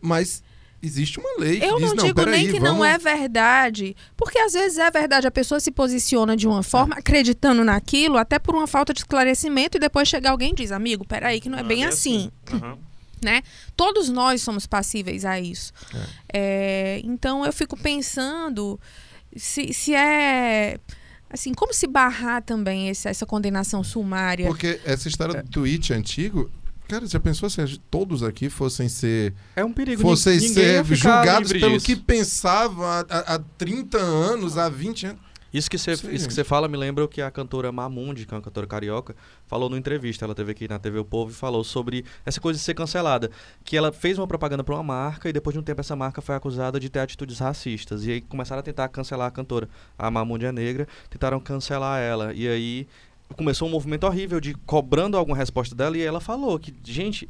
mas 0.00 0.42
existe 0.82 1.20
uma 1.20 1.38
lei 1.38 1.60
que 1.60 1.64
Eu 1.66 1.78
diz, 1.78 1.92
não 1.94 2.04
digo 2.04 2.14
peraí, 2.16 2.42
nem 2.44 2.52
que 2.52 2.58
não 2.58 2.78
vamos- 2.78 2.86
é 2.88 2.98
verdade, 2.98 3.96
porque 4.16 4.38
às 4.38 4.52
vezes 4.52 4.78
é 4.78 4.90
verdade, 4.90 5.26
a 5.26 5.30
pessoa 5.30 5.60
se 5.60 5.70
posiciona 5.70 6.36
de 6.36 6.48
uma 6.48 6.62
forma, 6.62 6.96
acreditando 6.96 7.62
naquilo, 7.64 8.18
até 8.18 8.38
por 8.38 8.54
uma 8.54 8.66
falta 8.66 8.92
de 8.92 9.00
esclarecimento, 9.00 9.76
e 9.76 9.80
depois 9.80 10.08
chega 10.08 10.30
alguém 10.30 10.50
e 10.52 10.56
diz, 10.56 10.72
amigo, 10.72 11.06
peraí, 11.06 11.40
que 11.40 11.48
não 11.48 11.58
é 11.58 11.62
bem 11.62 11.84
assim. 11.84 12.30
Aham. 12.52 12.78
né? 13.22 13.42
Todos 13.76 14.08
nós 14.08 14.42
somos 14.42 14.66
passíveis 14.66 15.24
a 15.24 15.38
isso. 15.38 15.72
É, 16.32 17.00
então 17.04 17.46
eu 17.46 17.52
fico 17.52 17.76
pensando 17.76 18.80
se, 19.36 19.72
se 19.72 19.94
é 19.94 20.80
assim, 21.32 21.52
como 21.54 21.72
se 21.72 21.86
barrar 21.86 22.42
também 22.42 22.88
esse- 22.88 23.08
essa 23.08 23.24
condenação 23.26 23.82
sumária? 23.82 24.46
Porque 24.46 24.80
essa 24.84 25.08
história 25.08 25.42
do 25.42 25.48
tweet 25.48 25.92
antigo, 25.92 26.50
cara, 26.88 27.06
já 27.06 27.18
pensou 27.18 27.48
se 27.48 27.78
todos 27.90 28.22
aqui 28.22 28.48
fossem 28.50 28.88
ser, 28.88 29.32
É 29.56 29.64
um 29.64 29.72
perigo. 29.72 30.02
fossem 30.02 30.38
ser 30.38 30.84
julgados 30.84 31.52
pelo 31.52 31.72
disso. 31.74 31.86
que 31.86 31.96
pensavam 31.96 32.84
há, 32.84 33.00
há, 33.08 33.34
há 33.34 33.38
30 33.56 33.98
anos, 33.98 34.58
há 34.58 34.68
20 34.68 35.06
anos? 35.06 35.20
Isso 35.52 35.68
que 35.68 35.76
você 35.76 36.44
fala 36.44 36.66
me 36.66 36.76
lembra 36.78 37.04
o 37.04 37.08
que 37.08 37.20
a 37.20 37.30
cantora 37.30 37.70
Mamundi, 37.70 38.24
que 38.24 38.32
é 38.32 38.36
uma 38.36 38.42
cantora 38.42 38.66
carioca, 38.66 39.14
falou 39.46 39.68
numa 39.68 39.78
entrevista. 39.78 40.24
Ela 40.24 40.34
teve 40.34 40.52
aqui 40.52 40.66
na 40.66 40.78
TV 40.78 40.98
O 40.98 41.04
Povo 41.04 41.30
e 41.30 41.34
falou 41.34 41.62
sobre 41.62 42.04
essa 42.24 42.40
coisa 42.40 42.58
de 42.58 42.64
ser 42.64 42.72
cancelada. 42.72 43.30
Que 43.62 43.76
ela 43.76 43.92
fez 43.92 44.18
uma 44.18 44.26
propaganda 44.26 44.64
para 44.64 44.74
uma 44.74 44.82
marca 44.82 45.28
e 45.28 45.32
depois 45.32 45.52
de 45.52 45.60
um 45.60 45.62
tempo 45.62 45.80
essa 45.80 45.94
marca 45.94 46.22
foi 46.22 46.34
acusada 46.34 46.80
de 46.80 46.88
ter 46.88 47.00
atitudes 47.00 47.38
racistas. 47.38 48.06
E 48.06 48.12
aí 48.12 48.20
começaram 48.22 48.60
a 48.60 48.62
tentar 48.62 48.88
cancelar 48.88 49.28
a 49.28 49.30
cantora. 49.30 49.68
A 49.98 50.10
Mamundi 50.10 50.46
é 50.46 50.52
negra, 50.52 50.88
tentaram 51.10 51.38
cancelar 51.38 52.00
ela. 52.00 52.32
E 52.32 52.48
aí 52.48 52.88
começou 53.36 53.68
um 53.68 53.70
movimento 53.70 54.04
horrível 54.04 54.40
de 54.40 54.54
cobrando 54.54 55.18
alguma 55.18 55.36
resposta 55.36 55.74
dela 55.74 55.96
e 55.98 56.02
ela 56.02 56.20
falou 56.20 56.58
que, 56.58 56.74
gente, 56.82 57.28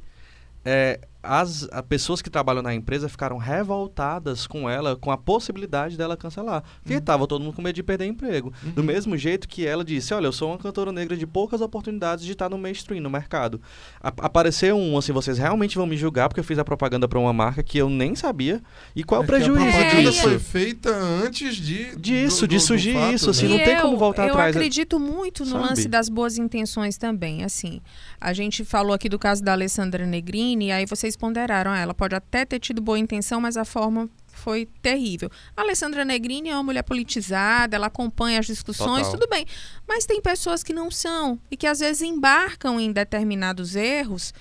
é, 0.64 1.00
as 1.22 1.68
a 1.70 1.82
pessoas 1.82 2.20
que 2.20 2.28
trabalham 2.28 2.62
na 2.62 2.74
empresa 2.74 3.08
ficaram 3.08 3.36
revoltadas 3.38 4.46
com 4.46 4.68
ela, 4.68 4.96
com 4.96 5.10
a 5.10 5.16
possibilidade 5.16 5.96
dela 5.96 6.16
cancelar. 6.16 6.62
Porque 6.82 7.00
tava 7.00 7.26
todo 7.26 7.42
mundo 7.42 7.54
com 7.54 7.62
medo 7.62 7.74
de 7.76 7.82
perder 7.82 8.06
emprego. 8.06 8.52
Do 8.74 8.82
mesmo 8.82 9.16
jeito 9.16 9.46
que 9.48 9.66
ela 9.66 9.84
disse, 9.84 10.12
olha, 10.14 10.26
eu 10.26 10.32
sou 10.32 10.50
uma 10.50 10.58
cantora 10.58 10.92
negra 10.92 11.16
de 11.16 11.26
poucas 11.26 11.60
oportunidades 11.60 12.24
de 12.24 12.32
estar 12.32 12.48
no 12.48 12.58
mainstream, 12.58 13.00
no 13.02 13.10
mercado. 13.10 13.60
A- 14.00 14.08
apareceu 14.18 14.76
um, 14.76 14.96
assim, 14.98 15.12
vocês 15.12 15.38
realmente 15.38 15.76
vão 15.76 15.86
me 15.86 15.96
julgar 15.96 16.28
porque 16.28 16.40
eu 16.40 16.44
fiz 16.44 16.58
a 16.58 16.64
propaganda 16.64 17.06
para 17.08 17.18
uma 17.18 17.32
marca 17.32 17.62
que 17.62 17.78
eu 17.78 17.88
nem 17.88 18.14
sabia. 18.14 18.60
E 18.94 19.04
qual 19.04 19.20
é 19.20 19.24
o 19.24 19.26
que 19.26 19.32
a 19.32 19.36
prejuízo 19.36 19.64
propaganda 19.64 20.10
disso? 20.10 20.22
foi 20.22 20.38
feita 20.38 20.90
antes 20.94 21.56
de 21.56 21.96
Disso, 21.96 22.42
do- 22.42 22.48
de 22.48 22.56
do- 22.56 22.60
do 22.60 22.66
surgir 22.66 22.94
fato, 22.94 23.14
isso, 23.14 23.30
assim, 23.30 23.44
né? 23.48 23.54
não 23.54 23.60
E 23.60 23.64
tem 23.64 23.74
eu, 23.76 23.82
como 23.82 23.96
voltar 23.96 24.24
eu 24.26 24.30
atrás. 24.30 24.56
acredito 24.56 24.98
muito 24.98 25.44
no 25.44 25.52
Sabe? 25.52 25.64
lance 25.68 25.88
das 25.88 26.08
boas 26.08 26.38
intenções 26.38 26.96
também. 26.96 27.44
Assim, 27.44 27.80
a 28.20 28.32
gente 28.32 28.64
falou 28.64 28.92
aqui 28.92 29.08
do 29.08 29.18
caso 29.18 29.42
da 29.42 29.52
Alessandra 29.52 30.04
Negrini, 30.06 30.70
aí 30.72 30.86
vocês 30.86 31.11
vocês 31.12 31.16
ponderaram. 31.16 31.74
Ela 31.74 31.94
pode 31.94 32.14
até 32.14 32.44
ter 32.44 32.58
tido 32.58 32.80
boa 32.80 32.98
intenção, 32.98 33.40
mas 33.40 33.56
a 33.56 33.64
forma 33.64 34.08
foi 34.28 34.66
terrível. 34.80 35.30
A 35.56 35.60
Alessandra 35.60 36.04
Negrini 36.04 36.48
é 36.48 36.54
uma 36.54 36.62
mulher 36.62 36.82
politizada, 36.82 37.76
ela 37.76 37.86
acompanha 37.86 38.40
as 38.40 38.46
discussões, 38.46 39.06
Total. 39.06 39.12
tudo 39.20 39.28
bem. 39.28 39.46
Mas 39.86 40.06
tem 40.06 40.20
pessoas 40.20 40.62
que 40.62 40.72
não 40.72 40.90
são 40.90 41.38
e 41.50 41.56
que 41.56 41.66
às 41.66 41.80
vezes 41.80 42.02
embarcam 42.02 42.80
em 42.80 42.90
determinados 42.92 43.76
erros 43.76 44.32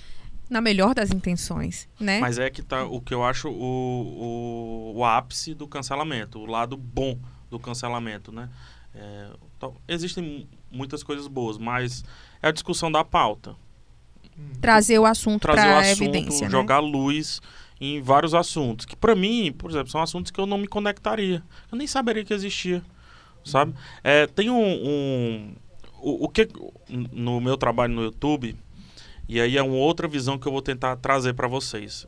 na 0.50 0.60
melhor 0.62 0.94
das 0.94 1.12
intenções, 1.12 1.88
né? 2.00 2.20
Mas 2.20 2.38
é 2.40 2.50
que 2.50 2.62
tá 2.62 2.84
o 2.86 3.00
que 3.00 3.14
eu 3.14 3.24
acho 3.24 3.48
o, 3.50 4.92
o, 4.94 4.94
o 4.98 5.06
ápice 5.06 5.54
do 5.54 5.68
cancelamento, 5.68 6.40
o 6.40 6.46
lado 6.46 6.76
bom 6.76 7.18
do 7.50 7.60
cancelamento, 7.60 8.32
né? 8.32 8.50
É, 8.94 9.30
tal- 9.60 9.76
existem 9.88 10.24
mu- 10.24 10.48
muitas 10.70 11.04
coisas 11.04 11.28
boas, 11.28 11.58
mas 11.58 12.04
é 12.42 12.48
a 12.50 12.52
discussão 12.52 12.92
da 12.92 13.04
pauta. 13.04 13.56
Trazer 14.60 15.00
o 15.00 15.06
assunto 15.06 15.42
Trazer 15.42 15.62
o 15.62 15.64
para 15.64 15.80
assunto, 15.80 16.04
evidência, 16.16 16.46
né? 16.48 16.52
jogar 16.52 16.80
luz 16.80 17.42
em 17.80 18.02
vários 18.02 18.34
assuntos. 18.34 18.86
Que 18.86 18.96
pra 18.96 19.16
mim, 19.16 19.52
por 19.52 19.70
exemplo, 19.72 19.90
são 19.90 20.02
assuntos 20.02 20.32
que 20.32 20.40
eu 20.40 20.46
não 20.46 20.58
me 20.58 20.68
conectaria. 20.68 21.44
Eu 21.72 21.78
nem 21.78 21.88
saberia 21.88 22.24
que 22.24 22.34
existia. 22.34 22.82
Sabe? 23.44 23.74
É, 24.04 24.28
tem 24.28 24.50
um. 24.50 24.62
um- 24.64 25.56
o, 26.00 26.26
o 26.26 26.30
que. 26.30 26.48
No 26.90 27.40
meu 27.42 27.58
trabalho 27.58 27.94
no 27.94 28.04
YouTube, 28.04 28.56
e 29.28 29.40
aí 29.42 29.58
é 29.58 29.64
uma 29.64 29.76
outra 29.76 30.08
visão 30.08 30.38
que 30.38 30.48
eu 30.48 30.52
vou 30.52 30.62
tentar 30.62 30.96
trazer 30.98 31.34
para 31.34 31.48
vocês. 31.48 32.06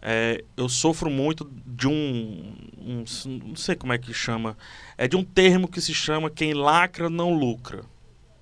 É, 0.00 0.44
eu 0.56 0.68
sofro 0.68 1.10
muito 1.10 1.50
de 1.66 1.88
um, 1.88 2.52
um- 2.78 3.04
Não 3.48 3.56
sei 3.56 3.74
como 3.74 3.92
é 3.92 3.98
que 3.98 4.12
chama. 4.14 4.56
É 4.96 5.08
de 5.08 5.16
um 5.16 5.24
termo 5.24 5.66
que 5.68 5.80
se 5.80 5.92
chama 5.94 6.30
quem 6.30 6.52
lacra 6.54 7.08
não 7.10 7.32
lucra. 7.34 7.82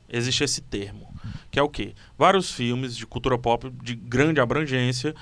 Existe 0.08 0.44
esse 0.44 0.60
termo. 0.60 1.08
Que 1.50 1.58
é 1.58 1.62
o 1.62 1.68
quê? 1.68 1.94
Vários 2.18 2.50
filmes 2.50 2.96
de 2.96 3.06
cultura 3.06 3.38
pop 3.38 3.70
de 3.82 3.94
grande 3.94 4.40
abrangência, 4.40 5.14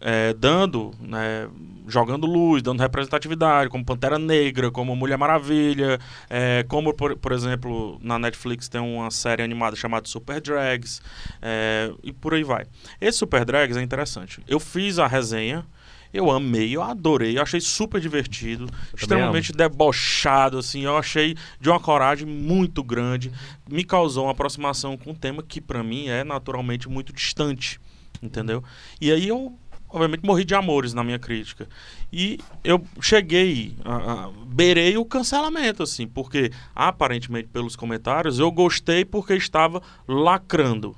é, 0.00 0.32
dando, 0.34 0.92
né, 1.00 1.48
jogando 1.86 2.26
luz, 2.26 2.62
dando 2.62 2.80
representatividade, 2.80 3.68
como 3.68 3.84
Pantera 3.84 4.18
Negra, 4.18 4.70
como 4.70 4.94
Mulher 4.94 5.18
Maravilha, 5.18 5.98
é, 6.30 6.64
como, 6.68 6.94
por, 6.94 7.16
por 7.16 7.32
exemplo, 7.32 7.98
na 8.00 8.18
Netflix 8.18 8.68
tem 8.68 8.80
uma 8.80 9.10
série 9.10 9.42
animada 9.42 9.74
chamada 9.74 10.06
Super 10.06 10.40
Drags, 10.40 11.02
é, 11.42 11.92
e 12.02 12.12
por 12.12 12.34
aí 12.34 12.44
vai. 12.44 12.66
Esse 13.00 13.18
Super 13.18 13.44
Drags 13.44 13.76
é 13.76 13.82
interessante. 13.82 14.40
Eu 14.46 14.60
fiz 14.60 14.98
a 14.98 15.06
resenha, 15.06 15.64
eu 16.12 16.30
amei, 16.30 16.74
eu 16.74 16.82
adorei, 16.82 17.36
eu 17.38 17.42
achei 17.42 17.60
super 17.60 18.00
divertido, 18.00 18.66
extremamente 18.96 19.52
debochado, 19.52 20.58
assim, 20.58 20.80
eu 20.82 20.96
achei 20.96 21.36
de 21.60 21.68
uma 21.68 21.78
coragem 21.80 22.26
muito 22.26 22.82
grande, 22.82 23.30
me 23.70 23.84
causou 23.84 24.24
uma 24.24 24.32
aproximação 24.32 24.96
com 24.96 25.10
um 25.10 25.14
tema 25.14 25.42
que 25.42 25.60
pra 25.60 25.82
mim 25.82 26.08
é 26.08 26.24
naturalmente 26.24 26.88
muito 26.88 27.12
distante, 27.12 27.80
entendeu? 28.22 28.64
E 29.00 29.12
aí 29.12 29.28
eu, 29.28 29.52
obviamente, 29.88 30.24
morri 30.24 30.44
de 30.44 30.54
amores 30.54 30.94
na 30.94 31.04
minha 31.04 31.18
crítica. 31.18 31.68
E 32.12 32.38
eu 32.64 32.82
cheguei, 33.00 33.74
a, 33.84 33.94
a, 34.24 34.30
beirei 34.46 34.96
o 34.96 35.04
cancelamento, 35.04 35.82
assim, 35.82 36.06
porque 36.06 36.50
aparentemente 36.74 37.48
pelos 37.48 37.76
comentários 37.76 38.38
eu 38.38 38.50
gostei 38.50 39.04
porque 39.04 39.34
estava 39.34 39.82
lacrando, 40.06 40.96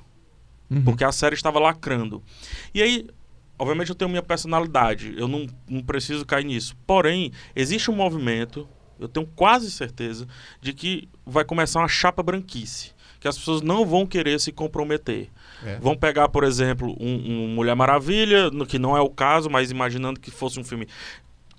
Uhum. 0.71 0.85
porque 0.85 1.03
a 1.03 1.11
série 1.11 1.35
estava 1.35 1.59
lacrando. 1.59 2.23
E 2.73 2.81
aí, 2.81 3.09
obviamente, 3.61 3.91
eu 3.91 3.95
tenho 3.95 4.09
minha 4.09 4.23
personalidade, 4.23 5.15
eu 5.19 5.29
não, 5.29 5.47
não 5.69 5.83
preciso 5.83 6.25
cair 6.25 6.45
nisso. 6.45 6.75
Porém, 6.87 7.31
existe 7.55 7.91
um 7.91 7.95
movimento, 7.95 8.67
eu 8.99 9.07
tenho 9.07 9.27
quase 9.37 9.71
certeza, 9.71 10.27
de 10.63 10.73
que 10.73 11.11
vai 11.27 11.45
começar 11.45 11.81
uma 11.81 11.89
chapa 11.89 12.23
branquice. 12.23 12.93
Que 13.21 13.29
as 13.29 13.37
pessoas 13.37 13.61
não 13.61 13.85
vão 13.85 14.07
querer 14.07 14.41
se 14.41 14.51
comprometer. 14.51 15.29
É. 15.63 15.77
Vão 15.79 15.95
pegar, 15.95 16.31
por 16.31 16.43
exemplo, 16.43 16.97
um, 16.99 17.45
um 17.45 17.49
Mulher 17.49 17.77
Maravilha, 17.77 18.51
no 18.51 18.65
que 18.65 18.79
não 18.79 18.97
é 18.97 19.01
o 19.03 19.11
caso, 19.11 19.51
mas 19.51 19.71
imaginando 19.71 20.19
que 20.19 20.31
fosse 20.31 20.59
um 20.59 20.65
filme 20.65 20.89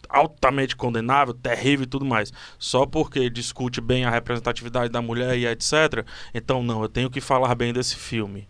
altamente 0.10 0.76
condenável, 0.76 1.36
terrível 1.36 1.84
e 1.84 1.88
tudo 1.88 2.04
mais, 2.04 2.34
só 2.58 2.86
porque 2.86 3.30
discute 3.30 3.80
bem 3.80 4.06
a 4.06 4.10
representatividade 4.10 4.92
da 4.92 5.02
mulher 5.02 5.38
e 5.38 5.46
etc. 5.46 6.06
Então, 6.34 6.64
não, 6.64 6.82
eu 6.82 6.90
tenho 6.90 7.12
que 7.12 7.22
falar 7.22 7.54
bem 7.54 7.72
desse 7.72 7.96
filme. 7.96 8.48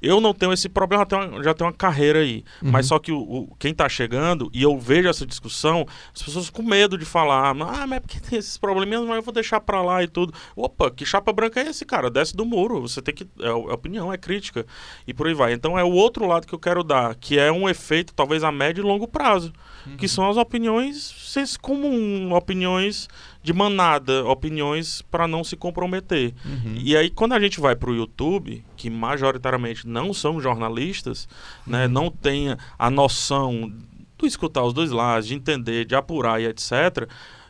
Eu 0.00 0.20
não 0.20 0.32
tenho 0.32 0.52
esse 0.52 0.68
problema, 0.68 1.02
já 1.02 1.06
tenho 1.06 1.22
uma, 1.32 1.42
já 1.42 1.54
tenho 1.54 1.68
uma 1.70 1.76
carreira 1.76 2.20
aí. 2.20 2.44
Uhum. 2.62 2.70
Mas 2.70 2.86
só 2.86 2.98
que 2.98 3.10
o, 3.10 3.18
o- 3.18 3.56
quem 3.58 3.74
tá 3.74 3.88
chegando, 3.88 4.48
e 4.54 4.62
eu 4.62 4.78
vejo 4.78 5.08
essa 5.08 5.26
discussão, 5.26 5.84
as 6.14 6.22
pessoas 6.22 6.48
com 6.50 6.62
medo 6.62 6.96
de 6.96 7.04
falar, 7.04 7.50
ah, 7.50 7.54
mas 7.54 7.92
é 7.92 8.00
porque 8.00 8.20
tem 8.20 8.38
esses 8.38 8.56
probleminhas, 8.56 9.02
mas 9.04 9.16
eu 9.16 9.22
vou 9.22 9.34
deixar 9.34 9.60
pra 9.60 9.82
lá 9.82 10.02
e 10.02 10.08
tudo. 10.08 10.32
Opa, 10.54 10.90
que 10.90 11.04
chapa 11.04 11.32
branca 11.32 11.60
é 11.60 11.68
esse, 11.68 11.84
cara? 11.84 12.10
Desce 12.10 12.36
do 12.36 12.44
muro. 12.44 12.80
Você 12.82 13.02
tem 13.02 13.14
que. 13.14 13.26
É, 13.40 13.48
é 13.48 13.52
opinião, 13.52 14.12
é 14.12 14.16
crítica. 14.16 14.64
E 15.06 15.12
por 15.12 15.26
aí 15.26 15.34
vai. 15.34 15.52
Então 15.52 15.78
é 15.78 15.82
o 15.82 15.90
outro 15.90 16.26
lado 16.26 16.46
que 16.46 16.54
eu 16.54 16.58
quero 16.58 16.84
dar, 16.84 17.14
que 17.16 17.38
é 17.38 17.50
um 17.50 17.68
efeito, 17.68 18.14
talvez 18.14 18.44
a 18.44 18.52
médio 18.52 18.82
e 18.82 18.86
longo 18.86 19.08
prazo. 19.08 19.52
Que 19.96 20.06
são 20.06 20.28
as 20.28 20.36
opiniões 20.36 20.96
senso 21.28 21.58
comum, 21.58 22.32
opiniões 22.34 23.08
de 23.42 23.52
manada, 23.52 24.24
opiniões 24.26 25.02
para 25.02 25.26
não 25.26 25.42
se 25.42 25.56
comprometer. 25.56 26.34
Uhum. 26.44 26.74
E 26.76 26.96
aí, 26.96 27.08
quando 27.08 27.32
a 27.32 27.40
gente 27.40 27.60
vai 27.60 27.76
para 27.76 27.90
o 27.90 27.94
YouTube, 27.94 28.64
que 28.76 28.90
majoritariamente 28.90 29.86
não 29.86 30.12
são 30.12 30.40
jornalistas, 30.40 31.28
né, 31.66 31.86
não 31.88 32.10
tem 32.10 32.56
a 32.78 32.90
noção 32.90 33.72
de 34.18 34.26
escutar 34.26 34.64
os 34.64 34.72
dois 34.72 34.90
lados, 34.90 35.28
de 35.28 35.34
entender, 35.34 35.84
de 35.84 35.94
apurar 35.94 36.40
e 36.40 36.46
etc., 36.46 37.08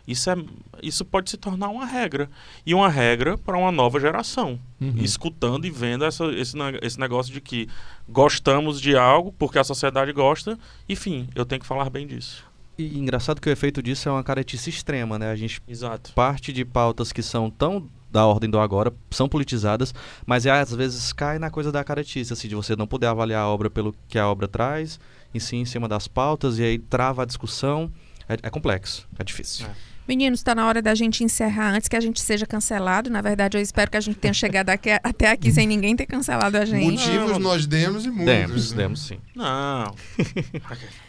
isso, 0.08 0.30
é, 0.30 0.36
isso 0.82 1.04
pode 1.04 1.28
se 1.28 1.36
tornar 1.36 1.68
uma 1.68 1.84
regra. 1.84 2.30
E 2.64 2.72
uma 2.72 2.88
regra 2.88 3.36
para 3.36 3.58
uma 3.58 3.70
nova 3.70 4.00
geração. 4.00 4.58
Uhum. 4.80 4.94
Escutando 4.96 5.66
e 5.66 5.70
vendo 5.70 6.02
essa, 6.02 6.24
esse, 6.32 6.56
esse 6.80 6.98
negócio 6.98 7.30
de 7.30 7.42
que 7.42 7.68
gostamos 8.08 8.80
de 8.80 8.96
algo 8.96 9.34
porque 9.38 9.58
a 9.58 9.64
sociedade 9.64 10.10
gosta, 10.12 10.58
enfim, 10.88 11.28
eu 11.34 11.44
tenho 11.44 11.60
que 11.60 11.66
falar 11.66 11.90
bem 11.90 12.06
disso. 12.06 12.47
E 12.78 12.96
engraçado 12.96 13.40
que 13.40 13.48
o 13.48 13.52
efeito 13.52 13.82
disso 13.82 14.08
é 14.08 14.12
uma 14.12 14.22
caretice 14.22 14.70
extrema, 14.70 15.18
né? 15.18 15.30
A 15.30 15.36
gente 15.36 15.60
Exato. 15.66 16.12
parte 16.12 16.52
de 16.52 16.64
pautas 16.64 17.10
que 17.12 17.22
são 17.22 17.50
tão 17.50 17.88
da 18.10 18.24
ordem 18.24 18.48
do 18.48 18.58
agora, 18.58 18.92
são 19.10 19.28
politizadas, 19.28 19.92
mas 20.24 20.46
é, 20.46 20.50
às 20.50 20.72
vezes 20.72 21.12
cai 21.12 21.38
na 21.38 21.50
coisa 21.50 21.70
da 21.70 21.84
caretice, 21.84 22.32
assim, 22.32 22.48
de 22.48 22.54
você 22.54 22.74
não 22.74 22.86
poder 22.86 23.06
avaliar 23.06 23.42
a 23.42 23.48
obra 23.48 23.68
pelo 23.68 23.94
que 24.08 24.18
a 24.18 24.26
obra 24.26 24.48
traz, 24.48 24.98
e 25.34 25.40
sim 25.40 25.58
em 25.58 25.64
cima 25.66 25.86
das 25.88 26.08
pautas, 26.08 26.58
e 26.58 26.62
aí 26.62 26.78
trava 26.78 27.22
a 27.22 27.26
discussão. 27.26 27.92
É, 28.28 28.34
é 28.44 28.50
complexo, 28.50 29.06
é 29.18 29.24
difícil. 29.24 29.66
É. 29.66 29.70
Meninos, 30.06 30.40
está 30.40 30.54
na 30.54 30.66
hora 30.66 30.80
da 30.80 30.94
gente 30.94 31.22
encerrar 31.22 31.74
antes 31.74 31.86
que 31.86 31.94
a 31.96 32.00
gente 32.00 32.18
seja 32.20 32.46
cancelado. 32.46 33.10
Na 33.10 33.20
verdade, 33.20 33.58
eu 33.58 33.60
espero 33.60 33.90
que 33.90 33.96
a 33.98 34.00
gente 34.00 34.16
tenha 34.18 34.32
chegado 34.32 34.70
aqui- 34.70 34.88
até 35.02 35.30
aqui 35.30 35.52
sem 35.52 35.66
ninguém 35.66 35.94
ter 35.94 36.06
cancelado 36.06 36.56
a 36.56 36.64
gente. 36.64 36.92
Motivos 36.92 37.32
Não. 37.32 37.38
nós 37.40 37.66
demos 37.66 38.06
e 38.06 38.08
muitos. 38.08 38.24
Demos, 38.24 38.70
né? 38.70 38.76
demos 38.78 39.00
sim. 39.02 39.18
Não. 39.34 39.94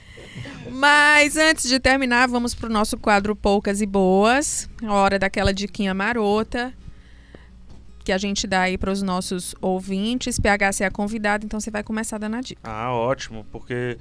Mas 0.71 1.37
antes 1.37 1.67
de 1.67 1.79
terminar, 1.79 2.27
vamos 2.27 2.53
pro 2.53 2.69
nosso 2.69 2.97
quadro 2.97 3.35
Poucas 3.35 3.81
e 3.81 3.85
Boas. 3.85 4.69
A 4.83 4.93
hora 4.93 5.19
daquela 5.19 5.53
diquinha 5.53 5.93
marota 5.93 6.73
que 8.09 8.11
a 8.11 8.17
gente 8.17 8.47
dá 8.47 8.61
aí 8.61 8.75
para 8.75 8.91
os 8.91 9.03
nossos 9.03 9.53
ouvintes. 9.61 10.39
PHC 10.39 10.83
é 10.83 10.89
convidado, 10.89 11.45
então 11.45 11.59
você 11.59 11.69
vai 11.69 11.83
começar 11.83 12.17
dando 12.17 12.37
a 12.37 12.41
dica. 12.41 12.59
Ah, 12.63 12.91
ótimo, 12.91 13.45
porque, 13.51 13.99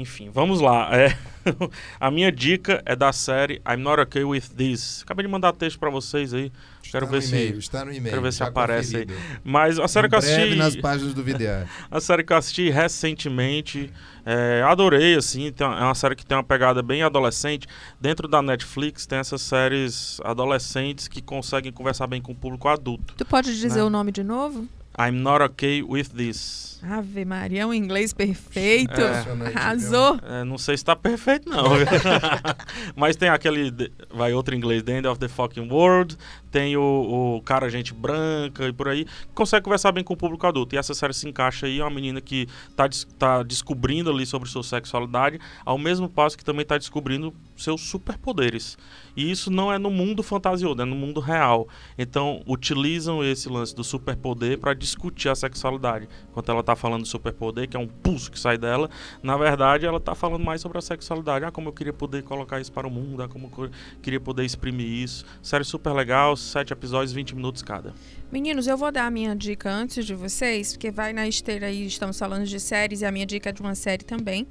enfim, 0.00 0.30
vamos 0.32 0.60
lá. 0.60 0.88
É, 0.96 1.16
a 2.00 2.10
minha 2.10 2.30
dica 2.32 2.82
é 2.84 2.94
da 2.96 3.12
série 3.12 3.62
I'm 3.68 3.76
Not 3.82 4.00
Okay 4.02 4.24
With 4.24 4.42
This. 4.56 5.02
Acabei 5.02 5.24
de 5.26 5.30
mandar 5.32 5.52
texto 5.52 5.78
pra 5.78 5.90
vocês 5.90 6.32
aí, 6.34 6.50
Está 6.82 6.98
Quero 6.98 7.06
no 7.06 7.12
ver 7.12 7.22
se- 7.22 7.28
e-mail, 7.36 7.58
está 7.58 7.84
no 7.84 7.92
e-mail. 7.92 8.10
quero 8.10 8.22
ver 8.22 8.32
se 8.32 8.38
tá 8.40 8.46
aparece 8.48 8.96
aí. 8.96 9.06
conferido. 9.06 9.40
mas 9.44 9.78
a 9.78 9.86
série 9.86 10.06
Em 10.06 10.10
que 10.10 10.14
eu 10.16 10.18
assisti, 10.18 10.54
nas 10.56 10.74
páginas 10.76 11.14
do 11.14 11.22
VDA. 11.22 11.68
a 11.88 12.00
série 12.00 12.24
que 12.24 12.32
eu 12.32 12.36
assisti 12.36 12.68
recentemente, 12.70 13.92
é, 14.26 14.62
adorei, 14.66 15.14
assim, 15.14 15.52
tem 15.52 15.66
é 15.66 15.70
uma 15.70 15.94
série 15.94 16.16
que 16.16 16.26
tem 16.26 16.36
uma 16.36 16.42
pegada 16.42 16.82
bem 16.82 17.02
adolescente. 17.02 17.66
Dentro 18.00 18.26
da 18.26 18.42
Netflix 18.42 19.06
tem 19.06 19.18
essas 19.20 19.40
séries 19.42 20.20
adolescentes 20.24 21.06
que 21.06 21.22
conseguem 21.22 21.70
conversar 21.72 22.06
bem 22.08 22.20
com 22.20 22.32
o 22.32 22.34
público 22.34 22.66
adulto. 22.68 23.14
Tu 23.16 23.24
pode 23.24 23.56
dizer 23.56 23.78
Né? 23.78 23.84
o 23.84 23.90
nome 23.90 24.10
de 24.10 24.24
novo? 24.24 24.66
I'm 25.00 25.22
Not 25.22 25.42
Okay 25.42 25.82
With 25.82 26.10
This. 26.14 26.78
Ave 26.82 27.24
Maria, 27.24 27.66
um 27.66 27.72
inglês 27.72 28.12
perfeito. 28.12 29.00
É. 29.00 29.54
Arrasou. 29.54 30.18
É, 30.22 30.44
não 30.44 30.58
sei 30.58 30.76
se 30.76 30.84
tá 30.84 30.94
perfeito, 30.94 31.48
não. 31.48 31.64
Mas 32.94 33.16
tem 33.16 33.30
aquele. 33.30 33.90
Vai 34.12 34.34
outro 34.34 34.54
inglês, 34.54 34.82
The 34.82 34.98
End 34.98 35.06
of 35.06 35.18
the 35.18 35.28
Fucking 35.28 35.70
World. 35.70 36.18
Tem 36.50 36.76
o, 36.76 37.36
o 37.36 37.42
cara, 37.42 37.68
gente 37.70 37.94
branca 37.94 38.66
e 38.66 38.72
por 38.72 38.88
aí. 38.88 39.06
Consegue 39.34 39.64
conversar 39.64 39.92
bem 39.92 40.02
com 40.02 40.14
o 40.14 40.16
público 40.16 40.46
adulto. 40.46 40.74
E 40.74 40.78
essa 40.78 40.94
série 40.94 41.14
se 41.14 41.28
encaixa 41.28 41.66
aí. 41.66 41.80
É 41.80 41.84
uma 41.84 41.90
menina 41.90 42.20
que 42.20 42.46
tá, 42.76 42.86
des- 42.86 43.04
tá 43.18 43.42
descobrindo 43.42 44.10
ali 44.10 44.26
sobre 44.26 44.48
sua 44.48 44.62
sexualidade, 44.62 45.38
ao 45.64 45.78
mesmo 45.78 46.08
passo 46.08 46.36
que 46.36 46.44
também 46.44 46.64
tá 46.64 46.76
descobrindo 46.76 47.32
seus 47.56 47.80
superpoderes. 47.82 48.76
E 49.16 49.30
isso 49.30 49.50
não 49.50 49.72
é 49.72 49.78
no 49.78 49.90
mundo 49.90 50.22
fantasioso, 50.22 50.80
é 50.80 50.84
no 50.84 50.96
mundo 50.96 51.20
real. 51.20 51.68
Então, 51.98 52.42
utilizam 52.46 53.22
esse 53.22 53.48
lance 53.48 53.74
do 53.74 53.84
superpoder 53.84 54.58
para 54.58 54.72
discutir 54.74 55.28
a 55.28 55.34
sexualidade. 55.34 56.08
Enquanto 56.30 56.50
ela 56.50 56.62
tá 56.62 56.74
falando 56.74 57.02
do 57.02 57.08
superpoder, 57.08 57.68
que 57.68 57.76
é 57.76 57.80
um 57.80 57.86
pulso 57.86 58.30
que 58.30 58.38
sai 58.38 58.56
dela, 58.56 58.88
na 59.22 59.36
verdade 59.36 59.86
ela 59.86 60.00
tá 60.00 60.14
falando 60.14 60.44
mais 60.44 60.60
sobre 60.60 60.78
a 60.78 60.80
sexualidade. 60.80 61.44
Ah, 61.44 61.50
como 61.50 61.68
eu 61.68 61.72
queria 61.72 61.92
poder 61.92 62.22
colocar 62.22 62.60
isso 62.60 62.72
para 62.72 62.86
o 62.86 62.90
mundo, 62.90 63.22
ah, 63.22 63.28
como 63.28 63.50
eu 63.58 63.70
queria 64.02 64.20
poder 64.20 64.44
exprimir 64.44 64.86
isso. 64.86 65.24
Série 65.42 65.64
super 65.64 65.92
legal, 65.92 66.36
sete 66.40 66.72
episódios, 66.72 67.12
20 67.12 67.34
minutos 67.34 67.62
cada. 67.62 67.94
Meninos, 68.32 68.66
eu 68.66 68.76
vou 68.76 68.90
dar 68.92 69.06
a 69.06 69.10
minha 69.10 69.34
dica 69.34 69.70
antes 69.70 70.04
de 70.06 70.14
vocês, 70.14 70.72
porque 70.72 70.90
vai 70.90 71.12
na 71.12 71.26
esteira 71.28 71.66
aí, 71.66 71.86
estamos 71.86 72.18
falando 72.18 72.44
de 72.46 72.58
séries, 72.60 73.00
e 73.00 73.04
a 73.04 73.12
minha 73.12 73.26
dica 73.26 73.50
é 73.50 73.52
de 73.52 73.60
uma 73.60 73.74
série 73.74 74.04
também. 74.04 74.46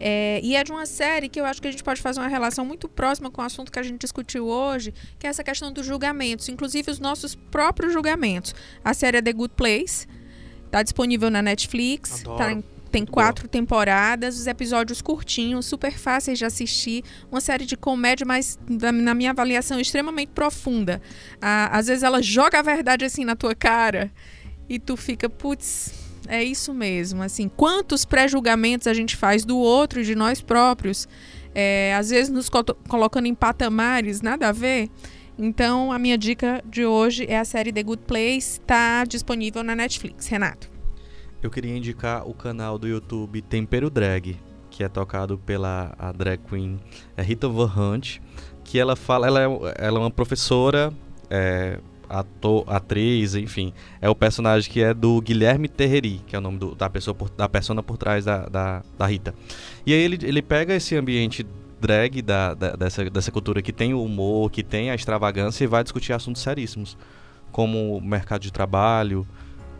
É, 0.00 0.40
e 0.42 0.56
é 0.56 0.64
de 0.64 0.72
uma 0.72 0.84
série 0.84 1.28
que 1.28 1.40
eu 1.40 1.44
acho 1.44 1.62
que 1.62 1.68
a 1.68 1.70
gente 1.70 1.84
pode 1.84 2.00
fazer 2.02 2.18
uma 2.18 2.26
relação 2.28 2.64
muito 2.64 2.88
próxima 2.88 3.30
com 3.30 3.40
o 3.40 3.44
assunto 3.44 3.70
que 3.70 3.78
a 3.78 3.82
gente 3.82 4.00
discutiu 4.00 4.46
hoje, 4.46 4.92
que 5.18 5.26
é 5.26 5.30
essa 5.30 5.44
questão 5.44 5.72
dos 5.72 5.86
julgamentos, 5.86 6.48
inclusive 6.48 6.90
os 6.90 6.98
nossos 6.98 7.34
próprios 7.36 7.92
julgamentos. 7.92 8.52
A 8.84 8.94
série 8.94 9.18
é 9.18 9.22
The 9.22 9.32
Good 9.32 9.54
Place, 9.56 10.08
está 10.66 10.82
disponível 10.82 11.30
na 11.30 11.40
Netflix, 11.40 12.20
Adoro. 12.22 12.38
tá 12.38 12.52
em- 12.52 12.64
tem 12.92 13.06
quatro 13.06 13.48
temporadas, 13.48 14.38
os 14.38 14.46
episódios 14.46 15.00
curtinhos, 15.00 15.64
super 15.64 15.98
fáceis 15.98 16.38
de 16.38 16.44
assistir, 16.44 17.02
uma 17.30 17.40
série 17.40 17.64
de 17.64 17.74
comédia, 17.74 18.26
mas 18.26 18.58
na, 18.68 19.14
minha 19.14 19.30
avaliação 19.30 19.80
extremamente 19.80 20.28
profunda. 20.28 21.00
Às 21.40 21.86
vezes 21.86 22.02
ela 22.02 22.22
joga 22.22 22.58
a 22.58 22.62
verdade 22.62 23.06
assim 23.06 23.24
na 23.24 23.34
tua 23.34 23.54
cara 23.54 24.12
e 24.68 24.78
tu 24.78 24.96
fica, 24.96 25.28
putz, 25.28 25.92
é 26.28 26.44
isso 26.44 26.74
mesmo. 26.74 27.22
Assim, 27.22 27.48
quantos 27.48 28.04
pré-julgamentos 28.04 28.86
a 28.86 28.92
gente 28.94 29.16
faz 29.16 29.44
do 29.44 29.56
outro 29.56 30.00
e 30.00 30.04
de 30.04 30.14
nós 30.14 30.42
próprios, 30.42 31.08
é, 31.54 31.94
às 31.94 32.10
vezes 32.10 32.30
nos 32.30 32.48
co- 32.48 32.62
colocando 32.88 33.26
em 33.26 33.34
patamares, 33.34 34.20
nada 34.20 34.48
a 34.48 34.52
ver. 34.52 34.90
Então, 35.38 35.90
a 35.90 35.98
minha 35.98 36.18
dica 36.18 36.62
de 36.66 36.84
hoje 36.84 37.24
é 37.26 37.38
a 37.38 37.44
série 37.44 37.72
The 37.72 37.82
Good 37.82 38.02
Place, 38.06 38.60
está 38.60 39.04
disponível 39.04 39.62
na 39.64 39.74
Netflix. 39.74 40.26
Renato. 40.26 40.71
Eu 41.42 41.50
queria 41.50 41.76
indicar 41.76 42.26
o 42.28 42.32
canal 42.34 42.78
do 42.78 42.86
YouTube 42.86 43.42
Tempero 43.42 43.90
Drag, 43.90 44.36
que 44.70 44.84
é 44.84 44.88
tocado 44.88 45.36
pela 45.38 45.94
a 45.98 46.12
drag 46.12 46.40
queen 46.48 46.78
é 47.16 47.22
Rita 47.22 47.48
Van 47.48 47.70
Hunt, 47.76 48.18
que 48.64 48.78
ela 48.78 48.94
fala, 48.94 49.26
ela 49.26 49.40
é, 49.40 49.46
ela 49.86 49.98
é 49.98 50.00
uma 50.00 50.10
professora, 50.10 50.92
é, 51.28 51.80
ator, 52.08 52.64
atriz, 52.68 53.34
enfim, 53.34 53.72
é 54.00 54.08
o 54.08 54.14
personagem 54.14 54.70
que 54.70 54.80
é 54.82 54.94
do 54.94 55.20
Guilherme 55.20 55.68
Terreri, 55.68 56.20
que 56.26 56.36
é 56.36 56.38
o 56.38 56.42
nome 56.42 56.58
do- 56.58 56.74
da 56.74 56.88
pessoa 56.88 57.14
por, 57.14 57.28
da 57.30 57.48
persona 57.48 57.82
por 57.82 57.96
trás 57.96 58.24
da, 58.24 58.46
da, 58.46 58.82
da 58.96 59.06
Rita. 59.06 59.34
E 59.84 59.92
aí 59.92 60.00
ele, 60.00 60.18
ele 60.22 60.42
pega 60.42 60.74
esse 60.74 60.94
ambiente 60.96 61.44
drag 61.80 62.22
da, 62.22 62.54
da- 62.54 62.76
dessa, 62.76 63.08
dessa 63.10 63.32
cultura 63.32 63.60
que 63.60 63.72
tem 63.72 63.92
o 63.94 64.02
humor, 64.04 64.50
que 64.50 64.62
tem 64.62 64.90
a 64.90 64.94
extravagância 64.94 65.64
e 65.64 65.66
vai 65.66 65.82
discutir 65.82 66.12
assuntos 66.12 66.40
seríssimos, 66.40 66.96
como 67.50 68.00
mercado 68.00 68.42
de 68.42 68.52
trabalho, 68.52 69.26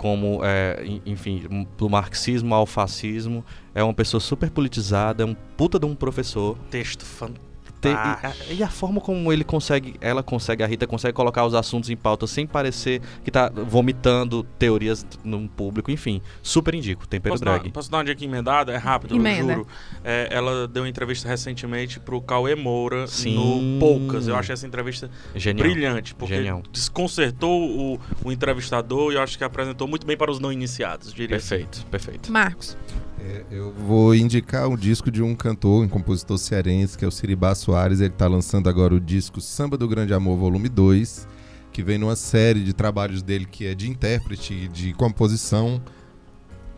como, 0.03 0.41
é, 0.43 0.83
en- 0.85 1.01
enfim, 1.07 1.67
do 1.79 1.89
marxismo 1.89 2.53
ao 2.55 2.67
fascismo. 2.67 3.45
É 3.73 3.83
uma 3.85 3.95
pessoa 3.95 4.21
super 4.21 4.51
politizada, 4.51 5.23
é 5.23 5.27
um 5.27 5.35
puta 5.57 5.79
de 5.79 5.87
um 5.87 5.95
professor. 5.95 6.59
Texto 6.69 7.05
fantástico. 7.05 7.52
Te- 7.83 7.89
e, 7.89 7.93
a, 7.93 8.35
e 8.55 8.63
a 8.63 8.69
forma 8.69 9.01
como 9.01 9.33
ele 9.33 9.43
consegue, 9.43 9.97
ela 10.01 10.23
consegue, 10.23 10.63
a 10.63 10.67
Rita 10.67 10.87
consegue 10.87 11.13
colocar 11.15 11.45
os 11.45 11.53
assuntos 11.53 11.91
em 11.91 11.97
pauta 11.97 12.27
sem 12.29 12.47
parecer 12.47 13.03
que 13.25 13.31
tá 13.31 13.51
vomitando 13.51 14.45
teorias 14.59 15.05
no 15.25 15.49
público, 15.49 15.91
enfim. 15.91 16.23
Super 16.43 16.75
indico, 16.77 17.07
tempero 17.09 17.33
Posso 17.35 17.45
dar, 17.45 17.59
drag. 17.59 17.71
posso 17.73 17.91
dar 17.91 17.99
uma 17.99 18.05
dica 18.05 18.25
emendada? 18.25 18.73
É 18.73 18.77
rápido, 18.77 19.17
Emenda. 19.17 19.53
eu 19.53 19.57
juro. 19.59 19.69
É, 20.05 20.29
ela 20.31 20.69
deu 20.69 20.85
uma 20.85 20.89
entrevista 20.89 21.29
recentemente 21.29 21.99
pro 21.99 22.21
Cauê 22.23 22.55
Moura 22.55 23.07
Sim. 23.09 23.35
no 23.35 23.81
Poucas. 23.81 24.29
Eu 24.29 24.37
achei 24.37 24.53
essa 24.53 24.67
entrevista 24.67 25.11
Genial. 25.35 25.67
brilhante, 25.69 26.15
porque 26.15 26.37
Genial. 26.37 26.63
desconcertou 26.71 27.61
o, 27.95 28.01
o 28.25 28.31
entrevistador 28.31 29.13
e 29.13 29.17
eu 29.17 29.21
acho 29.23 29.37
que 29.37 29.43
apresentou 29.43 29.89
muito 29.89 30.07
bem 30.07 30.17
para 30.17 30.31
os 30.31 30.39
não 30.39 30.53
iniciados, 30.53 31.13
diria 31.13 31.37
assim. 31.37 31.49
Perfeito, 31.49 31.87
perfeito. 31.87 32.31
Marcos. 32.33 32.77
É, 33.25 33.45
eu 33.53 33.73
vou 33.73 34.15
indicar 34.15 34.69
um 34.69 34.77
disco 34.77 35.11
de 35.11 35.23
um 35.23 35.35
cantor, 35.35 35.85
um 35.85 35.89
compositor 35.89 36.37
cearense, 36.39 36.99
que 36.99 37.05
é 37.05 37.09
o 37.09 37.11
Siribá 37.11 37.55
Soares. 37.55 38.01
Ele 38.01 38.13
está 38.13 38.27
lançando 38.27 38.69
agora 38.69 38.95
o 38.95 39.01
disco 39.01 39.41
Samba 39.41 39.77
do 39.77 39.87
Grande 39.87 40.13
Amor, 40.13 40.37
volume 40.37 40.69
2, 40.69 41.29
que 41.73 41.85
vem 41.85 41.99
numa 41.99 42.17
série 42.17 42.65
de 42.65 42.73
trabalhos 42.73 43.23
dele 43.23 43.47
que 43.49 43.67
é 43.67 43.75
de 43.75 43.89
intérprete, 43.89 44.53
e 44.53 44.69
de 44.69 44.93
composição. 44.95 45.81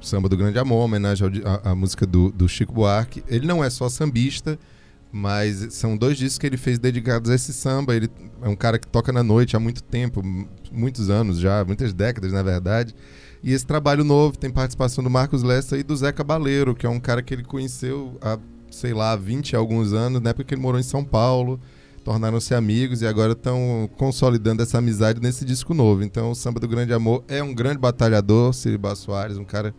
Samba 0.03 0.28
do 0.28 0.36
Grande 0.36 0.59
Amor, 0.59 0.84
homenagem 0.84 1.26
à, 1.64 1.74
música 1.74 2.07
do, 2.07 2.30
do 2.30 2.47
Chico 2.47 2.74
Buarque. 2.74 3.24
Ele 3.26 3.47
não 3.47 3.64
é 3.64 3.70
só 3.70 3.88
sambista, 3.88 4.59
mas 5.11 5.68
são 5.70 5.97
dois 5.97 6.18
discos 6.18 6.38
que 6.38 6.47
ele 6.47 6.59
fez 6.59 6.78
dedicados 6.78 7.30
a 7.30 7.34
esse 7.34 7.55
samba. 7.55 7.97
Ele 7.97 8.11
é 8.42 8.49
um 8.51 8.57
cara 8.57 8.78
que 8.78 8.86
toca 8.86 9.11
na 9.11 9.22
noite 9.22 9.57
há 9.57 9.61
muito 9.61 9.82
tempo, 9.82 10.20
muitos 10.70 11.09
anos 11.09 11.38
já, 11.38 11.64
muitas 11.64 11.95
décadas, 11.95 12.34
na 12.34 12.42
verdade. 12.42 12.95
E 13.45 13.53
esse 13.53 13.66
trabalho 13.66 14.03
novo 14.03 14.38
tem 14.38 14.51
participação 14.51 15.05
do 15.05 15.11
Marcos 15.11 15.42
Lessa 15.42 15.76
e 15.76 15.82
do 15.82 15.95
Zé 15.95 16.11
Cabaleiro, 16.12 16.74
que 16.74 16.86
é 16.86 16.88
um 16.88 16.99
cara 16.99 17.22
que 17.22 17.34
ele 17.34 17.45
conheceu 17.45 18.16
há, 18.22 18.38
sei 18.70 18.95
lá, 18.95 19.14
20 19.14 19.51
e 19.51 19.57
alguns 19.57 19.92
anos, 19.92 20.22
na 20.22 20.30
época 20.30 20.45
que 20.45 20.55
ele 20.55 20.62
morou 20.62 20.80
em 20.80 20.82
São 20.82 21.05
Paulo. 21.05 21.61
Tornaram-se 22.03 22.55
amigos 22.55 23.03
e 23.03 23.07
agora 23.07 23.32
estão 23.32 23.88
consolidando 23.99 24.62
essa 24.62 24.78
amizade 24.78 25.20
nesse 25.20 25.45
disco 25.45 25.74
novo. 25.74 26.03
Então, 26.03 26.30
o 26.30 26.34
Samba 26.34 26.59
do 26.59 26.66
Grande 26.66 26.95
Amor 26.95 27.22
é 27.28 27.42
um 27.42 27.55
grande 27.55 27.76
batalhador, 27.76 28.55
Siribá 28.55 28.95
Soares, 28.95 29.36
um 29.36 29.45
cara 29.45 29.74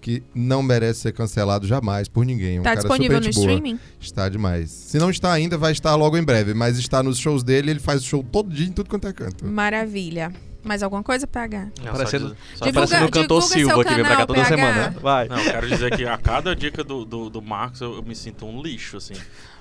que 0.00 0.22
não 0.34 0.62
merece 0.62 1.00
ser 1.00 1.12
cancelado 1.12 1.66
jamais 1.66 2.08
por 2.08 2.24
ninguém. 2.24 2.60
Um 2.60 2.62
Tá 2.62 2.74
disponível 2.74 3.20
no 3.20 3.28
streaming? 3.28 3.78
Está 4.00 4.30
demais. 4.30 4.70
Se 4.70 4.98
não 4.98 5.10
está 5.10 5.30
ainda, 5.30 5.58
vai 5.58 5.72
estar 5.72 5.94
logo 5.96 6.16
em 6.16 6.24
breve. 6.24 6.54
Mas 6.54 6.78
está 6.78 7.02
nos 7.02 7.18
shows 7.18 7.42
dele, 7.42 7.72
ele 7.72 7.80
faz 7.80 8.00
o 8.00 8.04
show 8.06 8.22
todo 8.22 8.50
dia 8.50 8.66
em 8.66 8.72
tudo 8.72 8.88
quanto 8.88 9.06
é 9.06 9.12
canto. 9.12 9.46
Maravilha. 9.46 10.32
Mais 10.64 10.82
alguma 10.82 11.02
coisa, 11.02 11.26
PH? 11.26 11.58
Não, 11.58 11.70
só 11.86 11.92
Parecendo, 11.92 12.28
só 12.28 12.34
tá 12.34 12.36
Divulga- 12.66 12.72
parecendo 12.72 13.06
o 13.06 13.10
cantor 13.10 13.42
Silva 13.42 13.84
que 13.84 13.94
vem 13.94 14.04
pra 14.04 14.16
cá 14.16 14.26
toda 14.26 14.40
PH. 14.44 14.48
semana. 14.48 14.90
né? 14.90 14.96
Vai. 15.00 15.28
Não, 15.28 15.38
eu 15.38 15.50
quero 15.50 15.68
dizer 15.68 15.96
que 15.96 16.06
a 16.06 16.16
cada 16.16 16.54
dica 16.54 16.84
do, 16.84 17.04
do, 17.04 17.28
do 17.28 17.42
Marcos 17.42 17.80
eu, 17.80 17.96
eu 17.96 18.02
me 18.02 18.14
sinto 18.14 18.46
um 18.46 18.62
lixo, 18.62 18.96
assim. 18.96 19.14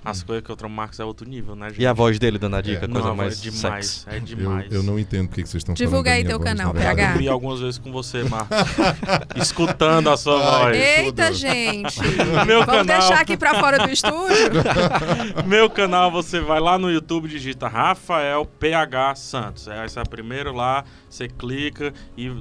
As 0.03 0.23
coisas 0.23 0.43
que 0.43 0.49
eu 0.49 0.55
troco 0.55 0.73
Marcos 0.73 0.99
é 0.99 1.05
outro 1.05 1.29
nível, 1.29 1.55
né, 1.55 1.69
gente? 1.69 1.79
E 1.81 1.85
a 1.85 1.93
voz 1.93 2.17
dele 2.17 2.39
dando 2.39 2.55
a 2.55 2.61
dica, 2.61 2.85
É. 2.85 2.87
coisa 2.87 3.07
Não, 3.09 3.15
mais 3.15 3.37
é 3.39 3.49
demais, 3.51 3.85
sexy. 3.87 4.09
é 4.09 4.17
Eu, 4.17 4.21
demais. 4.21 4.71
eu 4.73 4.81
não 4.83 4.97
entendo 4.97 5.27
por 5.27 5.35
que 5.35 5.41
vocês 5.41 5.61
estão 5.61 5.75
Divulga 5.75 5.95
falando 5.95 6.05
da 6.05 6.11
aí 6.13 6.23
minha 6.23 6.29
teu 6.29 6.39
voz, 6.39 6.49
canal, 6.49 6.73
PH. 6.73 6.87
verdade. 6.87 7.13
dormi 7.13 7.27
algumas 7.27 7.59
vezes 7.59 7.77
com 7.77 7.91
você, 7.91 8.23
Marcos. 8.23 8.57
Escutando 9.39 10.09
a 10.09 10.17
sua 10.17 10.35
Ai, 10.37 10.63
voz. 10.63 10.77
Eita, 10.77 11.25
tudo. 11.27 11.35
gente! 11.37 11.99
Meu 12.47 12.65
Vamos 12.65 12.65
canal. 12.65 12.85
deixar 12.85 13.21
aqui 13.21 13.37
pra 13.37 13.59
fora 13.59 13.77
do 13.79 13.89
estúdio? 13.91 14.63
Meu 15.45 15.69
canal, 15.69 16.09
você 16.11 16.39
vai 16.39 16.59
lá 16.59 16.77
no 16.79 16.89
YouTube, 16.91 17.27
digita 17.27 17.67
Rafael 17.67 18.45
PH 18.59 19.15
Santos. 19.15 19.67
É, 19.67 19.85
Essa 19.85 19.99
é 19.99 20.03
a 20.03 20.05
primeira 20.05 20.51
lá, 20.51 20.83
você 21.09 21.27
clica 21.27 21.93
e. 22.17 22.31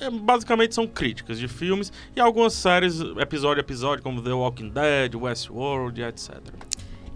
é, 0.00 0.10
Basicamente 0.10 0.74
são 0.74 0.86
críticas 0.86 1.38
de 1.38 1.48
filmes 1.48 1.92
e 2.14 2.20
algumas 2.20 2.54
séries, 2.54 3.00
episódio 3.18 3.60
a 3.60 3.64
episódio, 3.64 4.02
como 4.02 4.22
The 4.22 4.32
Walking 4.32 4.70
Dead, 4.70 5.14
Westworld, 5.14 6.02
etc. 6.02 6.40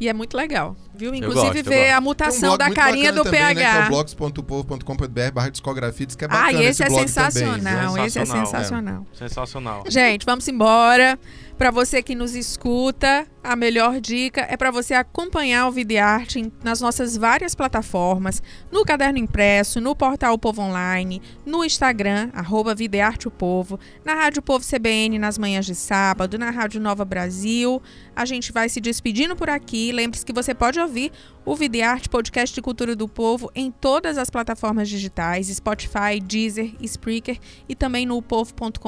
E 0.01 0.09
é 0.09 0.13
muito 0.13 0.37
legal, 0.37 0.77
viu? 0.95 1.15
Inclusive 1.15 1.63
gosto, 1.63 1.71
ver 1.71 1.93
a 1.93 1.99
um 1.99 2.03
mutação 2.03 2.57
blog 2.57 2.59
da 2.59 2.75
carinha 2.75 3.13
do 3.13 3.23
também, 3.23 3.41
Né, 3.41 3.55
que 3.55 3.61
é 3.61 3.73
PH. 3.73 3.87
o 3.87 3.89
blogs.povo.com.br 3.91 5.33
barra 5.33 5.49
discografia. 5.51 6.07
Diz 6.07 6.17
que 6.17 6.25
é 6.25 6.27
ah, 6.27 6.31
bacana 6.31 6.63
e 6.63 6.67
esse 6.67 6.83
é 6.83 6.89
blog 6.89 7.01
sensacional, 7.03 7.89
também. 7.89 8.07
esse 8.07 8.19
é 8.19 8.25
Sensacional, 8.25 8.47
sensacional. 8.47 9.07
Sensacional. 9.13 9.85
Gente, 9.89 10.27
vamos 10.27 10.49
embora. 10.49 11.19
Para 11.57 11.71
você 11.71 12.03
que 12.03 12.17
nos 12.17 12.35
escuta, 12.35 13.27
a 13.45 13.55
melhor 13.55 14.01
dica 14.01 14.47
é 14.49 14.57
para 14.57 14.71
você 14.71 14.95
acompanhar 14.95 15.69
o 15.69 15.71
Videarte 15.71 16.51
nas 16.65 16.81
nossas 16.81 17.15
várias 17.15 17.55
plataformas, 17.55 18.43
no 18.73 18.87
Caderno 18.87 19.19
Impresso, 19.19 19.83
no 19.83 19.95
portal 19.95 20.39
Povo 20.39 20.63
Online, 20.63 21.21
no 21.45 21.63
Instagram, 21.63 22.31
arroba 22.33 22.75
Videarte 22.75 23.29
o 23.29 23.31
Povo, 23.31 23.79
na 24.03 24.15
Rádio 24.15 24.41
Povo 24.41 24.65
CBN 24.65 25.19
nas 25.19 25.37
manhãs 25.37 25.67
de 25.67 25.75
sábado, 25.75 26.39
na 26.39 26.49
Rádio 26.49 26.81
Nova 26.81 27.05
Brasil. 27.05 27.83
A 28.17 28.25
gente 28.25 28.51
vai 28.51 28.71
se 28.71 28.81
despedindo 28.81 29.37
por 29.37 29.51
aqui. 29.51 29.93
Lembre-se 29.93 30.25
que 30.25 30.33
você 30.33 30.55
pode 30.55 30.81
ouvir 30.81 31.13
o 31.45 31.55
Videarte 31.55 32.09
Podcast 32.09 32.55
de 32.55 32.63
Cultura 32.63 32.97
do 32.97 33.07
Povo 33.07 33.51
em 33.55 33.71
todas 33.71 34.17
as 34.17 34.31
plataformas 34.31 34.89
digitais, 34.89 35.49
Spotify, 35.49 36.19
Deezer, 36.23 36.75
Spreaker 36.81 37.39
e 37.69 37.75
também 37.75 38.07
no 38.07 38.23
povo.com.br 38.23 38.79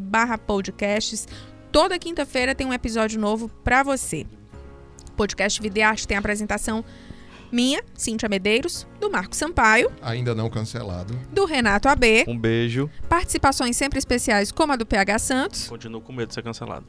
barra 0.00 0.38
podcasts. 0.38 1.28
Toda 1.76 1.98
quinta-feira 1.98 2.54
tem 2.54 2.66
um 2.66 2.72
episódio 2.72 3.20
novo 3.20 3.50
para 3.62 3.82
você. 3.82 4.24
O 5.10 5.12
podcast 5.12 5.60
Videarte 5.60 6.08
tem 6.08 6.16
a 6.16 6.20
apresentação 6.20 6.82
minha, 7.52 7.84
Cíntia 7.92 8.30
Medeiros, 8.30 8.86
do 8.98 9.10
Marco 9.10 9.36
Sampaio, 9.36 9.92
Ainda 10.00 10.34
não 10.34 10.48
cancelado. 10.48 11.12
do 11.30 11.44
Renato 11.44 11.86
AB, 11.86 12.24
Um 12.28 12.38
beijo. 12.38 12.88
participações 13.10 13.76
sempre 13.76 13.98
especiais 13.98 14.50
como 14.50 14.72
a 14.72 14.76
do 14.76 14.86
PH 14.86 15.18
Santos. 15.18 15.68
Continuo 15.68 16.00
com 16.00 16.14
medo 16.14 16.28
de 16.28 16.34
ser 16.34 16.42
cancelado. 16.42 16.86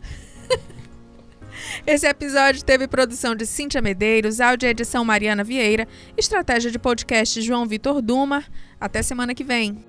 Esse 1.86 2.08
episódio 2.08 2.64
teve 2.64 2.88
produção 2.88 3.36
de 3.36 3.46
Cíntia 3.46 3.82
Medeiros, 3.82 4.40
áudio 4.40 4.68
e 4.68 4.70
edição 4.70 5.04
Mariana 5.04 5.44
Vieira, 5.44 5.86
estratégia 6.16 6.72
de 6.72 6.80
podcast 6.80 7.42
João 7.42 7.66
Vitor 7.66 8.02
Duma. 8.02 8.42
Até 8.80 9.02
semana 9.02 9.36
que 9.36 9.44
vem. 9.44 9.84